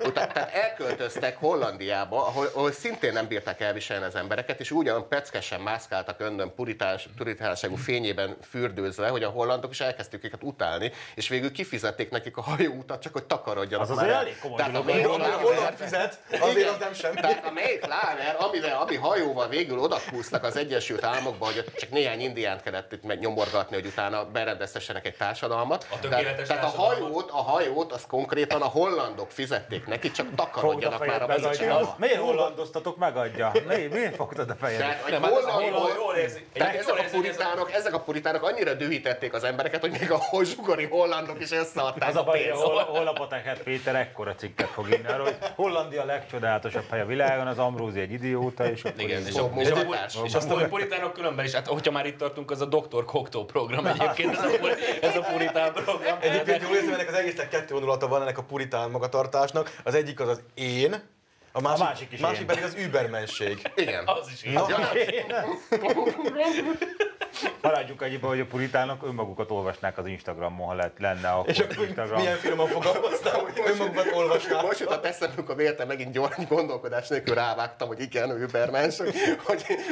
Utána, 0.05 0.33
tehát 0.33 0.55
elköltöztek 0.55 1.37
Hollandiába, 1.39 2.27
ahol, 2.27 2.47
ahol 2.55 2.73
szintén 2.73 3.13
nem 3.13 3.27
bírták 3.27 3.61
elviselni 3.61 4.05
az 4.05 4.15
embereket, 4.15 4.61
és 4.61 4.71
ugyan 4.71 5.09
peckesen 5.09 5.61
mászkáltak 5.61 6.21
önnön 6.21 6.55
puritás, 6.55 7.09
puritánságú 7.17 7.77
fényében 7.77 8.37
fürdőzve, 8.51 9.09
hogy 9.09 9.23
a 9.23 9.29
hollandok 9.29 9.71
is 9.71 9.81
elkezdték 9.81 10.25
őket 10.25 10.43
utálni, 10.43 10.93
és 11.15 11.29
végül 11.29 11.53
kifizették 11.53 12.11
nekik 12.11 12.37
a 12.37 12.43
hajóutat, 12.43 13.03
csak 13.03 13.13
hogy 13.13 13.25
takarodjanak 13.25 13.91
Az 13.91 13.97
már 13.97 14.09
el. 14.09 14.15
elég 14.15 14.39
komoly 14.39 14.57
Tehát 14.57 14.77
a 14.77 14.81
dolog. 14.81 14.95
Mayflower- 14.97 15.31
Holland 15.33 15.57
Holland 15.57 15.77
fizet, 15.77 16.19
azért 16.41 16.69
az 16.69 16.77
nem 16.79 16.93
semmi. 16.95 17.21
Tehát 17.21 17.45
a 17.47 17.51
Mayflower, 17.51 18.37
amivel, 18.39 18.81
ami 18.81 18.97
hajóval 18.97 19.49
végül 19.49 19.79
odakúsztak 19.79 20.45
az 20.45 20.57
Egyesült 20.57 21.05
Államokba, 21.05 21.45
hogy 21.45 21.65
csak 21.77 21.91
néhány 21.91 22.21
indiánt 22.21 22.63
kellett 22.63 22.92
kellett 22.93 23.05
itt 23.05 23.09
megnyomorgatni, 23.09 23.77
hogy 23.77 23.87
utána 23.87 24.25
berendeztessenek 24.25 25.07
egy 25.07 25.17
társadalmat. 25.17 25.87
A 25.91 25.99
tökéletes 25.99 26.49
tehát 26.49 26.65
a 26.65 26.67
hajót, 26.83 27.31
a 27.31 27.43
hajót, 27.43 27.93
az 27.93 28.07
konkrétan 28.07 28.63
a 28.63 28.67
hollandok 28.67 29.31
fizették 29.31 29.87
neki, 29.87 30.11
csak 30.11 30.27
takarodjanak 30.35 31.07
már 31.07 31.23
a 31.23 31.27
megadja. 31.27 31.95
Miért 31.99 32.17
hollandoztatok, 32.21 32.97
megadja? 32.97 33.53
Miért, 33.69 33.93
miért 33.93 34.15
fogtad 34.15 34.51
a 34.51 34.55
fejed? 34.55 34.79
Tehát, 34.79 35.11
Nem, 35.11 35.23
hát 35.23 35.31
jól- 35.97 36.17
érzi- 36.17 36.47
tehát 36.53 36.73
jól 36.73 36.83
ezek 36.83 36.99
a, 36.99 37.03
ez 37.05 37.11
puritánok, 37.11 37.73
ezek 37.73 37.95
a 37.95 38.01
puritánok 38.01 38.43
annyira 38.43 38.75
dühítették 38.75 39.33
az 39.33 39.45
embereket, 39.45 39.81
hogy 39.81 39.91
még 39.91 40.11
a 40.11 40.21
zsugori 40.45 40.85
hollandok 40.85 41.41
is 41.41 41.51
összeadták 41.53 42.09
Az 42.09 42.17
a 42.17 42.21
a 42.21 42.25
baj, 42.25 42.49
hol, 42.49 42.83
holnapot 42.83 43.35
Péter 43.65 43.95
ekkora 43.95 44.35
cikket 44.35 44.69
fog 44.69 44.89
írni 44.91 45.09
arról, 45.09 45.25
hogy 45.25 45.37
Hollandia 45.57 46.03
a 46.03 46.05
legcsodálatosabb 46.05 46.85
hely 46.91 47.01
a 47.01 47.07
világon, 47.07 47.47
az 47.47 47.59
Ambrózi 47.59 48.01
egy 48.01 48.13
idióta, 48.13 48.71
és 48.71 48.85
akkor 48.85 49.01
Igen, 49.01 49.27
és, 49.27 49.35
a, 49.37 49.51
és, 49.57 49.71
a, 49.71 49.75
munkatárs. 49.75 50.19
és 50.25 50.35
azt 50.35 50.51
a 50.51 50.55
puritánok 50.69 51.13
különben 51.13 51.45
is, 51.45 51.53
hát 51.53 51.67
hogyha 51.67 51.91
már 51.93 52.07
itt 52.07 52.19
tartunk, 52.19 52.51
az 52.51 52.61
a 52.61 52.65
Dr. 52.89 53.05
Cocteau 53.05 53.45
program 53.45 53.87
egyébként, 53.87 54.33
ez 54.37 54.45
a, 54.45 54.57
puri- 54.59 54.75
ez 55.03 55.17
a 55.17 55.21
puritán 55.21 55.73
program. 55.73 56.19
Egyébként 56.21 56.63
jól 56.63 56.75
érzem, 56.77 56.93
ennek 56.93 57.09
az 57.09 57.15
egésznek 57.15 57.49
kettő 57.49 57.75
vonulata 57.75 58.09
van 58.09 58.23
ennek 58.23 58.39
a 58.39 58.43
puritán 58.43 58.91
magatartásnak. 58.91 59.77
Az 59.85 59.95
egyik 59.95 60.21
az 60.21 60.29
az 60.29 60.43
én, 60.55 61.03
a 61.53 61.61
másik, 61.61 61.85
másik 61.85 62.13
is 62.13 62.21
másik 62.21 62.41
én. 62.41 62.47
pedig 62.47 62.65
az 62.65 62.75
übermenség. 62.75 63.71
Igen. 63.77 64.07
Az 64.07 64.29
is 64.33 64.45
így. 64.45 64.55
Maradjunk 67.63 68.03
annyiba, 68.03 68.29
hogy 68.29 68.41
a 68.41 68.47
puritánok 68.47 69.07
önmagukat 69.07 69.51
olvasnák 69.51 69.99
az 69.99 70.07
Instagramon, 70.07 70.67
ha 70.67 70.75
lett, 70.75 70.99
lenne 70.99 71.29
akkor 71.29 71.49
És 71.49 71.59
akkor 71.59 71.85
Instagram. 71.87 72.21
milyen 72.21 72.37
finoman 72.37 72.67
fogalmaztál, 72.67 73.41
hogy 73.41 73.63
önmagukat 73.67 74.13
olvasnál. 74.13 74.63
Most 74.63 74.79
jutott 74.79 75.05
eszembe, 75.05 75.35
amikor 75.37 75.57
véletlen 75.57 75.87
megint 75.87 76.13
gyors 76.13 76.37
gondolkodás 76.49 77.09
nélkül 77.09 77.35
rávágtam, 77.35 77.89
hogy 77.89 78.01
igen, 78.01 78.31
ő 78.31 78.43
Übermens, 78.43 78.99
hogy, 78.99 79.15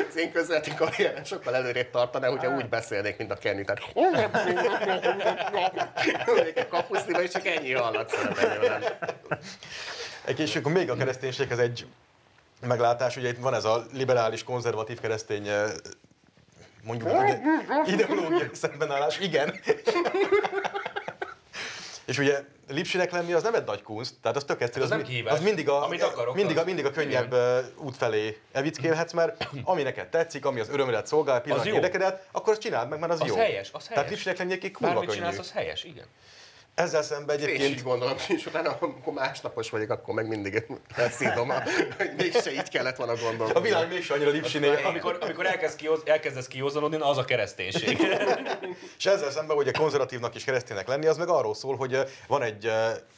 az 0.08 0.16
én 0.16 0.32
közvetlen 0.32 0.76
karrierem 0.76 1.24
sokkal 1.24 1.54
előrébb 1.54 1.90
tartaná, 1.90 2.28
hogyha 2.28 2.54
úgy 2.54 2.68
beszélnék, 2.68 3.16
mint 3.16 3.30
a 3.30 3.36
Kenny. 3.36 3.64
Tehát 3.64 3.82
a 6.56 6.68
kapuszniba, 6.68 7.22
és 7.22 7.30
csak 7.30 7.46
ennyi 7.46 7.72
hallatszott 7.72 8.34
belőlem. 8.34 8.82
Egy 10.24 10.40
és 10.40 10.56
akkor 10.56 10.72
még 10.72 10.90
a 10.90 10.96
kereszténységhez 10.96 11.58
egy 11.58 11.86
meglátás, 12.66 13.16
ugye 13.16 13.28
itt 13.28 13.38
van 13.38 13.54
ez 13.54 13.64
a 13.64 13.84
liberális, 13.92 14.44
konzervatív 14.44 15.00
keresztény 15.00 15.48
eh, 15.48 15.70
mondjuk 16.82 17.10
úgy, 17.12 17.38
ideológiai 17.92 18.48
szembenállás, 18.52 19.18
igen. 19.18 19.60
És 22.06 22.18
ugye 22.18 22.38
lipsinek 22.68 23.10
lenni 23.10 23.32
az 23.32 23.42
nem 23.42 23.54
egy 23.54 23.64
nagy 23.64 23.82
kunst, 23.82 24.14
tehát 24.22 24.36
az 24.36 24.44
tök 24.44 24.60
egyszerű, 24.62 24.84
Hát 24.84 24.90
az 24.92 24.98
nem 24.98 25.06
kihívás. 25.06 25.32
az 25.32 25.40
mindig 25.40 25.68
a, 25.68 25.84
Amit 25.84 26.02
akarok, 26.02 26.34
mindig 26.34 26.56
a, 26.56 26.60
az- 26.60 26.66
mindig 26.66 26.84
a 26.84 26.90
könnyebb 26.90 27.32
eh, 27.32 27.64
út 27.76 27.96
felé 27.96 28.38
evickélhetsz, 28.52 29.12
mert 29.12 29.46
ami 29.64 29.82
neked 29.82 30.08
tetszik, 30.08 30.44
ami 30.44 30.60
az 30.60 30.68
örömödet 30.68 31.06
szolgál, 31.06 31.40
pillanat 31.40 31.66
érdekedet, 31.66 32.26
akkor 32.32 32.52
azt 32.52 32.62
csináld 32.62 32.88
meg, 32.88 32.98
mert 32.98 33.12
az, 33.12 33.20
Az 33.20 33.26
jó. 33.28 33.34
helyes, 33.34 33.68
az 33.72 33.82
Tehát 33.82 33.94
helyes. 33.94 34.10
lipsinek 34.10 34.38
lenni 34.38 34.52
egy 34.52 34.70
kurva 34.72 35.00
könnyű. 35.00 35.12
csinálsz, 35.12 35.38
az 35.38 35.52
helyes, 35.52 35.84
igen. 35.84 36.04
Ezzel 36.74 37.02
szemben 37.02 37.38
Én 37.38 37.48
is 37.48 37.54
egyébként 37.54 37.82
gondolom, 37.82 38.16
és 38.28 38.46
utána, 38.46 38.76
amikor 38.80 39.12
másnapos 39.12 39.70
vagyok, 39.70 39.90
akkor 39.90 40.14
meg 40.14 40.26
mindig 40.26 40.64
elszídom, 40.96 41.48
hogy 41.98 42.10
mégse 42.16 42.52
így 42.52 42.68
kellett 42.68 42.96
volna 42.96 43.14
gondolkodni. 43.14 43.58
a 43.58 43.60
világ 43.60 43.88
mégse 43.88 44.14
annyira 44.14 44.30
lipsinél. 44.30 44.80
Amikor, 44.84 45.18
amikor 45.20 45.46
elkezd 45.46 45.76
kihoz, 45.76 46.00
elkezdesz 46.04 46.46
kiózanodni, 46.46 46.96
az 47.00 47.18
a 47.18 47.24
kereszténység. 47.24 47.98
És 48.98 49.06
ezzel 49.06 49.30
szemben, 49.30 49.56
hogy 49.56 49.68
a 49.68 49.72
konzervatívnak 49.72 50.34
és 50.34 50.44
kereszténynek 50.44 50.88
lenni, 50.88 51.06
az 51.06 51.16
meg 51.16 51.28
arról 51.28 51.54
szól, 51.54 51.76
hogy 51.76 51.98
van 52.26 52.42
egy, 52.42 52.70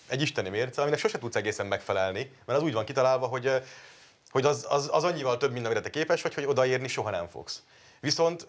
egy 0.09 0.23
isteni 0.23 0.49
mérce, 0.49 0.81
aminek 0.81 0.99
sose 0.99 1.19
tudsz 1.19 1.37
egészen 1.37 1.67
megfelelni, 1.67 2.31
mert 2.47 2.59
az 2.59 2.65
úgy 2.65 2.73
van 2.73 2.85
kitalálva, 2.85 3.27
hogy, 3.27 3.51
hogy 4.31 4.45
az, 4.45 4.67
az, 4.69 4.89
az 4.93 5.05
annyival 5.05 5.37
több, 5.37 5.53
mint 5.53 5.65
amire 5.65 5.81
te 5.81 5.91
képes 5.91 6.23
vagy, 6.23 6.35
hogy 6.35 6.47
odaérni 6.47 6.89
soha 6.89 7.11
nem 7.11 7.29
fogsz. 7.29 7.63
Viszont 8.01 8.47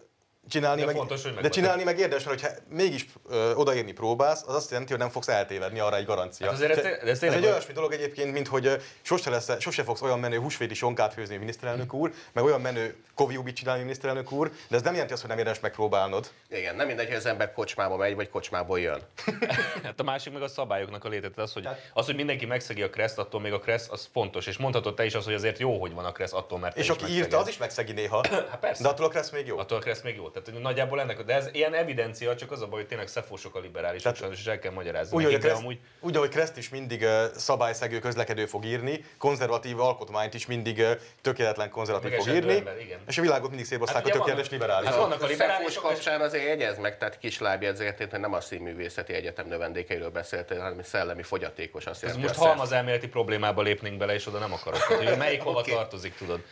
csinálni, 0.49 0.79
De 0.79 0.85
meg, 0.85 0.95
fontos, 0.95 1.23
hogy 1.23 1.33
de 1.33 1.49
csinálni 1.49 1.83
meg 1.83 1.99
érdemes, 1.99 2.23
mert 2.23 2.41
hogyha 2.41 2.55
mégis 2.69 3.05
ö, 3.29 3.53
odaérni 3.53 3.91
próbálsz, 3.91 4.43
az 4.47 4.55
azt 4.55 4.69
jelenti, 4.69 4.91
hogy 4.91 5.01
nem 5.01 5.09
fogsz 5.11 5.27
eltévedni, 5.27 5.79
arra 5.79 5.95
egy 5.95 6.05
garancia. 6.05 6.45
Hát 6.45 6.55
azért 6.55 6.71
ez 6.71 6.77
Te- 6.81 6.99
ez 6.99 7.07
ez 7.07 7.23
egy 7.23 7.29
olyan- 7.29 7.43
olyasmi 7.43 7.73
dolog 7.73 7.93
egyébként, 7.93 8.31
mint 8.33 8.47
hogy 8.47 8.81
sose, 9.01 9.29
lesz, 9.29 9.59
sose 9.59 9.83
fogsz 9.83 10.01
olyan 10.01 10.19
menő 10.19 10.37
húsvéti 10.39 10.73
sonkát 10.73 11.13
főzni, 11.13 11.37
miniszterelnök 11.37 11.93
úr, 11.93 12.11
meg 12.33 12.43
olyan 12.43 12.61
menő 12.61 12.95
koviubit 13.15 13.55
csinálni, 13.55 13.81
miniszterelnök 13.81 14.31
úr, 14.31 14.51
de 14.67 14.75
ez 14.75 14.81
nem 14.81 14.91
jelenti 14.93 15.13
azt, 15.13 15.21
hogy 15.21 15.29
nem 15.29 15.39
érdemes 15.39 15.59
megpróbálnod. 15.59 16.31
Igen, 16.49 16.75
nem 16.75 16.87
mindegy, 16.87 17.07
hogy 17.07 17.15
az 17.15 17.25
ember 17.25 17.53
kocsmába 17.53 17.95
megy, 17.95 18.15
vagy 18.15 18.29
kocsmából 18.29 18.79
jön. 18.79 19.01
Hát 19.83 19.99
a 19.99 20.03
másik 20.03 20.33
meg 20.33 20.41
a 20.41 20.47
szabályoknak 20.47 21.03
a 21.05 21.09
létet, 21.09 21.37
az, 21.37 21.53
hogy, 21.53 21.67
az, 21.93 22.05
hogy 22.05 22.15
mindenki 22.15 22.45
megszegi 22.45 22.81
a 22.81 22.89
kreszt, 22.89 23.17
attól 23.17 23.41
még 23.41 23.53
a 23.53 23.59
kreszt, 23.59 23.91
az 23.91 24.09
fontos. 24.13 24.47
És 24.47 24.57
mondhatod 24.57 24.95
te 24.95 25.05
is 25.05 25.13
azt, 25.13 25.25
hogy 25.25 25.33
azért 25.33 25.59
jó, 25.59 25.79
hogy 25.79 25.93
van 25.93 26.05
a 26.05 26.11
kreszt, 26.11 26.33
attól, 26.33 26.59
mert 26.59 26.75
te 26.75 26.81
És 26.81 26.89
aki 26.89 27.05
írta, 27.11 27.37
az 27.37 27.47
is 27.47 27.57
megszegi 27.57 27.91
néha. 27.91 28.23
Hát 28.53 28.59
persze. 28.59 28.83
De 28.83 28.89
attól 28.89 29.05
a 29.05 29.09
kressz 29.09 29.29
még 29.29 29.47
jó. 29.47 29.57
Attól 29.57 29.77
a 29.77 29.81
kreszt 29.81 30.03
még 30.03 30.15
jó. 30.15 30.29
Tehát 30.33 30.49
hogy 30.49 30.61
nagyjából 30.61 30.99
ennek, 30.99 31.23
de 31.23 31.33
ez 31.33 31.49
ilyen 31.51 31.73
evidencia, 31.73 32.35
csak 32.35 32.51
az 32.51 32.61
a 32.61 32.67
baj, 32.67 32.79
hogy 32.79 32.87
tényleg 32.87 33.07
szefósok 33.07 33.55
a 33.55 33.59
liberálisok, 33.59 34.03
Tehát- 34.03 34.17
sajnos, 34.17 34.39
és 34.39 34.45
el 34.45 34.59
kell 34.59 34.71
magyarázni. 34.71 35.17
Úgy, 35.17 35.23
nekik, 35.23 35.39
Kreszt, 35.39 35.59
amúgy 35.59 35.79
úgy, 35.99 36.15
ahogy 36.15 36.29
Kreszt 36.29 36.57
is 36.57 36.69
mindig 36.69 37.01
uh, 37.01 37.23
szabályszegő 37.35 37.99
közlekedő 37.99 38.45
fog 38.45 38.65
írni, 38.65 39.05
konzervatív 39.17 39.79
alkotmányt 39.79 40.33
is 40.33 40.45
mindig 40.45 40.77
uh, 40.77 40.91
tökéletlen 41.21 41.69
konzervatív 41.69 42.11
Meg 42.11 42.19
fog 42.19 42.33
írni, 42.33 42.55
ember, 42.57 42.79
igen. 42.79 42.99
és 43.07 43.17
a 43.17 43.21
világot 43.21 43.47
mindig 43.49 43.65
szétoszták 43.65 43.95
Hát 43.95 44.05
a 44.05 44.09
ugye 44.09 44.17
tökéletes 44.17 44.49
liberálisok. 44.49 44.93
Hát 44.93 45.01
vannak 45.01 45.21
a 45.21 45.27
Szefós 45.27 45.75
kapcsán 45.75 46.21
azért 46.21 46.45
jegyez 46.45 46.77
meg, 46.77 46.97
tehát 46.97 47.17
kislábjegyzért, 47.17 48.11
hogy 48.11 48.19
nem 48.19 48.33
a 48.33 48.41
színművészeti 48.41 49.13
egyetem 49.13 49.47
növendékeiről 49.47 50.09
beszéltél, 50.09 50.59
hanem 50.59 50.83
szellemi 50.83 51.23
fogyatékos. 51.23 51.85
Azt 51.85 52.03
ez 52.03 52.09
jelenti, 52.09 52.27
most 52.27 52.39
halmaz 52.39 52.71
elméleti 52.71 53.07
problémába 53.07 53.61
lépnénk 53.61 53.97
bele, 53.97 54.13
és 54.13 54.27
oda 54.27 54.39
nem 54.39 54.53
akarok. 54.53 54.81
Hogy 54.81 55.17
melyik 55.17 55.41
hova 55.41 55.61
tartozik, 55.61 56.15
tudod. 56.15 56.43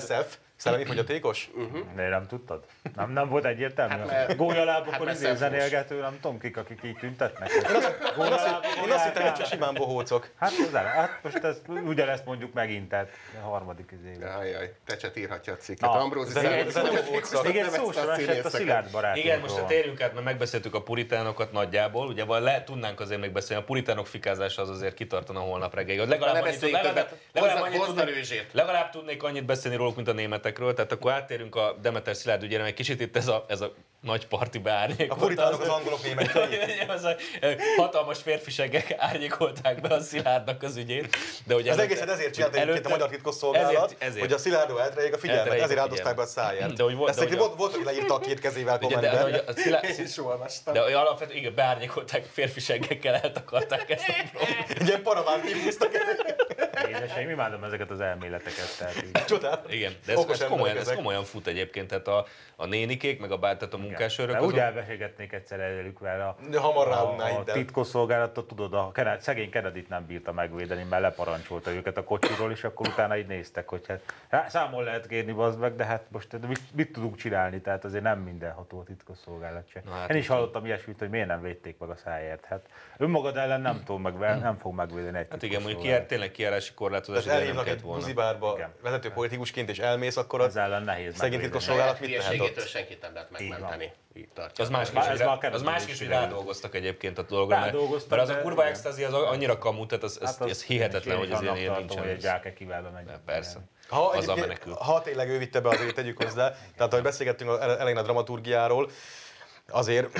SF, 0.00 0.36
szellemi 0.62 0.84
fogyatékos? 0.84 1.50
De 1.96 2.08
nem 2.08 2.26
tudtad? 2.26 2.64
Nem, 2.96 3.10
nem 3.10 3.28
volt 3.28 3.44
egyértelmű? 3.44 3.94
Hát 3.94 4.06
mert- 4.06 4.36
Gólyalábokon 4.36 5.06
hát 5.06 5.14
izé 5.14 5.34
zenélgető, 5.34 6.00
nem 6.00 6.18
tudom 6.20 6.38
kik, 6.38 6.56
akik 6.56 6.80
így 6.84 6.96
tüntetnek. 6.96 7.50
Én 7.52 8.32
azt, 8.32 8.48
én 8.84 8.92
azt 8.92 9.04
hittem, 9.04 9.22
hogy 9.22 9.32
csak 9.32 9.46
simán 9.46 9.74
bohócok. 9.74 10.30
Hát, 10.38 10.52
hozzá, 10.52 10.82
hát 10.82 11.18
most 11.22 11.44
ezt, 11.44 11.62
ugyanezt 11.84 12.24
mondjuk 12.24 12.52
megint, 12.52 12.88
tehát 12.88 13.08
a 13.44 13.48
harmadik 13.48 13.90
izével. 14.00 14.46
Jaj, 14.46 14.74
Tecset 14.86 15.16
írhatja 15.16 15.52
a 15.52 15.56
cikket. 15.56 15.90
Egy 16.34 16.44
nevezte 17.54 17.70
szó 17.70 17.92
sem 17.92 18.08
a 18.08 18.12
esett 18.12 18.44
a. 18.44 18.48
Szilárd 18.50 18.90
barátunkról. 18.90 19.24
Igen, 19.24 19.40
most 19.40 19.54
ha 19.54 19.66
térjünk 19.66 20.00
át, 20.00 20.12
mert 20.12 20.24
megbeszéltük 20.24 20.74
a 20.74 20.82
puritánokat 20.82 21.52
nagyjából, 21.52 22.06
ugye 22.06 22.24
vagy 22.24 22.42
le 22.42 22.64
tudnánk 22.64 23.00
azért 23.00 23.20
még 23.20 23.32
beszélni, 23.32 23.62
a 23.62 23.66
puritánok 23.66 24.06
fikázása 24.06 24.62
az 24.62 24.68
azért 24.68 24.94
kitartana 24.94 25.38
holnap 25.38 25.74
reggelig. 25.74 26.08
Legalább, 26.08 26.44
annyit, 27.62 27.80
a 27.80 28.88
tudnék, 28.90 29.22
annyit 29.22 29.44
beszélni 29.44 29.76
róluk, 29.76 29.96
mint 29.96 30.08
a 30.08 30.12
németekről, 30.52 30.74
tehát 30.74 30.92
akkor 30.92 31.12
áttérünk 31.12 31.54
a 31.54 31.78
Demeter 31.80 32.16
Szilárd 32.16 32.42
ügyére, 32.42 32.64
egy 32.64 32.74
kicsit 32.74 33.00
itt 33.00 33.16
ez 33.16 33.28
a, 33.28 33.44
ez 33.48 33.60
a 33.60 33.74
nagy 34.02 34.26
parti 34.26 34.58
beárnyék. 34.58 35.10
A 35.12 35.14
puritánok 35.14 35.60
az 35.60 35.68
angolok 35.68 36.02
németei. 36.02 36.58
az 36.88 37.04
a 37.04 37.14
hatalmas 37.76 38.18
férfisegek 38.22 38.94
árnyékolták 38.98 39.80
be 39.80 39.94
a 39.94 40.00
Szilárdnak 40.00 40.62
az 40.62 40.76
ügyét. 40.76 41.16
De 41.46 41.54
ugye 41.54 41.70
Az 41.70 41.78
előtte- 41.78 41.82
egészet 42.00 42.08
ezért 42.18 42.34
csinálta 42.34 42.56
előtte- 42.56 42.70
egyébként 42.72 42.86
a 42.86 42.98
Magyar 42.98 43.08
Titkosszolgálat, 43.08 43.84
ezért- 43.84 44.02
ezért. 44.02 44.20
hogy 44.20 44.32
a 44.32 44.38
Szilárdó 44.38 44.76
elterjeljék 44.78 45.14
a 45.14 45.18
figyelmet, 45.18 45.44
Elterjeljék 45.46 45.64
ezért 45.64 45.78
a 45.78 45.82
áldozták 45.82 46.16
be 46.16 46.22
a 46.22 46.26
száját. 46.26 46.72
De 46.72 46.82
hogy 46.82 46.94
volt- 46.94 47.10
Ezt 47.10 47.18
de 47.18 47.26
hogy 47.26 47.36
volt, 47.38 47.54
volt, 47.56 47.74
aki 47.74 47.84
leírta 47.84 48.14
a 48.14 48.18
két 48.18 48.40
kezével 48.40 48.78
Ugye, 48.82 48.94
de, 48.94 49.00
de, 49.00 49.08
kommentben. 49.08 49.44
hogy 49.44 49.54
a 49.56 49.60
Szilárd, 49.60 49.84
Én 49.98 50.04
is 50.04 50.18
olvastam. 50.18 50.74
de 50.74 50.80
hogy 50.82 50.92
alapvetően 50.92 51.38
igen, 51.38 51.54
beárnyékolták 51.54 52.24
férfiseggekkel 52.32 53.14
eltakarták 53.14 53.90
ezt 53.90 54.08
a 54.08 54.12
problémát. 54.32 54.70
Egy 54.70 54.86
ilyen 54.88 55.02
paraván 55.02 55.40
kihúztak. 55.42 55.90
Édeseim, 56.88 57.28
imádom 57.30 57.64
ezeket 57.64 57.90
az 57.90 58.00
elméleteket. 58.00 58.76
Tehát 58.78 58.96
így. 59.04 59.24
Csodál. 59.24 59.64
Igen, 59.68 59.92
de 60.06 60.12
ez, 60.12 60.24
ez, 60.30 60.44
komolyan, 60.44 60.76
ez 60.76 60.92
komolyan 60.94 61.24
fut 61.24 61.46
egyébként, 61.46 61.88
tehát 61.88 62.08
a, 62.08 62.26
a 62.56 62.66
nénikék, 62.66 63.20
meg 63.20 63.30
a 63.32 63.36
bár, 63.36 63.56
tehát 63.56 63.74
a 63.74 63.76
munkásőrök. 63.98 64.32
De 64.34 64.40
úgy 64.40 64.46
azok- 64.46 64.58
elbeszélgetnék 64.58 65.32
egyszer 65.32 65.60
előlük 65.60 65.98
vele 65.98 66.24
a, 66.24 66.36
De 66.50 66.58
hamar 66.58 66.88
a, 66.88 67.16
a 67.38 67.44
titkosszolgálatot, 67.44 68.46
tudod, 68.48 68.74
a 68.74 68.90
Kennedy, 68.92 69.22
szegény 69.22 69.50
Kennedy 69.50 69.86
nem 69.88 70.06
bírta 70.06 70.32
megvédeni, 70.32 70.82
mert 70.90 71.02
leparancsolta 71.02 71.70
őket 71.70 71.96
a 71.96 72.04
kocsiról, 72.04 72.50
és 72.50 72.64
akkor 72.64 72.86
utána 72.88 73.16
így 73.16 73.26
néztek, 73.26 73.68
hogy 73.68 73.84
hát 73.88 74.00
hát 74.30 74.50
számon 74.50 74.84
lehet 74.84 75.06
kérni 75.06 75.32
bazd 75.32 75.58
meg, 75.58 75.76
de 75.76 75.84
hát 75.84 76.02
most 76.08 76.28
mit, 76.48 76.60
mit 76.74 76.92
tudunk 76.92 77.16
csinálni, 77.16 77.60
tehát 77.60 77.84
azért 77.84 78.02
nem 78.02 78.18
mindenható 78.18 78.78
a 78.78 78.82
titkosszolgálat 78.84 79.68
se. 79.68 79.82
Na 79.84 79.90
hát 79.92 80.10
Én 80.10 80.16
is 80.16 80.26
hallottam 80.26 80.64
ilyesmit, 80.66 80.98
hogy 80.98 81.08
miért 81.10 81.26
nem 81.26 81.42
védték 81.42 81.78
meg 81.78 81.88
a 81.88 81.96
szájért. 81.96 82.44
Hát 82.44 82.66
önmagad 82.96 83.36
ellen 83.36 83.60
nem, 83.60 83.82
tudom 83.84 84.02
meg, 84.02 84.18
nem 84.18 84.58
fog 84.58 84.74
megvédeni 84.74 85.18
egy 85.18 85.26
Hát 85.30 85.42
igen, 85.42 85.62
mondjuk 85.62 85.82
kiár, 85.82 86.02
tényleg 86.02 86.30
kiárási 86.30 86.74
korlátozás 86.74 87.24
Tehát 87.24 87.40
ide 87.42 87.48
nem 87.48 87.58
elhívnak 87.58 87.64
kellett 87.64 87.78
egy 87.78 87.84
volna. 87.86 88.00
buzibárba 88.00 88.52
Igen. 88.56 88.72
vezető 88.82 89.10
politikusként, 89.10 89.68
és 89.70 89.78
elmész, 89.78 90.16
akkor 90.16 90.40
az 90.40 90.56
ellen 90.56 90.82
nehéz 90.82 91.16
szegény 91.16 91.40
titkosszolgálat 91.40 92.00
mit 92.00 92.18
tehet 92.18 92.40
ott? 92.40 92.66
senkit 92.66 93.00
nem 93.02 93.12
lehet 93.14 93.30
megmenteni. 93.30 93.81
Így 94.14 94.28
tartja. 94.34 94.64
Az 94.64 94.70
más 94.70 94.90
Már 94.90 95.04
is, 95.14 95.20
ez 95.20 95.26
már 95.26 95.54
az 95.54 95.62
más 95.62 95.84
is 95.84 95.90
is, 95.90 95.98
hogy 95.98 96.08
rádolgoztak 96.08 96.74
egyébként 96.74 97.18
a 97.18 97.46
mert, 97.46 97.64
Rádolgoztak, 97.64 98.10
mert 98.10 98.22
az 98.22 98.28
a 98.28 98.40
kurva 98.40 98.60
igen. 98.60 98.72
extazi 98.72 99.04
az 99.04 99.12
annyira 99.12 99.58
kamu, 99.58 99.86
tehát 99.86 100.04
az, 100.04 100.18
az, 100.22 100.28
Hát 100.28 100.50
az 100.50 100.62
hihetetlen, 100.64 101.16
hogy 101.16 101.30
ez 101.30 101.40
ilyen, 101.40 101.54
tartom, 101.54 101.86
hogy 101.86 101.96
egy 101.98 102.04
nincsen. 102.04 102.18
gyákekivel 102.18 102.82
bemegy. 102.82 103.06
Persze. 103.26 103.58
Ha, 103.88 104.06
Azzal 104.06 104.36
menekül. 104.36 104.74
ha 104.74 105.02
tényleg 105.02 105.28
ő 105.28 105.38
vitte 105.38 105.60
be, 105.60 105.68
azért 105.68 105.94
tegyük 105.94 106.22
hozzá. 106.22 106.50
Tehát, 106.76 106.92
ahogy 106.92 107.04
beszélgettünk 107.04 107.50
elején 107.60 107.96
a 107.96 108.02
dramaturgiáról, 108.02 108.90
azért 109.68 110.18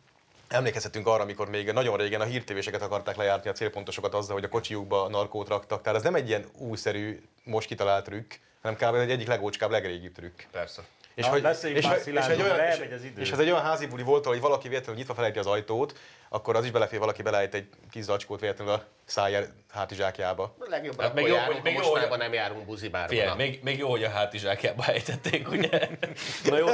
emlékezhetünk 0.48 1.06
arra, 1.06 1.22
amikor 1.22 1.48
még 1.48 1.72
nagyon 1.72 1.96
régen 1.96 2.20
a 2.20 2.24
hírtévéseket 2.24 2.82
akarták 2.82 3.16
lejárni 3.16 3.50
a 3.50 3.52
célpontosokat 3.52 4.14
azzal, 4.14 4.34
hogy 4.34 4.44
a 4.44 4.48
kocsiukba 4.48 5.08
narkót 5.08 5.48
raktak. 5.48 5.82
Tehát 5.82 5.98
ez 5.98 6.04
nem 6.04 6.14
egy 6.14 6.28
ilyen 6.28 6.44
újszerű, 6.58 7.22
most 7.44 7.66
kitalált 7.66 8.04
trükk, 8.04 8.32
hanem 8.62 8.76
kb. 8.76 8.94
egy 8.94 9.10
egyik 9.10 9.26
legócskább, 9.26 9.70
legrégibb 9.70 10.12
trükk. 10.14 10.40
Persze. 10.50 10.82
Na, 11.14 11.26
hogy, 11.26 11.44
és, 11.44 11.62
és, 11.62 11.84
és, 12.06 12.26
egy 12.26 12.42
olyan, 12.42 12.58
és, 12.60 12.92
az 12.94 13.04
idő. 13.04 13.20
és 13.20 13.30
ez 13.30 13.38
egy 13.38 13.50
olyan 13.50 13.62
házi 13.62 13.86
buli 13.86 14.02
volt, 14.02 14.24
hogy 14.24 14.40
valaki 14.40 14.68
véletlenül 14.68 14.96
nyitva 14.98 15.14
felejti 15.14 15.38
az 15.38 15.46
ajtót, 15.46 15.98
akkor 16.28 16.56
az 16.56 16.64
is 16.64 16.70
belefér, 16.70 16.98
valaki 16.98 17.22
beleállít 17.22 17.54
egy 17.54 17.68
kis 17.90 18.02
zacskót 18.02 18.40
véletlenül 18.40 18.72
a 18.72 18.84
szájjel 19.04 19.46
hátizsákjába. 19.72 20.54
Legjobb, 20.58 20.96
Hát 21.00 21.06
hát 21.06 21.14
még 21.14 21.24
akkor 21.24 21.36
jó, 21.36 21.42
járunk, 21.42 21.60
hogy- 21.62 21.72
még 21.72 21.82
jó, 21.82 21.90
hogy- 22.08 22.18
nem 22.18 22.32
járunk 22.32 22.64
buzibárba. 22.66 23.24
Na. 23.24 23.34
még, 23.34 23.60
még 23.62 23.78
jó, 23.78 23.90
hogy 23.90 24.04
a 24.04 24.10
hátizsákjába 24.10 24.84
ejtették, 24.86 25.50
ugye? 25.50 25.88
Na 26.50 26.56
jó. 26.58 26.66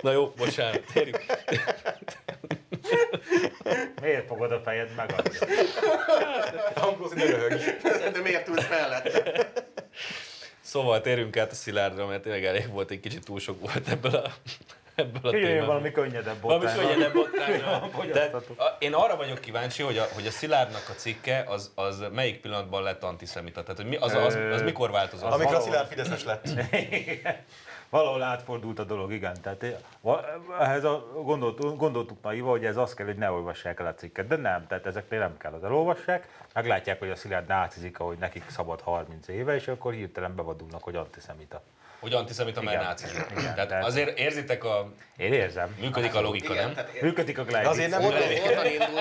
Na 0.00 0.10
jó, 0.12 0.28
bocsánat, 0.36 0.82
térjünk. 0.92 1.24
Miért 4.02 4.26
fogod 4.26 4.52
a 4.52 4.60
fejed 4.64 4.88
megadni? 4.96 5.38
Ambrózi 6.74 7.14
ne 7.14 7.24
röhög. 7.24 7.60
De 8.12 8.20
miért 8.22 8.44
tudsz 8.44 8.68
mellette? 8.68 9.21
Szóval 10.72 11.00
térjünk 11.00 11.36
át 11.36 11.50
a 11.50 11.54
Szilárdra, 11.54 12.06
mert 12.06 12.22
tényleg 12.22 12.44
elég 12.44 12.68
volt, 12.68 12.90
egy 12.90 13.00
kicsit 13.00 13.24
túl 13.24 13.40
sok 13.40 13.60
volt 13.60 13.88
ebből 13.88 14.14
a, 14.14 14.32
ebből 14.94 15.32
a 15.32 15.36
Jöjjön 15.36 15.66
valami 15.66 15.90
könnyedebb 15.90 16.40
Valami 16.40 16.64
botrány. 16.64 16.86
könnyedebb 16.86 17.12
botrányra. 17.12 17.90
De 18.12 18.30
én 18.78 18.92
arra 18.92 19.16
vagyok 19.16 19.38
kíváncsi, 19.38 19.82
hogy 19.82 19.98
a, 19.98 20.08
hogy 20.14 20.26
a 20.26 20.30
Szilárdnak 20.30 20.88
a 20.88 20.92
cikke 20.92 21.44
az, 21.48 21.72
az 21.74 22.04
melyik 22.12 22.40
pillanatban 22.40 22.82
lett 22.82 23.02
antiszemita. 23.02 23.62
Tehát 23.62 23.76
hogy 23.76 23.88
mi, 23.88 23.96
az, 23.96 24.14
az, 24.14 24.38
az, 24.52 24.62
mikor 24.62 24.90
változott? 24.90 25.26
Az 25.26 25.34
Amikor 25.34 25.54
a 25.54 25.60
Szilárd 25.60 25.88
Fideszes 25.88 26.24
lett. 26.24 26.48
Valahol 27.92 28.22
átfordult 28.22 28.78
a 28.78 28.84
dolog, 28.84 29.12
igen. 29.12 29.36
Tehát 29.40 29.62
eh, 29.62 29.76
va- 30.00 30.26
ehhez 30.60 30.84
a, 30.84 31.06
gondoltuk, 31.24 31.76
gondoltuk 31.76 32.22
naiva, 32.22 32.50
hogy 32.50 32.64
ez 32.64 32.76
az 32.76 32.94
kell, 32.94 33.06
hogy 33.06 33.16
ne 33.16 33.30
olvassák 33.30 33.80
el 33.80 33.86
a 33.86 33.94
cikket. 33.94 34.26
De 34.26 34.36
nem, 34.36 34.66
tehát 34.66 34.86
ezeknél 34.86 35.18
nem 35.18 35.36
kell, 35.36 35.52
az 35.52 35.64
elolvassák, 35.64 36.28
meglátják, 36.54 36.98
hogy 36.98 37.10
a 37.10 37.16
Szilárd 37.16 37.48
nácizik, 37.48 38.00
ahogy 38.00 38.18
nekik 38.18 38.48
szabad 38.48 38.80
30 38.80 39.28
éve, 39.28 39.54
és 39.54 39.68
akkor 39.68 39.92
hirtelen 39.92 40.34
bevadulnak, 40.34 40.82
hogy 40.82 40.96
antiszemita. 40.96 41.62
Hogy 42.02 42.12
antiszemita, 42.12 42.62
mert 42.62 42.76
Igen. 42.76 42.88
nácizmus. 42.88 43.24
Igen, 43.30 43.54
Tehát 43.54 43.68
tehát- 43.68 43.84
azért 43.84 44.18
érzitek 44.18 44.64
a... 44.64 44.92
Én 45.16 45.32
érzem. 45.32 45.76
Működik 45.80 46.14
a 46.14 46.20
logika, 46.20 46.52
Igen, 46.52 46.64
nem? 46.64 46.74
tehát 46.74 47.00
Működik 47.00 47.38
a 47.38 47.42
De 47.42 47.68
azért 47.68 47.90
nem 47.90 48.04
onnan. 48.04 48.20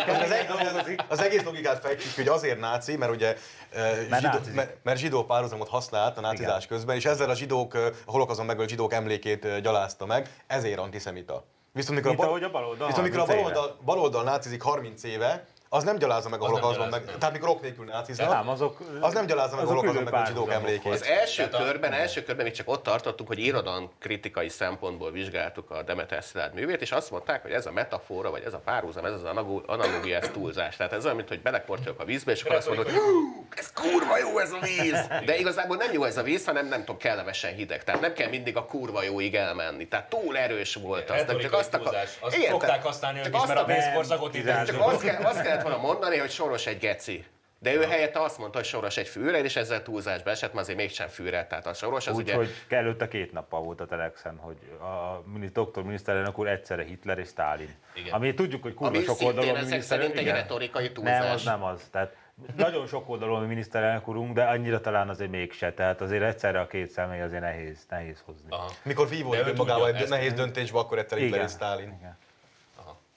Hát 0.06 0.50
az, 0.50 0.96
az, 1.08 1.22
egész 1.22 1.44
logikát 1.44 1.80
fejtsük, 1.80 2.16
hogy 2.16 2.28
azért 2.28 2.60
náci, 2.60 2.98
mert 2.98 3.12
ugye 3.12 3.36
eh, 3.72 3.92
zsidó, 4.02 4.28
nácizik. 4.28 4.54
mert, 4.54 4.78
mert 4.84 5.00
zsidó 5.00 5.26
párhuzamot 5.26 5.68
használt 5.68 6.18
a 6.18 6.22
nácizás 6.22 6.68
közben, 6.68 6.96
és 6.96 7.06
ezzel 7.06 7.30
a 7.30 7.36
zsidók, 7.36 7.76
eh, 7.76 7.86
a 8.06 8.12
holokozon 8.12 8.46
megölt 8.46 8.70
zsidók 8.70 8.94
emlékét 8.94 9.46
eh, 9.46 9.60
gyalázta 9.60 10.06
meg, 10.06 10.30
ezért 10.48 10.80
antiszemita. 10.80 11.46
Viszont 11.74 11.96
mikor 11.96 12.12
Mint 12.12 12.24
a, 12.24 12.28
ahogy 12.28 12.44
a 12.44 12.50
baloldal 12.52 12.88
viszont 12.88 13.06
mikor 13.08 13.20
a 13.20 13.26
30 13.26 13.40
éve. 13.46 13.54
baloldal, 13.54 13.78
baloldal 13.86 14.24
nácizik 14.24 14.62
30 14.62 15.04
éve, 15.04 15.46
az 15.74 15.84
nem 15.84 15.98
gyalázza 15.98 16.30
meg 16.30 16.42
a 16.42 16.48
gyalázza 16.60 16.80
meg. 16.80 16.90
meg. 16.90 17.18
Tehát 17.18 17.32
mikor 17.34 17.50
ok 17.50 17.62
nélkül 17.62 17.86
náciznak, 17.86 18.30
Nem, 18.30 18.50
azok, 18.50 18.78
az 19.00 19.14
nem 19.14 19.26
gyalázza 19.26 19.56
meg 19.56 19.66
a 19.66 19.84
ülő 19.84 20.02
meg 20.04 20.14
a 20.14 20.26
zsidók 20.26 20.52
emlékét. 20.52 20.92
Az 20.94 21.04
első 21.04 21.48
Tehát 21.48 21.66
a- 21.66 21.70
körben, 21.72 21.94
első 21.94 22.24
körben 22.24 22.46
még 22.46 22.54
csak 22.54 22.70
ott 22.70 22.84
tartottunk, 22.84 23.30
hogy 23.30 23.40
irodalom 23.40 23.92
kritikai 24.00 24.50
szempontból 24.50 25.12
vizsgáltuk 25.12 25.72
a 25.72 25.84
Demeter 25.84 26.24
Szilárd 26.24 26.54
művét, 26.54 26.82
és 26.82 26.92
azt 26.92 27.12
mondták, 27.12 27.42
hogy 27.42 27.52
ez 27.52 27.66
a 27.66 27.72
metafora, 27.72 28.30
vagy 28.32 28.44
ez 28.46 28.54
a 28.54 28.58
párhuzam, 28.58 29.06
ez 29.06 29.12
az 29.14 29.24
analógia, 29.66 30.18
ez 30.18 30.30
túlzás. 30.34 30.76
Tehát 30.76 30.94
ez 30.94 31.04
olyan, 31.04 31.16
mint 31.16 31.28
hogy 31.28 31.42
belekortyolok 31.42 32.00
a 32.00 32.06
vízbe, 32.06 32.32
és 32.32 32.44
akkor 32.44 32.56
azt 32.56 32.68
mondod, 32.68 32.86
hogy 32.86 32.94
"Hú, 32.96 33.46
ez 33.56 33.72
kurva 33.74 34.18
jó 34.18 34.40
ez 34.40 34.52
a 34.52 34.60
víz. 34.60 35.08
De 35.26 35.38
igazából 35.38 35.76
nem 35.76 35.92
jó 35.94 36.04
ez 36.04 36.18
a 36.18 36.24
víz, 36.24 36.46
hanem 36.46 36.68
nem 36.68 36.80
tudom, 36.80 36.98
kellemesen 36.98 37.54
hideg. 37.54 37.84
Tehát 37.84 38.02
nem 38.02 38.14
kell 38.14 38.30
mindig 38.30 38.58
a 38.58 38.66
kurva 38.66 39.04
jóig 39.04 39.36
elmenni. 39.36 39.88
Tehát 39.88 40.10
túl 40.10 40.38
erős 40.38 40.76
volt 40.76 41.10
az. 41.10 41.16
De 41.16 41.16
Retorikai 41.22 41.60
akar-. 41.72 41.96
Azt 42.20 42.38
szokták 42.50 42.84
használni 42.84 43.18
ők 43.18 43.24
csak 43.26 43.34
is, 43.34 43.40
azt 43.40 43.48
mert 43.48 43.60
a 43.60 43.64
a- 43.64 44.30
idén. 44.34 44.66
csak 44.66 44.82
azt, 44.82 45.02
kell, 45.04 45.24
azt 45.24 45.42
kellett 45.62 45.78
volna 45.80 45.94
mondani, 45.94 46.18
hogy 46.18 46.30
Soros 46.30 46.68
egy 46.68 46.78
geci. 46.78 47.26
De 47.60 47.74
ő 47.74 47.84
helyette 47.84 48.22
azt 48.22 48.38
mondta, 48.38 48.58
hogy 48.58 48.68
Soros 48.68 48.98
egy 48.98 49.08
fűrer, 49.08 49.44
és 49.44 49.56
ezzel 49.56 49.84
túlzásba 49.84 50.30
esett, 50.30 50.54
mert 50.54 50.64
azért 50.64 50.78
mégsem 50.78 51.08
fűrer. 51.08 51.48
Tehát 51.48 51.68
a 51.68 51.74
Soros 51.74 52.08
az 52.08 52.16
ugye... 52.16 52.38
Úgyhogy 52.38 52.56
előtte 52.70 53.08
két 53.08 53.32
nappal 53.32 53.62
volt 53.62 53.82
a 53.82 53.86
Telexen, 53.86 54.38
hogy 54.38 54.58
a 54.82 55.24
doktor 55.54 55.84
miniszterelnök 55.84 56.40
úr 56.40 56.48
egyszerre 56.48 56.84
Hitler 56.84 57.18
és 57.18 57.28
Stalin. 57.28 57.76
Igen. 57.94 58.14
Ami 58.14 58.34
tudjuk, 58.34 58.62
hogy 58.62 58.74
kurva 58.74 58.96
Ami 58.96 59.06
sok 59.06 59.22
oldalon 59.22 59.56
ezek 59.56 59.82
szerint 59.82 60.14
egy 60.14 60.22
igen. 60.22 60.36
retorikai 60.36 60.92
túlzás. 60.92 61.24
Nem, 61.24 61.34
az 61.34 61.44
nem 61.44 61.64
az. 61.64 61.88
Tehát 61.92 62.16
nagyon 62.56 62.88
sok 62.88 63.10
oldalon 63.10 63.44
a 63.44 63.46
miniszterelnök 63.46 64.08
úrunk, 64.08 64.34
de 64.34 64.44
annyira 64.44 64.82
talán 64.82 65.10
azért 65.10 65.32
mégse. 65.32 65.74
Tehát 65.74 66.02
azért 66.02 66.24
egyszerre 66.24 66.60
a 66.60 66.68
két 66.68 66.90
személy 66.90 67.22
azért 67.22 67.42
nehéz, 67.42 67.86
nehéz 67.90 68.24
hozni. 68.26 68.48
Aha. 68.50 68.72
Mikor 68.84 69.10
vívó 69.10 69.32
De 69.32 69.38
ő 69.38 69.42
önmagával 69.42 69.88
tudja 69.88 70.04
egy 70.04 70.10
nehéz 70.10 70.34
döntésbe, 70.34 70.80
akkor 70.80 70.98
egyszer 70.98 71.18
Hitler 71.18 71.44
és 71.44 71.52
Stalin. 71.52 71.96
Igen. 72.00 72.18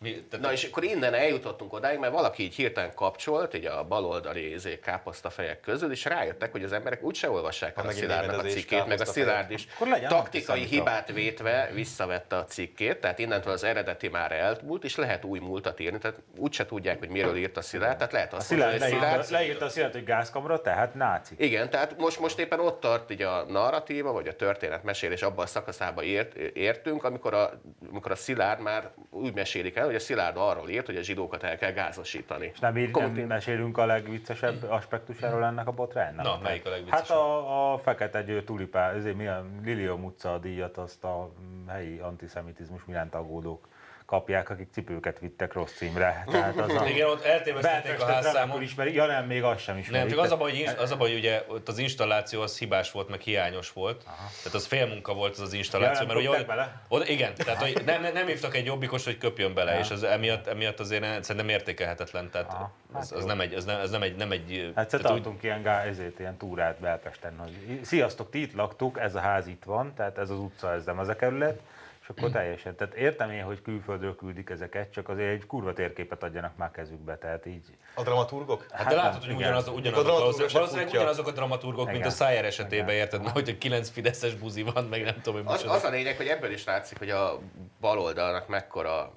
Mi, 0.04 0.26
Na 0.40 0.52
és 0.52 0.64
akkor 0.64 0.84
innen 0.84 1.14
eljutottunk 1.14 1.72
odáig, 1.72 1.98
mert 1.98 2.12
valaki 2.12 2.42
így 2.42 2.54
hirtelen 2.54 2.94
kapcsolt, 2.94 3.54
így 3.54 3.66
a 3.66 3.84
baloldali 3.84 4.52
izé, 4.52 4.78
káposztafejek 4.78 5.60
közül, 5.60 5.90
és 5.90 6.04
rájöttek, 6.04 6.52
hogy 6.52 6.64
az 6.64 6.72
emberek 6.72 7.02
úgyse 7.02 7.30
olvassák 7.30 7.78
el 7.78 7.86
a 7.86 7.90
Szilárdnak 7.90 8.38
a 8.38 8.42
cikkét, 8.42 8.86
meg 8.86 9.00
a. 9.00 9.04
Szilárd 9.04 9.50
is 9.50 9.66
taktikai 10.08 10.64
hibát 10.64 11.12
vétve 11.12 11.70
visszavette 11.72 12.36
a 12.36 12.44
cikkét, 12.44 13.00
tehát 13.00 13.18
innentől 13.18 13.52
az 13.52 13.64
eredeti 13.64 14.08
már 14.08 14.32
elmúlt, 14.32 14.84
és 14.84 14.96
lehet 14.96 15.24
új 15.24 15.38
múltat 15.38 15.80
írni, 15.80 15.98
tehát 15.98 16.18
úgyse 16.36 16.66
tudják, 16.66 16.98
hogy 16.98 17.08
miről 17.08 17.36
írt 17.36 17.56
a 17.56 17.62
Szilárd, 17.62 17.96
tehát 17.96 18.12
lehet 18.12 18.32
A 18.32 18.36
azt 18.36 18.50
mondani, 18.50 18.78
Szilárd 18.78 18.90
hogy 18.90 19.00
leírta, 19.00 19.22
Szilárd 19.22 19.44
leírta 19.44 19.64
a 19.64 19.68
Szilárd, 19.68 19.92
hogy 19.92 20.04
gázkamra, 20.04 20.60
tehát 20.60 20.94
náci. 20.94 21.34
Igen, 21.38 21.70
tehát 21.70 21.98
most, 21.98 22.20
most 22.20 22.38
éppen 22.38 22.60
ott 22.60 22.80
tart 22.80 23.10
így 23.10 23.22
a 23.22 23.44
narratíva, 23.48 24.12
vagy 24.12 24.28
a 24.28 24.36
történetmesélés 24.36 25.22
abban 25.22 25.44
a 25.44 25.48
szakaszába 25.48 26.02
ért, 26.02 26.34
értünk, 26.34 27.04
amikor 27.04 27.34
a, 27.34 27.50
amikor 27.88 28.10
a 28.10 28.16
Szilárd 28.16 28.60
már 28.60 28.90
úgy 29.10 29.34
mesélik 29.34 29.76
el, 29.76 29.93
hogy 29.94 30.02
a 30.02 30.06
Szilárd 30.06 30.36
arról 30.36 30.68
írt, 30.68 30.86
hogy 30.86 30.96
a 30.96 31.02
zsidókat 31.02 31.42
el 31.42 31.56
kell 31.56 31.72
gázosítani. 31.72 32.50
És 32.52 32.58
nem, 32.58 32.76
ír, 32.76 32.82
nem 32.82 32.92
Kontin- 32.92 33.26
mesélünk 33.26 33.78
a 33.78 33.86
legviccesebb 33.86 34.62
aspektusáról 34.70 35.44
ennek 35.44 35.66
a 35.66 35.72
botránynak? 35.72 36.24
Na, 36.24 36.38
melyik 36.42 36.66
a 36.66 36.70
legviccesebb? 36.70 37.06
Hát 37.06 37.16
a, 37.16 37.72
a 37.72 37.78
fekete 37.78 38.22
győ 38.22 38.44
tulipá, 38.44 38.92
ezért 38.92 39.16
milyen 39.16 39.60
Lilium 39.64 40.04
utca 40.04 40.38
díjat 40.38 40.76
azt 40.76 41.04
a 41.04 41.30
helyi 41.68 41.98
antiszemitizmus 41.98 42.82
iránt 42.86 43.14
aggódók 43.14 43.68
kapják, 44.14 44.50
akik 44.50 44.68
cipőket 44.72 45.18
vittek 45.18 45.52
rossz 45.52 45.72
címre. 45.72 46.24
Tehát 46.30 46.58
az 46.58 46.74
a 46.74 46.86
Igen, 46.94 47.08
ott 47.08 47.24
eltévesztették 47.24 48.00
a 48.00 48.04
házszámon. 48.06 48.62
ismeri, 48.62 48.94
ja 48.94 49.06
nem, 49.06 49.26
még 49.26 49.42
azt 49.42 49.60
sem 49.60 49.78
ismeri. 49.78 49.98
Nem, 49.98 50.08
csak 50.08 50.18
az 50.18 50.30
a 50.32 50.36
baj, 50.36 50.50
hogy, 50.50 50.74
az 50.78 50.90
a 50.90 50.96
baj, 50.96 51.08
hogy 51.08 51.18
ugye 51.18 51.42
ott 51.48 51.68
az 51.68 51.78
installáció 51.78 52.40
az 52.40 52.58
hibás 52.58 52.90
volt, 52.90 53.08
meg 53.08 53.20
hiányos 53.20 53.72
volt. 53.72 54.02
Aha. 54.06 54.16
Tehát 54.38 54.54
az 54.54 54.66
fél 54.66 54.86
munka 54.86 55.14
volt 55.14 55.32
az 55.32 55.40
az 55.40 55.52
installáció. 55.52 56.06
Ja, 56.08 56.14
mert 56.14 56.28
ugye 56.28 56.44
bele? 56.44 56.82
Ott, 56.88 57.08
igen, 57.08 57.34
tehát 57.34 57.62
hogy 57.62 57.82
nem, 57.84 58.00
nem, 58.02 58.12
nem 58.12 58.26
hívtak 58.26 58.56
egy 58.56 58.64
jobbikos, 58.66 59.04
hogy 59.04 59.18
köpjön 59.18 59.54
bele, 59.54 59.72
Ja. 59.72 59.78
és 59.80 59.90
az 59.90 60.02
emiatt, 60.02 60.46
emiatt 60.46 60.80
azért 60.80 61.02
szerintem 61.24 61.48
értékelhetetlen. 61.48 62.30
Tehát 62.30 62.52
Aha, 62.52 62.72
hát 62.92 63.02
az, 63.02 63.12
az, 63.12 63.20
jó. 63.20 63.26
nem 63.26 63.40
egy, 63.40 63.54
az 63.54 63.64
nem, 63.64 63.80
az 63.80 63.90
nem 63.90 64.02
egy, 64.02 64.16
nem 64.16 64.30
egy 64.32 64.72
Egyszer 64.74 65.00
tehát 65.00 65.16
úgy- 65.16 65.22
tartunk 65.22 65.42
ilyen, 65.42 65.62
gá, 65.62 65.82
ezért, 65.82 66.18
ilyen 66.18 66.36
túrát 66.36 66.80
Belpesten, 66.80 67.38
hogy 67.38 67.80
sziasztok, 67.82 68.30
ti 68.30 68.40
itt 68.40 68.54
laktuk, 68.54 68.98
ez 69.00 69.14
a 69.14 69.20
ház 69.20 69.46
itt 69.46 69.64
van, 69.64 69.94
tehát 69.96 70.18
ez 70.18 70.30
az 70.30 70.38
utca, 70.38 70.72
ez 70.72 70.84
nem 70.84 70.98
az 70.98 71.08
a 71.08 71.16
kerület, 71.16 71.60
és 72.04 72.10
akkor 72.10 72.30
teljesen. 72.30 72.76
Tehát 72.76 72.94
értem 72.94 73.30
én, 73.30 73.42
hogy 73.42 73.62
külföldről 73.62 74.16
küldik 74.16 74.50
ezeket, 74.50 74.92
csak 74.92 75.08
azért 75.08 75.30
egy 75.30 75.46
kurva 75.46 75.72
térképet 75.72 76.22
adjanak 76.22 76.56
már 76.56 76.70
kezükbe, 76.70 77.18
tehát 77.18 77.46
így. 77.46 77.64
A 77.94 78.02
dramaturgok? 78.02 78.66
Hát 78.70 78.88
de 78.88 78.94
nem, 78.94 79.04
látod, 79.04 79.20
hogy 79.20 79.30
igen. 79.30 79.40
ugyanaz, 79.40 79.68
ugyanazok, 79.68 80.04
dramaturgok 80.04 80.50
valószínűleg, 80.50 80.88
ugyanazok 80.88 81.26
a 81.26 81.30
dramaturgok, 81.30 81.84
mint 81.84 81.96
a 81.96 81.98
Igen. 81.98 82.10
Szájer 82.10 82.44
esetében, 82.44 82.88
Igen. 82.88 83.00
érted? 83.00 83.22
Mert 83.22 83.34
hogy 83.34 83.48
egy 83.48 83.58
9 83.58 83.90
fideszes 83.90 84.34
buzi 84.34 84.62
van, 84.62 84.84
meg 84.84 85.02
nem 85.02 85.20
tudom, 85.20 85.34
hogy 85.34 85.52
Az, 85.52 85.60
micsoda. 85.60 85.74
az 85.78 85.84
a 85.84 85.90
lényeg, 85.90 86.16
hogy 86.16 86.26
ebből 86.26 86.50
is 86.52 86.64
látszik, 86.64 86.98
hogy 86.98 87.10
a 87.10 87.38
baloldalnak 87.80 88.48
mekkora 88.48 89.12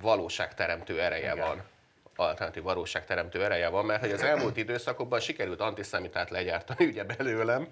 valóságteremtő 0.00 1.00
ereje 1.00 1.32
Igen. 1.32 1.46
van 1.46 1.62
alternatív 2.16 2.62
valóságteremtő 2.62 3.44
ereje 3.44 3.68
van, 3.68 3.84
mert 3.84 4.00
hogy 4.00 4.10
az 4.10 4.22
elmúlt 4.22 4.56
időszakokban 4.56 5.20
sikerült 5.20 5.60
antiszemitát 5.60 6.30
legyártani 6.30 6.86
ugye 6.86 7.04
belőlem, 7.04 7.68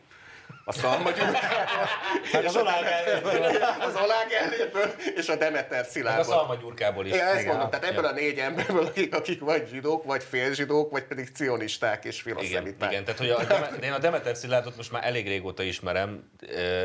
a 0.64 0.72
szalmagyurkától, 0.72 1.88
Hát 2.32 2.44
az 2.44 2.56
az 3.80 3.96
olág 4.02 4.32
elléből, 4.32 4.90
és 5.16 5.28
a 5.28 5.36
Demeter 5.36 5.86
Meg 6.02 6.18
a 6.18 6.24
szalmagyurkából 6.24 7.06
is. 7.06 7.12
Igen, 7.12 7.26
ezt 7.26 7.40
Igen, 7.40 7.46
mondom, 7.46 7.70
tehát 7.70 7.84
ebből 7.86 8.04
a 8.04 8.12
négy 8.12 8.38
emberből, 8.38 8.84
akik, 8.84 9.14
akik 9.14 9.40
vagy 9.40 9.68
zsidók, 9.68 10.04
vagy 10.04 10.24
félzsidók, 10.24 10.90
vagy 10.90 11.04
pedig 11.04 11.28
cionisták 11.34 12.04
és 12.04 12.22
Igen, 12.24 12.36
filoszemiták. 12.36 12.90
igen, 12.90 13.04
tehát 13.04 13.18
hogy 13.18 13.30
a, 13.30 13.84
én 13.84 13.92
a 13.92 13.98
Demeter 13.98 14.36
Szilárdot 14.36 14.76
most 14.76 14.92
már 14.92 15.06
elég 15.06 15.26
régóta 15.26 15.62
ismerem, 15.62 16.30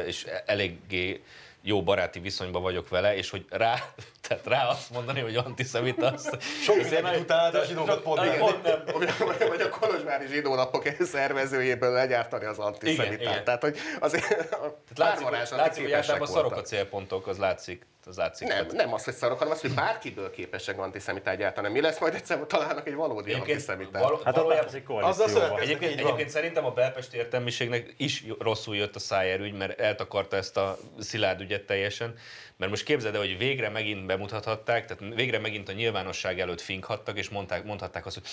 és 0.06 0.28
eléggé 0.46 1.24
jó 1.66 1.84
baráti 1.84 2.20
viszonyban 2.20 2.62
vagyok 2.62 2.90
vele, 2.90 3.16
és 3.16 3.30
hogy 3.30 3.46
rá, 3.50 3.76
tehát 4.28 4.46
rá 4.48 4.68
azt 4.68 4.90
mondani, 4.90 5.20
hogy 5.20 5.36
antiszemita, 5.36 6.12
azt... 6.12 6.42
Sok 6.42 6.84
szép 6.84 7.08
utál, 7.20 7.52
de 7.52 7.60
a 7.60 7.66
zsidókat 7.66 8.02
pont 8.02 8.26
igen. 8.26 8.38
pont 8.38 8.64
nem. 8.64 8.84
Vagy- 9.50 9.62
a 9.62 9.70
Kolozsvári 9.70 10.28
zsidónapok 10.28 10.84
szervezőjéből 11.00 11.92
legyártani 11.92 12.46
az 12.46 12.60
antiszemitát. 12.60 13.44
Tehát, 13.44 13.62
hogy 13.62 13.78
azért 14.00 14.52
a 14.54 14.82
Tehát 14.96 15.20
látszik, 15.20 15.58
látszik, 15.58 15.84
hogy 15.84 15.92
általában 15.92 16.28
szarok 16.28 16.46
a 16.46 16.48
voltak. 16.50 16.66
célpontok, 16.66 17.28
az 17.28 17.38
látszik. 17.38 17.86
Az 18.06 18.18
látszik. 18.18 18.48
Nem, 18.48 18.58
Tehát 18.58 18.72
nem 18.74 18.94
az, 18.94 19.04
hogy 19.04 19.14
szarok, 19.14 19.38
hanem 19.38 19.54
az, 19.54 19.62
hogy 19.62 19.74
bárkiből 19.74 20.32
képesek 20.32 20.80
antiszemitát 20.80 21.38
gyártani. 21.38 21.70
Mi 21.70 21.82
lesz 21.82 22.00
majd 22.00 22.14
egyszer, 22.14 22.40
találnak 22.48 22.88
egy 22.88 22.94
valódi 22.96 23.30
Egyébként 23.32 23.50
antiszemitát. 23.50 24.02
való- 24.04 24.22
Hát 24.24 24.36
valójában- 24.36 24.66
szövetkezik. 25.28 25.76
Egyébként, 25.76 26.00
egyébként 26.00 26.30
szerintem 26.30 26.66
a 26.66 26.72
belpesti 26.72 27.18
értelmiségnek 27.18 27.94
is 27.98 28.24
rosszul 28.40 28.76
jött 28.76 28.96
a 28.96 29.00
Szájer 29.00 29.40
ügy, 29.40 29.54
mert 29.54 29.80
eltakarta 29.80 30.36
ezt 30.36 30.58
a 30.58 30.78
Szilárd 31.00 31.42
ügyet 31.42 31.64
teljesen, 31.66 32.14
mert 32.64 32.76
most 32.76 32.88
képzeld 32.88 33.16
el, 33.16 33.22
hogy 33.22 33.38
végre 33.38 33.70
megint 33.70 34.06
bemutathatták, 34.06 34.86
tehát 34.86 35.16
végre 35.16 35.40
megint 35.40 35.70
a 35.70 35.72
nyilvánosság 35.72 36.40
előtt 36.40 36.62
finkhattak, 36.62 37.18
és 37.18 37.30
mondták, 37.30 37.64
mondhatták 37.64 38.06
azt, 38.06 38.16
hogy 38.16 38.24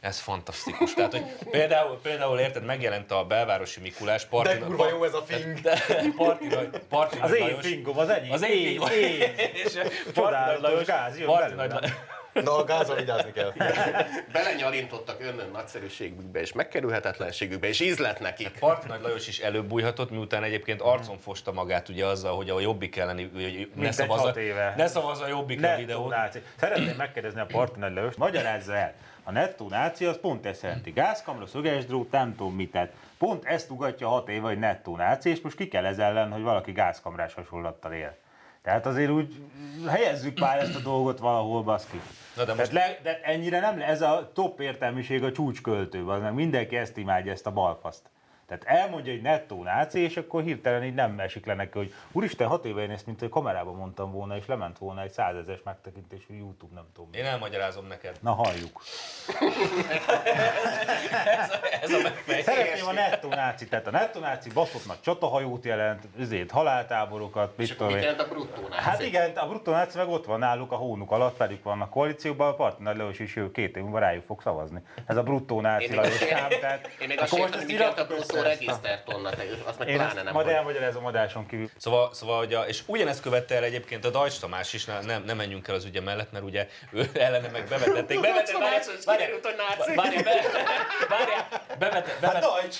ez 0.00 0.18
fantasztikus. 0.18 0.94
Tehát, 0.94 1.12
hogy 1.12 1.24
például, 1.50 1.98
például 2.02 2.38
érted, 2.38 2.64
megjelent 2.64 3.10
a 3.10 3.24
belvárosi 3.24 3.80
Mikulás, 3.80 4.24
Parti, 4.24 4.58
De 4.58 4.58
kurva 4.58 4.88
jó 4.88 5.04
ez 5.04 5.14
a 5.14 5.22
fink. 5.22 5.58
de, 5.58 5.82
Parti, 6.16 6.46
Parti 6.88 7.18
Az 7.20 7.34
én 7.34 7.60
fingom, 7.60 7.98
az 7.98 8.08
enyém. 8.08 8.32
Az 8.32 8.44
én. 8.44 8.80
Én. 8.92 9.32
És 9.52 9.72
Parti 9.72 9.88
Nagy 10.04 10.14
Csodálatos 10.14 10.62
Lajos, 10.62 10.86
gáz 10.86 11.18
jön 11.18 11.26
Parti 11.26 11.88
Na, 12.44 12.56
a 12.56 12.64
gázon 12.64 12.96
vigyázni 12.96 13.32
kell. 13.32 13.52
Belenyalintottak 14.32 15.20
önnön 15.20 15.50
nagyszerűségükbe 15.52 16.40
és 16.40 16.52
megkerülhetetlenségükbe, 16.52 17.68
és 17.68 17.80
ízlet 17.80 18.20
nekik. 18.20 18.58
Parti 18.58 18.86
Nagy 18.86 19.00
Lajos 19.02 19.28
is 19.28 19.38
előbújhatott, 19.38 20.10
miután 20.10 20.42
egyébként 20.42 20.80
arcon 20.80 21.18
fosta 21.18 21.52
magát 21.52 21.88
ugye 21.88 22.06
azzal, 22.06 22.36
hogy 22.36 22.50
a 22.50 22.60
jobbik 22.60 22.96
elleni, 22.96 23.30
hogy 23.34 23.70
ne 23.74 24.06
hat 24.06 24.36
éve. 24.36 24.74
ne 24.76 24.86
szavazza 24.86 25.24
a 25.24 25.28
jobbikra 25.28 25.66
Nettó 25.66 25.80
videót. 25.80 26.14
Szeretném 26.56 26.96
megkérdezni 26.96 27.40
a 27.40 27.46
Parti 27.46 27.78
Nagy 27.78 27.92
Lajost, 27.94 28.18
magyarázza 28.18 28.76
el. 28.76 28.94
A 29.28 29.32
nettó 29.32 29.68
náci 29.68 30.04
az 30.04 30.18
pont 30.20 30.46
ezt 30.46 30.62
jelenti. 30.62 30.90
Gázkamra, 30.90 31.46
szöges 31.46 31.86
drót, 31.86 32.10
nem 32.10 32.36
tudom 32.36 32.54
mit. 32.54 32.70
Tehát 32.70 32.92
pont 33.18 33.44
ezt 33.44 33.70
ugatja 33.70 34.08
hat 34.08 34.28
éve, 34.28 34.46
hogy 34.46 34.58
nettó 34.58 34.96
náci, 34.96 35.30
és 35.30 35.40
most 35.40 35.56
ki 35.56 35.68
kell 35.68 35.84
ez 35.84 35.98
ellen, 35.98 36.32
hogy 36.32 36.42
valaki 36.42 36.72
gázkamrás 36.72 37.34
hasonlattal 37.34 37.92
él. 37.92 38.16
Tehát 38.68 38.86
azért 38.86 39.10
úgy 39.10 39.42
helyezzük 39.86 40.38
már 40.38 40.58
ezt 40.58 40.74
a 40.74 40.78
dolgot 40.80 41.18
valahol, 41.18 41.62
baszki. 41.62 42.00
Na 42.36 42.44
de 42.44 42.54
most- 42.54 42.72
le, 42.72 42.98
de 43.02 43.20
ennyire 43.22 43.60
nem, 43.60 43.78
le- 43.78 43.84
ez 43.86 44.02
a 44.02 44.30
top 44.34 44.60
értelmiség 44.60 45.24
a 45.24 45.32
csúcsköltőben, 45.32 46.20
meg 46.20 46.34
mindenki 46.34 46.76
ezt 46.76 46.96
imádja, 46.96 47.32
ezt 47.32 47.46
a 47.46 47.50
balfaszt. 47.50 48.10
Tehát 48.48 48.64
elmondja, 48.80 49.12
hogy 49.12 49.22
nettó 49.22 49.62
náci, 49.62 49.98
és 50.00 50.16
akkor 50.16 50.42
hirtelen 50.42 50.84
így 50.84 50.94
nem 50.94 51.20
esik 51.20 51.46
le 51.46 51.54
neki, 51.54 51.78
hogy 51.78 51.94
úristen, 52.12 52.48
hat 52.48 52.64
éve 52.64 52.82
én 52.82 52.90
ezt, 52.90 53.06
mint 53.06 53.20
hogy 53.20 53.28
kamerában 53.28 53.74
mondtam 53.74 54.12
volna, 54.12 54.36
és 54.36 54.46
lement 54.46 54.78
volna 54.78 55.02
egy 55.02 55.10
százezes 55.10 55.58
megtekintésű 55.64 56.34
YouTube, 56.34 56.74
nem 56.74 56.84
tudom. 56.94 57.10
Én 57.12 57.24
elmagyarázom 57.24 57.86
neked. 57.86 58.16
Na 58.20 58.32
halljuk. 58.32 58.82
Ez 61.80 61.92
a 61.92 61.98
megfejtés. 62.02 62.44
Szeretném 62.44 62.86
a 62.86 62.92
nettó 62.92 63.28
náci, 63.28 63.68
tehát 63.68 63.86
a 63.86 63.90
nettó 63.90 64.20
náci 64.20 64.50
baszott 64.50 64.86
nagy 64.86 65.00
csatahajót 65.00 65.64
jelent, 65.64 66.02
ezért 66.20 66.50
haláltáborokat, 66.50 67.56
mit 67.56 67.68
És 67.68 67.76
tudom 67.76 67.86
mit 67.86 67.96
én. 67.96 68.02
jelent 68.02 68.20
a 68.20 68.28
bruttó 68.28 68.68
náci? 68.68 68.82
Hát 68.82 69.02
igen, 69.02 69.30
a 69.36 69.46
bruttó 69.48 69.72
náci 69.72 69.98
meg 69.98 70.08
ott 70.08 70.24
van 70.26 70.38
náluk 70.38 70.72
a 70.72 70.76
hónuk 70.76 71.10
alatt, 71.10 71.36
pedig 71.36 71.62
vannak 71.62 71.90
koalícióban, 71.90 72.48
a 72.48 72.54
Parti 72.54 72.82
Nagy 72.82 72.96
Lajos 72.96 73.18
is 73.18 73.36
jövő 73.36 73.50
két 73.50 73.76
év 73.76 73.82
múlva 73.82 73.98
rájuk 73.98 74.24
fog 74.24 74.40
szavazni. 74.42 74.82
Ez 75.06 75.16
a 75.16 75.22
bruttó 75.22 75.60
náci 75.60 75.94
Lajos 75.94 76.20
azt, 76.22 76.32
ám, 76.32 76.48
tehát 76.60 76.90
én 77.00 77.08
még 77.08 77.20
akkor 77.20 77.38
most 77.38 77.54
ezt 77.54 77.66
mit 77.66 77.78
jelent 77.78 77.98
a 78.38 78.46
iratjuk 78.46 78.70
bruttó 78.70 78.78
össze. 78.78 78.88
regisztertonna, 78.88 79.30
azt 79.64 79.78
meg 79.78 79.88
Én 79.88 79.96
pláne 79.96 80.22
nem 80.22 80.32
majd 80.32 80.46
elmagyarázom 80.46 81.06
adáson 81.06 81.46
kívül. 81.46 81.70
Szóval, 81.76 82.14
szóval 82.14 82.46
a, 82.54 82.60
és 82.60 82.82
ugyanezt 82.86 83.22
követte 83.22 83.54
el 83.54 83.64
egyébként 83.64 84.04
a 84.04 84.10
Dajcs 84.10 84.38
Tamás 84.38 84.72
is, 84.72 84.84
ne, 84.84 85.00
nem, 85.00 85.22
nem 85.22 85.36
menjünk 85.36 85.68
el 85.68 85.74
az 85.74 85.84
ügye 85.84 86.00
mellett, 86.00 86.32
mert 86.32 86.44
ugye 86.44 86.68
ő 86.92 87.10
ellene 87.26 87.48
meg 87.48 87.68
bevetették. 87.68 88.20
Bevetették. 88.20 89.04
Várjál, 89.04 89.30
be, 90.22 90.30
várjál, 91.08 91.48
bevetett, 91.78 92.20
bevetett, 92.20 92.42
Dajcs! 92.42 92.76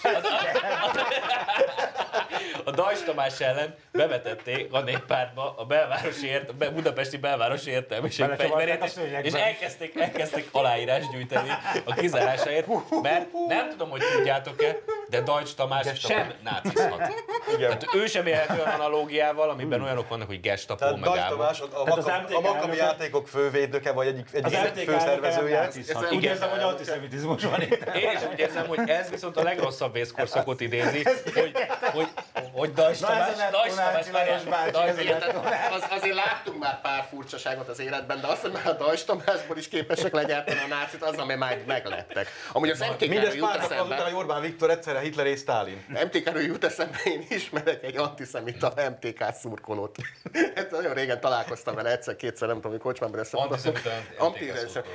a 2.65 2.71
Dajcs 2.71 2.99
Tamás 3.05 3.41
ellen 3.41 3.75
bevetették 3.93 4.73
a 4.73 4.81
néppártba 4.81 5.55
a 5.57 5.65
belvárosi 5.65 6.27
ért, 6.27 6.55
be, 6.55 6.71
budapesti 6.71 7.17
belvárosi 7.17 7.71
értelmiség 7.71 8.27
fegyverét, 8.27 8.83
a 8.83 9.01
és 9.23 9.33
elkezdték, 9.33 10.01
elkezdték 10.01 10.49
aláírás 10.53 11.09
gyűjteni 11.13 11.49
a 11.85 11.95
kizárásáért, 11.95 12.67
mert 13.03 13.27
nem 13.49 13.69
tudom, 13.71 13.91
hogy 13.91 14.03
tudjátok-e, 14.17 14.79
de 15.09 15.21
Dajcs 15.21 15.55
Tamás 15.55 15.87
sem 15.95 16.33
nácizhat. 16.43 17.13
Igen. 17.57 17.79
Tehát 17.79 17.95
ő 17.95 18.07
sem 18.07 18.27
élhet 18.27 18.51
olyan 18.51 18.69
analógiával, 18.69 19.51
amiben 19.51 19.83
olyanok 19.83 20.09
vannak, 20.09 20.27
hogy 20.27 20.41
gestapo, 20.41 20.79
Tehát 20.79 21.01
meg 21.01 21.13
Gábor. 21.13 21.37
Tamás, 21.37 21.61
a, 21.61 21.65
a, 21.73 21.81
a 21.81 22.41
Makabi 22.41 22.47
elnöke- 22.47 22.77
játékok 22.77 23.29
fővédnöke, 23.29 23.93
vagy 23.93 24.07
egyik, 24.07 24.29
egyik 24.33 24.59
MTK 24.59 24.91
főszervezője. 24.91 25.71
Úgy 26.11 26.23
érzem, 26.23 26.51
hogy 26.51 26.61
antiszemitizmus 26.61 27.43
van 27.45 27.61
itt. 27.61 27.85
Én 27.95 28.11
is 28.11 28.23
úgy 28.33 28.39
érzem, 28.39 28.67
hogy 28.67 28.89
ez 28.89 29.11
viszont 29.11 29.37
a 29.37 29.43
legrosszabb 29.43 29.93
vészkorszakot 29.93 30.61
idézi, 30.61 31.03
hogy, 31.35 31.53
hogy, 31.93 32.09
hogy 32.53 32.73
ez 32.77 32.99
Tamás, 32.99 33.29
a 33.29 33.51
Dajs 33.51 33.75
Tamás, 33.75 34.07
a 34.07 35.41
tehát 35.43 35.73
az, 35.73 35.87
azért 35.91 36.15
láttunk 36.15 36.59
már 36.59 36.81
pár 36.81 37.07
furcsaságot 37.11 37.69
az 37.69 37.81
életben, 37.81 38.21
de 38.21 38.27
azt, 38.27 38.41
hogy 38.41 38.53
már 38.53 38.67
a 38.67 38.73
Dajs 38.73 39.05
Tamásból 39.05 39.57
is 39.57 39.69
képesek 39.69 40.13
legyártani 40.13 40.61
a 40.65 40.67
nácit, 40.67 41.03
az, 41.03 41.17
ami 41.17 41.35
már 41.35 41.59
meglettek. 41.67 42.29
Amúgy 42.53 42.71
az 42.71 42.79
MTK-ről 42.79 43.09
Mindez 43.09 43.35
jut 43.35 43.47
pár 43.47 43.61
eszembe, 43.61 43.97
hogy 43.97 44.15
Orbán 44.15 44.41
Viktor 44.41 44.71
egyszerre 44.99 45.01
Hitler 45.01 45.27
és 45.27 45.41
Stalin. 45.41 45.85
MTK-ről 45.89 46.43
jut 46.43 46.65
eszembe, 46.65 46.99
én 47.05 47.27
ismerek 47.29 47.85
egy 47.85 47.97
antiszemita 47.97 48.73
MTK 48.91 49.25
szurkolót. 49.41 49.97
Hát 50.55 50.71
nagyon 50.71 50.95
régen 50.95 51.21
találkoztam 51.21 51.75
vele 51.75 51.91
egyszer-kétszer, 51.91 52.49
nem 52.49 52.57
tudom, 52.57 52.71
hogy 52.73 52.81
kocsmában 52.81 53.21
ezt 53.21 53.35
Antiszemita. 53.35 53.91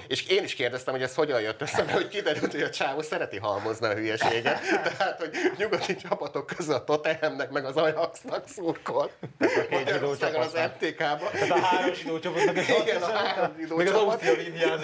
És 0.08 0.28
én 0.28 0.44
is 0.44 0.54
kérdeztem, 0.54 0.94
hogy 0.94 1.04
ez 1.04 1.16
hogyan 1.16 1.42
jött 1.42 1.62
össze, 1.62 1.84
mert 1.84 1.92
hogy 1.92 2.08
kiderült, 2.08 2.52
hogy 2.52 2.62
a 2.62 2.70
csávó 2.70 3.02
szereti 3.02 3.38
halmozni 3.38 3.86
a 3.88 3.94
hülyeséget. 3.94 4.60
Tehát, 4.98 5.20
hogy 5.20 5.32
nyugati 5.58 5.96
csapatok 5.96 6.46
közül 6.46 6.74
a 6.74 6.84
Tottenhamnek 6.84 7.50
meg 7.50 7.66
az 7.66 7.76
Ajaxnak 7.76 8.48
szurkol. 8.48 9.12
Magyarországon 9.70 10.42
az. 10.42 10.54
MTK-ba. 10.54 11.30
Tehát 11.32 11.50
a 11.50 11.60
három 11.60 11.94
zsidó 11.94 12.20
csapatnak 12.20 12.58
is 12.58 12.68
Igen, 12.68 13.02
a 13.02 13.12
három 13.12 13.56
zsidó 13.60 13.76
Még 13.76 13.88
az. 13.88 13.94
Ausztria 13.94 14.32
a 14.32 14.36
Igen, 14.36 14.84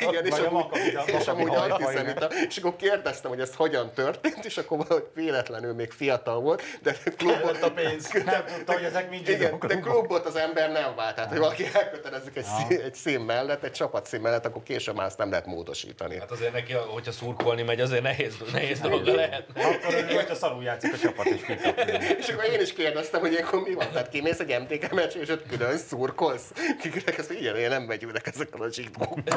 igen, 0.00 0.24
és 0.24 0.38
a 0.38 0.46
amúgy, 0.46 1.52
és 1.52 1.70
antiszemita. 1.70 2.28
És 2.48 2.56
akkor 2.56 2.76
kérdeztem, 2.76 3.30
hogy 3.30 3.40
ez 3.40 3.54
hogyan 3.54 3.92
történt, 3.92 4.37
és 4.44 4.58
akkor 4.58 4.78
valahogy 4.78 5.06
véletlenül 5.14 5.74
még 5.74 5.90
fiatal 5.90 6.40
volt, 6.40 6.62
de 6.82 6.96
klubot 7.16 7.62
a 7.62 7.70
pénz. 7.70 8.10
Nem 8.24 8.44
tudta, 8.44 8.72
hogy 8.72 8.82
ezek 8.82 9.10
mind 9.10 9.28
igen, 9.28 9.58
de 9.66 9.78
klubot 9.78 10.26
az 10.26 10.36
ember 10.36 10.72
nem 10.72 10.94
vált. 10.96 11.14
Tehát, 11.14 11.30
hogy 11.30 11.38
valaki 11.38 11.64
elkötelezik 11.72 12.36
egy, 12.36 12.44
szín, 12.44 12.80
egy 12.80 12.94
szín 12.94 13.20
mellett, 13.20 13.64
egy 13.64 13.72
csapat 13.72 14.06
szín 14.06 14.20
mellett, 14.20 14.46
akkor 14.46 14.62
később 14.62 14.94
már 14.94 15.06
azt 15.06 15.18
nem 15.18 15.30
lehet 15.30 15.46
módosítani. 15.46 16.18
Hát 16.18 16.30
azért 16.30 16.52
neki, 16.52 16.72
hogyha 16.72 17.12
szurkolni 17.12 17.62
megy, 17.62 17.80
azért 17.80 18.02
nehéz, 18.02 18.34
nehéz 18.52 18.80
dolga 18.80 19.14
lehet. 19.14 19.44
Akkor 19.54 19.94
örül, 19.94 20.14
hogyha 20.14 20.34
szarul 20.34 20.62
játszik 20.62 20.92
a 20.92 20.98
csapat, 20.98 21.26
és 21.26 21.42
kikapja. 21.42 21.84
És 22.18 22.28
akkor 22.28 22.44
én 22.44 22.60
is 22.60 22.72
kérdeztem, 22.72 23.20
hogy 23.20 23.34
akkor 23.34 23.60
mi 23.60 23.74
van? 23.74 23.90
Tehát 23.92 24.08
kimész 24.08 24.38
egy 24.38 24.60
MTK 24.60 24.92
meccs, 24.92 25.14
és 25.16 25.28
ott 25.28 25.48
külön 25.48 25.78
szurkolsz? 25.78 26.52
Kiknek 26.80 27.18
ezt 27.18 27.30
igen, 27.30 27.56
én 27.56 27.68
nem 27.68 27.82
megyünk 27.82 28.20
ezekkel 28.24 28.60
a 28.60 28.72
zsidókkal. 28.72 29.34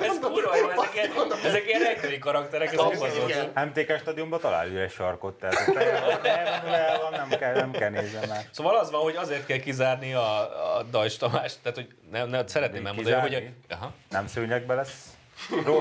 Ez 0.00 0.18
kurva 0.20 0.56
jó, 0.56 0.70
ezek 0.70 0.86
ezek 1.44 1.68
ilyen 1.68 1.82
rejtői 2.08 2.18
karakterek. 2.18 2.72
Igen. 3.28 3.66
MTK 3.66 3.98
stadionban 3.98 4.40
talál 4.40 4.68
üres 4.68 4.92
sarkot, 4.92 5.38
tehát 5.38 5.76
el 6.64 6.98
van, 7.00 7.10
nem 7.10 7.28
kell, 7.38 7.54
nem 7.54 7.70
kell 7.70 7.90
nézni 7.90 8.18
már. 8.28 8.44
Szóval 8.50 8.76
az 8.76 8.90
van, 8.90 9.00
hogy 9.00 9.16
azért 9.16 9.46
kell 9.46 9.58
kizárni 9.58 10.14
a, 10.14 10.40
a 10.76 10.82
Dajs 10.82 11.16
Tamást, 11.16 11.58
tehát 11.62 11.78
hogy 11.78 11.88
nem, 12.10 12.28
nem 12.28 12.46
szeretném 12.46 12.86
elmondani, 12.86 13.20
hogy... 13.20 13.50
Aha. 13.68 13.92
Nem 14.10 14.26
szőnyegbe 14.26 14.74
lesz. 14.74 15.15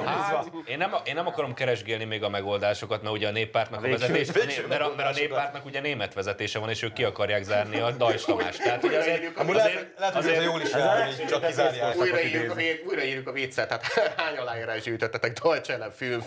Hát, 0.05 0.51
én 0.65 0.77
nem, 0.77 0.95
én 1.05 1.13
nem 1.13 1.27
akarom 1.27 1.53
keresgélni 1.53 2.03
még 2.03 2.23
a 2.23 2.29
megoldásokat, 2.29 3.01
mert 3.01 3.13
ugye 3.13 3.27
a 3.27 3.31
néppártnak 3.31 3.83
a, 3.83 3.87
vezetés, 3.87 4.61
mert, 4.67 4.81
a, 4.81 4.93
mert 4.97 5.09
a 5.09 5.19
néppártnak 5.19 5.65
ugye 5.65 5.79
német 5.81 6.13
vezetése 6.13 6.59
van, 6.59 6.69
és 6.69 6.81
ők 6.81 6.93
ki 6.93 7.03
akarják 7.03 7.43
zárni 7.43 7.79
a 7.79 7.91
Dajs 7.91 8.23
Tamást. 8.23 8.63
Tehát, 8.63 8.81
hogy 8.81 8.95
azért, 8.95 9.37
Amúgy 9.37 9.55
lehet, 9.55 9.93
lehet, 9.97 10.15
ez 10.15 10.43
jól 10.43 10.61
is 10.61 10.71
jár, 10.71 11.25
csak 11.25 11.45
kizárják. 11.45 11.95
Újraírjuk 11.95 12.55
újraírjuk 12.85 13.27
a 13.27 13.31
viccet, 13.31 13.67
tehát 13.67 13.85
hány 14.21 14.37
aláírás 14.37 14.81
gyűjtöttetek 14.81 15.39
Deutsche 15.39 15.73
ellen 15.73 15.91
film. 15.91 16.23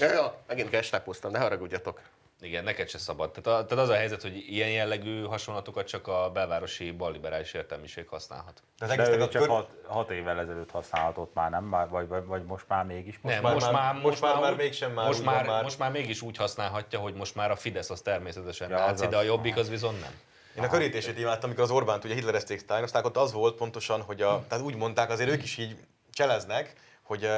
ja, 0.00 0.44
megint 0.46 0.70
gestapoztam, 0.70 1.30
ne 1.30 1.38
haragudjatok. 1.38 2.00
Igen, 2.44 2.64
neked 2.64 2.88
se 2.88 2.98
szabad. 2.98 3.30
Tehát, 3.30 3.60
a, 3.60 3.66
tehát 3.66 3.84
az 3.84 3.90
a 3.90 3.94
helyzet, 3.94 4.22
hogy 4.22 4.36
ilyen 4.48 4.70
jellegű 4.70 5.22
hasonlatokat 5.22 5.86
csak 5.86 6.06
a 6.08 6.30
belvárosi 6.32 6.90
balliberális 6.90 7.52
értelmiség 7.52 8.08
használhat. 8.08 8.62
De 8.78 8.84
az 8.86 8.96
De 8.96 9.10
ő 9.16 9.22
a 9.22 9.28
csak 9.28 9.42
kör... 9.42 9.50
hat, 9.50 9.70
hat 9.86 10.10
évvel 10.10 10.38
ezelőtt 10.40 10.70
használhatott 10.70 11.34
már, 11.34 11.50
nem? 11.50 11.64
Már- 11.64 11.88
Vagy, 11.88 12.08
vagy, 12.08 12.24
vagy 12.24 12.44
most 12.44 12.64
már 12.68 12.84
mégis? 12.84 13.18
Most 13.22 13.34
Nem, 13.34 13.42
már- 13.42 13.52
most, 13.54 13.70
már- 13.72 14.02
most 14.02 14.20
már- 14.20 14.40
már 14.40 14.50
úgy- 14.52 14.58
mégsem 14.58 14.92
már 14.92 15.06
most 15.06 15.24
már, 15.24 15.46
már. 15.46 15.62
most 15.62 15.78
már 15.78 15.90
mégis 15.90 16.22
úgy 16.22 16.36
használhatja, 16.36 16.98
hogy 16.98 17.14
most 17.14 17.34
már 17.34 17.50
a 17.50 17.56
Fidesz 17.56 17.90
az 17.90 18.00
természetesen 18.00 18.70
Ja, 18.70 18.76
náci, 18.76 18.92
azaz. 18.92 19.08
de 19.08 19.16
a 19.16 19.22
Jobbik 19.22 19.56
az 19.56 19.68
viszont 19.70 20.00
nem. 20.00 20.12
Én 20.56 20.62
a 20.64 20.68
körítését 20.68 21.18
imádtam, 21.18 21.44
amikor 21.44 21.64
az 21.64 21.70
Orbánt 21.70 22.04
ugye 22.04 22.14
hitlerezték, 22.14 22.58
sztájnozták, 22.58 23.04
ott 23.04 23.16
az 23.16 23.32
volt 23.32 23.56
pontosan, 23.56 24.00
hogy 24.02 24.22
a, 24.22 24.44
tehát 24.48 24.64
úgy 24.64 24.76
mondták, 24.76 25.10
azért 25.10 25.30
ők 25.30 25.42
is 25.42 25.56
így 25.58 25.76
cseleznek, 26.12 26.72
hogy 27.02 27.28